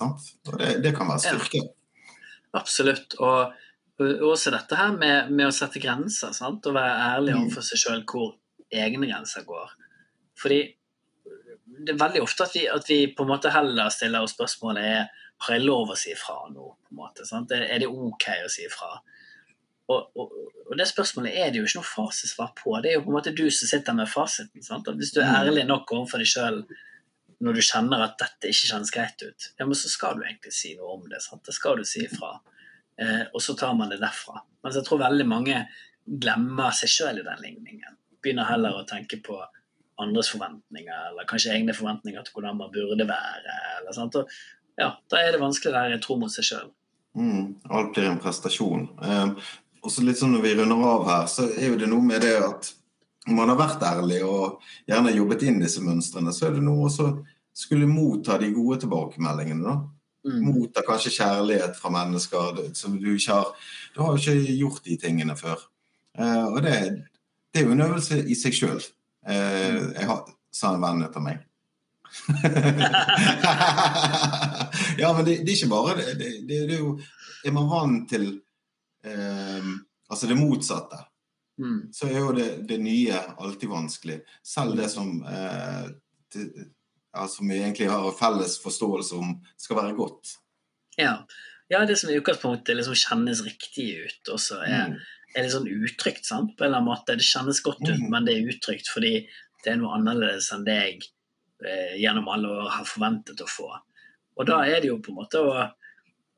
Det, 0.58 0.70
det 0.84 0.94
kan 0.96 1.10
være 1.10 1.24
styrke. 1.26 1.60
Ja. 1.60 2.12
Absolutt. 2.60 3.18
Og, 3.20 3.56
også 3.98 4.52
dette 4.54 4.78
her 4.78 4.94
med, 4.94 5.32
med 5.34 5.48
å 5.48 5.54
sette 5.54 5.82
grenser. 5.82 6.32
Sant? 6.36 6.66
Og 6.66 6.76
være 6.76 6.96
ærlig 7.12 7.34
mm. 7.34 7.42
overfor 7.42 7.66
seg 7.66 7.82
sjøl 7.82 8.02
hvor 8.08 8.34
egne 8.70 9.10
grenser 9.10 9.44
går. 9.48 9.74
Fordi 10.38 10.60
det 11.78 11.94
er 11.94 12.00
veldig 12.00 12.22
ofte 12.24 12.46
at 12.46 12.56
vi, 12.56 12.64
at 12.70 12.88
vi 12.90 12.98
på 13.14 13.24
en 13.24 13.32
måte 13.32 13.52
heller 13.54 13.90
stiller 13.94 14.24
oss 14.24 14.34
spørsmålet 14.36 14.86
er 14.86 15.24
har 15.44 15.54
jeg 15.54 15.66
lov 15.68 15.92
å 15.92 15.96
si 15.98 16.14
fra 16.18 16.40
nå. 16.50 16.64
på 16.82 16.94
en 16.94 16.98
måte, 16.98 17.26
sant? 17.26 17.52
Er 17.54 17.78
det 17.78 17.86
OK 17.86 18.24
å 18.42 18.50
si 18.50 18.66
fra? 18.72 18.96
Og, 19.88 20.08
og, 20.18 20.32
og, 20.66 20.72
det 20.76 20.88
spørsmålet 20.90 21.36
er 21.38 21.52
det 21.52 21.60
jo 21.60 21.68
ikke 21.68 21.78
noe 21.78 21.88
fasesvar 21.88 22.50
på. 22.58 22.74
Det 22.82 22.90
er 22.90 22.98
jo 22.98 23.04
på 23.06 23.12
en 23.12 23.16
måte 23.16 23.32
du 23.36 23.46
som 23.46 23.70
sitter 23.70 23.96
med 23.96 24.10
fasiten. 24.10 24.64
Sant? 24.64 24.90
Hvis 24.98 25.14
du 25.14 25.22
er 25.22 25.30
mm. 25.30 25.36
ærlig 25.38 25.64
nok 25.68 25.94
overfor 25.94 26.20
deg 26.20 26.28
sjøl 26.28 26.58
når 27.44 27.58
du 27.58 27.62
kjenner 27.62 28.02
at 28.02 28.16
dette 28.18 28.50
ikke 28.50 28.70
kjennes 28.72 28.92
greit 28.94 29.22
ut, 29.22 29.50
ja, 29.58 29.66
men 29.66 29.78
så 29.78 29.90
skal 29.90 30.18
du 30.18 30.24
egentlig 30.26 30.54
si 30.56 30.72
noe 30.78 30.96
om 30.96 31.04
det. 31.10 31.20
Sant? 31.22 31.44
Det 31.46 31.54
skal 31.54 31.78
du 31.78 31.86
si 31.86 32.02
ifra. 32.06 32.32
Eh, 32.98 33.28
og 33.30 33.42
så 33.42 33.54
tar 33.58 33.76
man 33.78 33.92
det 33.92 34.00
derfra. 34.02 34.40
Mens 34.64 34.78
jeg 34.78 34.86
tror 34.88 35.04
veldig 35.04 35.26
mange 35.30 35.60
glemmer 36.08 36.74
seg 36.74 36.90
sjøl 36.90 37.20
i 37.20 37.26
den 37.26 37.44
ligningen. 37.44 37.98
Begynner 38.22 38.48
heller 38.48 38.80
å 38.80 38.86
tenke 38.88 39.20
på 39.22 39.38
andres 40.02 40.30
forventninger, 40.32 41.10
eller 41.10 41.26
kanskje 41.30 41.54
egne 41.54 41.74
forventninger 41.74 42.26
til 42.26 42.34
hvordan 42.34 42.58
man 42.58 42.74
burde 42.74 43.06
være. 43.06 43.54
Eller, 43.78 43.94
sant? 43.94 44.18
Og, 44.18 44.34
ja, 44.78 44.92
da 45.10 45.22
er 45.22 45.34
det 45.34 45.42
vanskelig 45.42 45.72
å 45.72 45.78
være 45.78 46.02
tro 46.02 46.18
mot 46.18 46.32
seg 46.32 46.46
sjøl. 46.46 46.68
Mm, 47.18 47.46
alt 47.74 47.94
blir 47.94 48.10
en 48.10 48.20
prestasjon. 48.22 48.86
Eh, 49.02 49.54
og 49.78 49.94
så 49.94 50.02
litt 50.02 50.18
sånn 50.18 50.34
Når 50.34 50.42
vi 50.42 50.56
runder 50.58 50.84
av 50.90 51.06
her, 51.06 51.30
så 51.30 51.46
er 51.54 51.72
jo 51.72 51.78
det 51.78 51.88
noe 51.90 52.04
med 52.04 52.22
det 52.26 52.34
at 52.42 52.72
man 53.34 53.52
har 53.52 53.58
vært 53.58 53.82
ærlig 53.86 54.22
og 54.26 54.62
gjerne 54.88 55.14
jobbet 55.16 55.44
inn 55.48 55.60
disse 55.62 55.82
mønstrene, 55.84 56.32
så 56.34 56.48
er 56.48 56.56
det 56.56 56.64
noe 56.64 56.88
å 56.88 57.08
skulle 57.58 57.86
motta 57.90 58.38
de 58.38 58.52
gode 58.54 58.80
tilbakemeldingene. 58.84 59.64
da. 59.64 59.74
Mm. 60.28 60.40
Motta 60.44 60.82
kanskje 60.86 61.14
kjærlighet 61.14 61.76
fra 61.78 61.90
mennesker 61.94 62.74
som 62.76 62.98
du 62.98 63.14
ikke 63.14 63.32
har 63.32 63.48
Du 63.94 64.00
har 64.02 64.10
jo 64.12 64.18
ikke 64.20 64.56
gjort 64.58 64.84
de 64.84 64.96
tingene 65.00 65.36
før. 65.36 65.58
Uh, 66.18 66.46
og 66.54 66.62
det, 66.62 66.74
det, 67.52 67.60
er 67.60 67.64
jo 67.66 67.72
en 67.74 67.86
øvelse 67.86 68.24
i 68.26 68.34
seg 68.38 68.52
sjøl. 68.54 68.82
Eh, 69.28 70.02
har, 70.06 70.24
sa 70.54 70.74
en 70.74 70.82
venn 70.82 71.02
etter 71.04 71.20
meg. 71.20 71.38
ja, 75.02 75.12
men 75.12 75.24
det, 75.26 75.34
det, 75.44 75.50
er 75.52 75.56
ikke 75.56 75.70
bare 75.74 75.96
det. 75.98 76.14
Det, 76.20 76.30
det, 76.48 76.58
det 76.70 76.74
er 76.78 76.80
jo 76.80 76.94
Er 77.44 77.52
man 77.54 77.68
vant 77.68 78.08
til 78.10 78.24
eh, 79.04 79.66
altså 80.08 80.26
det 80.30 80.38
motsatte, 80.38 80.96
mm. 81.58 81.78
så 81.94 82.08
er 82.08 82.18
jo 82.18 82.32
det, 82.36 82.78
nye 82.82 83.20
alltid 83.36 83.70
vanskelig. 83.70 84.18
Selv 84.46 84.78
det 84.78 84.88
som 84.92 85.12
eh, 85.26 85.90
til, 86.32 86.50
ja, 87.12 87.26
som 87.28 87.48
vi 87.48 87.60
egentlig 87.60 87.90
har 87.90 88.08
felles 88.18 88.58
forståelse 88.62 89.18
om 89.18 89.36
skal 89.56 89.80
være 89.80 89.96
godt. 89.98 90.34
Ja, 90.98 91.14
ja 91.72 91.84
det 91.86 91.98
som 92.00 92.10
i 92.10 92.18
utgangspunktet 92.18 92.76
liksom 92.76 92.96
kjennes 92.98 93.42
riktig 93.46 93.90
ut, 94.04 94.32
også 94.34 94.60
er, 94.64 94.92
mm. 94.92 94.98
er 95.34 95.46
litt 95.46 95.54
sånn 95.54 95.70
utrygt. 95.70 96.26
sant? 96.28 96.54
På 96.56 96.64
en 96.64 96.70
eller 96.70 96.82
annen 96.82 96.92
måte. 96.92 97.18
Det 97.18 97.26
kjennes 97.26 97.62
godt 97.64 97.82
ut, 97.86 97.96
mm. 97.96 98.08
men 98.12 98.28
det 98.28 98.36
er 98.36 98.52
utrygt 98.54 98.90
fordi 98.92 99.14
det 99.64 99.72
er 99.72 99.80
noe 99.80 99.96
annerledes 99.96 100.52
enn 100.54 100.66
det 100.66 100.78
jeg 100.78 101.08
eh, 101.66 101.96
gjennom 101.98 102.28
alle 102.30 102.52
år 102.60 102.70
har 102.76 102.86
forventet 102.86 103.42
å 103.42 103.50
få. 103.50 103.72
Og 104.38 104.46
da 104.46 104.62
er 104.66 104.82
det 104.82 104.92
jo 104.92 105.00
på 105.02 105.10
en 105.10 105.18
måte 105.18 105.40
å, 105.42 105.64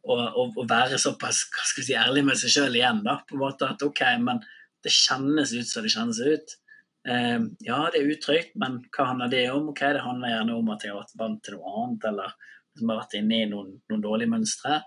å, 0.09 0.64
være 0.64 0.96
såpass 1.00 1.42
hva 1.52 1.66
skal 1.68 1.85
si, 1.85 1.96
ærlig 1.98 2.24
med 2.24 2.40
seg 2.40 2.54
sjøl 2.54 2.78
igjen. 2.78 3.02
da, 3.04 3.18
på 3.28 3.37
en 3.37 3.42
måte 3.42 3.68
At 3.68 3.85
OK, 3.85 4.00
men 4.24 4.40
det 4.84 4.92
kjennes 4.94 5.52
ut 5.54 5.68
som 5.68 5.84
det 5.84 5.92
kjennes 5.94 6.20
ut. 6.20 6.54
Eh, 7.08 7.40
ja, 7.66 7.80
det 7.92 8.00
er 8.00 8.14
utrygt, 8.14 8.56
men 8.60 8.80
hva 8.94 9.10
handler 9.12 9.32
det 9.32 9.44
om? 9.52 9.68
Ok, 9.72 9.80
Det 9.80 10.04
handler 10.04 10.34
gjerne 10.34 10.56
om 10.56 10.72
at 10.74 10.84
jeg 10.84 10.94
har 10.94 11.02
vært 11.02 11.20
vant 11.20 11.42
til 11.44 11.58
noe 11.58 11.74
annet, 11.82 12.08
eller 12.12 12.34
som 12.78 12.92
har 12.92 13.02
vært 13.02 13.18
inne 13.20 13.42
i 13.42 13.50
noen, 13.50 13.76
noen 13.90 14.04
dårlige 14.04 14.32
mønstre. 14.32 14.80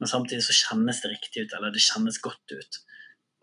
Men 0.00 0.08
samtidig 0.08 0.46
så 0.46 0.56
kjennes 0.56 1.02
det 1.02 1.12
riktig 1.12 1.44
ut, 1.44 1.54
eller 1.56 1.74
det 1.74 1.84
kjennes 1.84 2.20
godt 2.24 2.56
ut. 2.56 2.80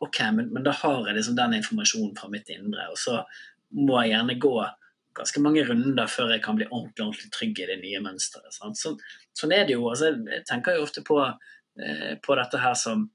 Ok, 0.05 0.19
men, 0.33 0.51
men 0.53 0.65
da 0.65 0.73
har 0.77 1.07
jeg 1.07 1.17
liksom 1.17 1.37
den 1.37 1.57
informasjonen 1.57 2.15
fra 2.17 2.29
mitt 2.33 2.49
indre. 2.53 2.89
Og 2.93 2.99
så 3.01 3.21
må 3.77 4.01
jeg 4.01 4.13
gjerne 4.15 4.37
gå 4.41 4.55
ganske 5.17 5.41
mange 5.41 5.63
runder 5.65 6.09
før 6.11 6.33
jeg 6.35 6.43
kan 6.45 6.57
bli 6.57 6.67
ordentlig, 6.69 7.05
ordentlig 7.07 7.31
trygg 7.33 7.61
i 7.63 7.69
det 7.71 7.77
nye 7.81 8.01
mønsteret. 8.05 8.53
Så, 8.77 8.93
sånn 9.37 9.53
er 9.55 9.65
det 9.65 9.77
jo. 9.77 9.87
Altså, 9.89 10.13
jeg 10.29 10.45
tenker 10.49 10.77
jo 10.77 10.85
ofte 10.85 11.03
på, 11.05 11.17
eh, 11.81 12.13
på 12.21 12.37
dette 12.37 12.61
her 12.61 12.75
som, 12.77 13.07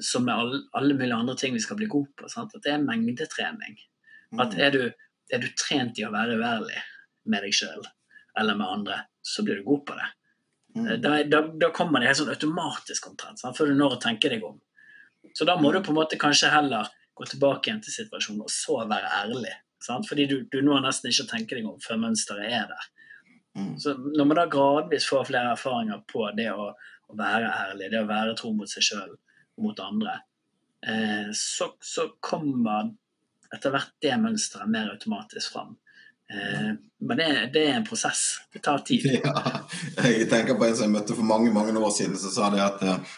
som 0.00 0.24
med 0.24 0.34
alle, 0.34 0.62
alle, 0.76 0.94
mulige 0.94 1.16
andre 1.16 1.36
ting 1.36 1.54
vi 1.54 1.62
skal 1.62 1.78
bli 1.80 1.88
gode 1.90 2.12
på. 2.16 2.28
Sant? 2.28 2.54
At 2.54 2.66
det 2.66 2.74
er 2.74 2.84
mengdetrening. 2.84 3.78
At 4.38 4.54
mm. 4.54 4.60
er 4.66 4.74
du, 4.74 4.82
er 5.32 5.42
du 5.42 5.48
trent 5.58 5.98
i 5.98 6.06
å 6.06 6.12
være 6.14 6.38
uærlig 6.38 6.82
med 7.30 7.44
deg 7.44 7.56
sjøl 7.56 7.84
eller 8.38 8.56
med 8.56 8.66
andre, 8.66 8.96
så 9.26 9.42
blir 9.44 9.58
du 9.58 9.66
god 9.66 9.80
på 9.88 9.96
det. 9.98 10.08
Mm. 10.76 10.84
Eh, 10.86 10.98
da, 11.02 11.14
da, 11.26 11.40
da, 11.64 11.70
kommer 11.74 12.00
det 12.00 12.12
helt 12.12 12.20
sånn 12.22 12.30
automatisk 12.32 13.08
omtrent, 13.10 13.40
sant? 13.42 13.58
før 13.58 13.72
du 13.72 13.78
når 13.78 13.96
å 13.96 14.02
tenke 14.02 14.30
deg 14.32 14.44
om. 14.46 14.60
Så 15.36 15.44
da 15.48 15.56
må 15.58 15.72
du 15.74 15.80
på 15.82 15.92
en 15.92 15.98
måte 15.98 16.18
kanskje 16.20 16.52
heller 16.54 16.88
gå 17.18 17.26
tilbake 17.28 17.68
igjen 17.68 17.82
til 17.84 17.96
situasjonen 17.96 18.46
og 18.46 18.54
så 18.54 18.78
være 18.88 19.10
ærlig 19.18 19.56
Sant? 19.80 20.04
Fordi 20.08 20.26
du, 20.28 20.42
du 20.52 20.60
når 20.60 20.82
nesten 20.84 21.08
ikke 21.08 21.24
å 21.24 21.30
tenke 21.30 21.56
deg 21.56 21.68
om 21.68 21.78
før 21.80 22.00
mønsteret 22.02 22.52
er 22.52 22.66
der. 22.68 22.88
Mm. 23.56 23.74
Så 23.80 23.94
når 23.96 24.26
man 24.28 24.38
da 24.38 24.46
gradvis 24.52 25.06
får 25.08 25.26
flere 25.30 25.54
erfaringer 25.54 26.02
på 26.10 26.26
det 26.36 26.50
å, 26.52 26.70
å 27.08 27.16
være 27.16 27.48
ærlig, 27.48 27.88
det 27.92 28.02
å 28.02 28.08
være 28.10 28.36
tro 28.38 28.52
mot 28.56 28.70
seg 28.70 28.84
sjøl 28.86 29.14
mot 29.62 29.80
andre, 29.84 30.18
eh, 30.86 31.30
så, 31.36 31.72
så, 31.80 32.08
kommer 32.20 32.90
etter 33.54 33.74
hvert 33.74 33.96
det 34.02 34.16
mønsteret 34.22 34.70
mer 34.70 34.92
automatisk 34.94 35.54
fram. 35.54 35.74
Eh, 36.30 36.70
men 37.00 37.18
det, 37.18 37.28
det, 37.54 37.64
er 37.66 37.78
en 37.80 37.86
prosess. 37.86 38.40
Det 38.52 38.62
tar 38.64 38.84
tid. 38.86 39.06
Ja, 39.24 39.62
jeg 40.06 40.28
tenker 40.30 40.58
på 40.58 40.68
en 40.68 40.76
som 40.76 40.88
jeg 40.88 40.96
møtte 40.98 41.18
for 41.18 41.26
mange 41.26 41.52
mange 41.54 41.74
år 41.78 41.94
siden, 41.96 42.18
som 42.18 42.34
sa 42.34 42.50
det 42.54 42.62
at 42.64 42.82
eh, 42.86 43.14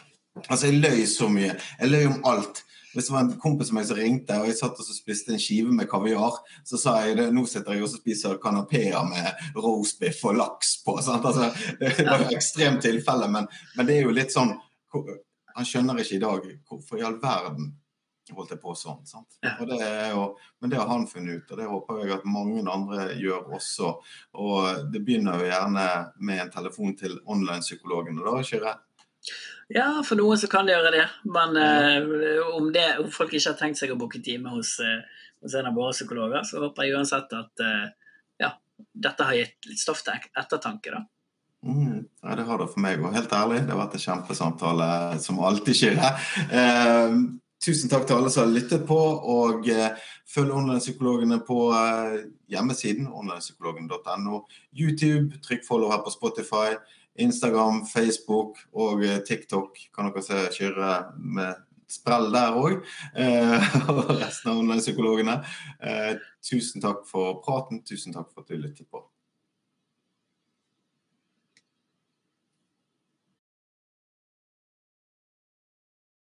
altså 0.48 0.70
jeg 0.70 0.82
løy 0.82 1.06
så 1.10 1.28
mye. 1.32 1.56
Jeg 1.80 1.92
løy 1.92 2.06
om 2.10 2.20
alt. 2.32 2.64
Hvis 2.92 3.06
det 3.08 3.14
var 3.14 3.22
en 3.24 3.36
kompis 3.40 3.70
av 3.72 3.76
meg 3.78 3.86
som 3.88 3.96
ringte, 3.96 4.36
og 4.36 4.48
jeg 4.50 4.58
satt 4.58 4.80
og 4.82 4.88
spiste 4.92 5.32
en 5.32 5.40
skive 5.40 5.72
med 5.72 5.88
kaviar, 5.88 6.42
så 6.68 6.80
sa 6.80 6.98
jeg 7.06 7.16
det, 7.16 7.30
nå 7.32 7.46
sitter 7.48 7.78
jeg 7.78 7.86
og 7.86 7.92
spiser 7.92 8.40
kanapeer 8.42 8.98
med 9.08 9.56
roastbiff 9.56 10.20
og 10.28 10.36
laks 10.40 10.74
på. 10.84 10.98
Altså, 11.22 11.48
det 11.80 12.04
var 12.04 12.26
jo 12.26 12.36
ekstremt 12.36 12.84
tilfelle, 12.84 13.28
men, 13.32 13.48
men, 13.76 13.88
det 13.88 13.96
er 13.96 14.04
jo 14.04 14.16
litt 14.16 14.34
sånn 14.34 14.52
Han 15.56 15.68
skjønner 15.68 16.02
ikke 16.02 16.18
i 16.18 16.22
dag 16.22 16.50
hvorfor 16.68 17.00
i 17.00 17.06
all 17.06 17.18
verden 17.22 17.72
holdt 18.32 18.52
jeg 18.54 18.60
på 18.62 18.72
sånn. 18.78 19.02
sant? 19.06 19.34
Det 19.42 19.88
jo, 20.12 20.28
men 20.62 20.70
det 20.70 20.78
har 20.78 20.88
han 20.88 21.08
funnet 21.10 21.42
ut, 21.42 21.50
og 21.52 21.58
det 21.58 21.66
håper 21.68 22.02
jeg 22.04 22.14
at 22.14 22.28
mange 22.28 22.62
andre 22.70 23.08
gjør 23.18 23.50
også. 23.58 23.90
Og 24.38 24.86
det 24.94 25.02
begynner 25.04 25.42
jo 25.42 25.50
gjerne 25.50 25.86
med 26.22 26.44
en 26.44 26.52
telefon 26.54 26.94
til 26.96 27.18
online-psykologen, 27.26 28.20
og 28.20 28.28
da 28.28 28.38
er 28.38 28.48
ikke 28.48 28.64
rett 28.64 28.88
ja, 29.72 29.86
for 30.04 30.18
noen 30.18 30.36
så 30.36 30.48
kan 30.50 30.66
det 30.66 30.74
gjøre 30.74 30.90
det. 30.92 31.04
Men 31.32 31.56
uh, 31.56 32.48
om, 32.56 32.66
det, 32.74 32.84
om, 33.00 33.08
folk 33.12 33.32
ikke 33.32 33.52
har 33.52 33.58
tenkt 33.60 33.80
seg 33.80 33.94
å 33.94 33.98
booke 34.00 34.20
time 34.24 34.52
hos, 34.52 34.74
uh, 34.82 35.00
hos, 35.40 35.54
en 35.56 35.70
av 35.70 35.78
våre 35.78 35.94
psykologer, 35.94 36.44
så 36.48 36.60
håper 36.64 36.88
jeg 36.88 36.98
uansett 36.98 37.32
at 37.38 37.64
uh, 37.64 37.86
ja, 38.42 38.50
dette 39.06 39.28
har 39.28 39.38
gitt 39.38 39.70
litt 39.70 39.80
stoff 39.80 40.02
til 40.04 40.18
ettertanke. 40.18 40.92
da. 40.92 41.04
Mm, 41.62 42.08
ja, 42.22 42.34
det 42.34 42.42
har 42.48 42.58
det 42.58 42.70
for 42.72 42.82
meg 42.82 42.98
òg, 42.98 43.14
helt 43.14 43.32
ærlig. 43.38 43.60
Det 43.62 43.70
har 43.70 43.78
vært 43.84 43.94
en 43.98 44.04
kjempesamtale 44.06 44.88
som 45.22 45.38
alltid 45.46 45.78
skjer 45.78 46.00
Eh, 46.02 47.14
tusen 47.62 47.90
takk 47.90 48.08
til 48.08 48.18
alle 48.18 48.32
som 48.34 48.44
har 48.44 48.54
lyttet 48.56 48.82
på, 48.88 48.98
og 49.36 49.68
eh, 49.70 49.94
følg 50.26 50.50
online-psykologene 50.58 51.38
på 51.46 51.60
eh, 51.78 52.16
hjemmesiden 52.50 53.06
onlinepsykologen.no, 53.06 54.42
YouTube, 54.74 55.38
trykk 55.46 55.62
follow 55.68 55.92
her 55.94 56.02
på 56.02 56.14
Spotify. 56.14 56.74
Instagram, 57.20 57.84
Facebook 57.86 58.58
og 58.72 59.04
eh, 59.04 59.20
TikTok 59.26 59.78
kan 59.94 60.08
dere 60.08 60.24
se 60.24 60.46
Kyrre 60.56 60.94
med 61.18 61.60
sprell 61.92 62.30
der 62.32 62.56
òg. 62.56 62.82
Eh, 63.14 63.72
og 63.92 64.14
resten 64.16 64.50
av 64.50 64.62
online-psykologene. 64.64 65.38
Eh, 65.78 66.14
tusen 66.42 66.82
takk 66.84 67.04
for 67.08 67.42
praten. 67.44 67.84
Tusen 67.86 68.16
takk 68.16 68.32
for 68.32 68.42
at 68.42 68.50
du 68.50 68.58
lyttet 68.58 68.88
på. 68.88 69.04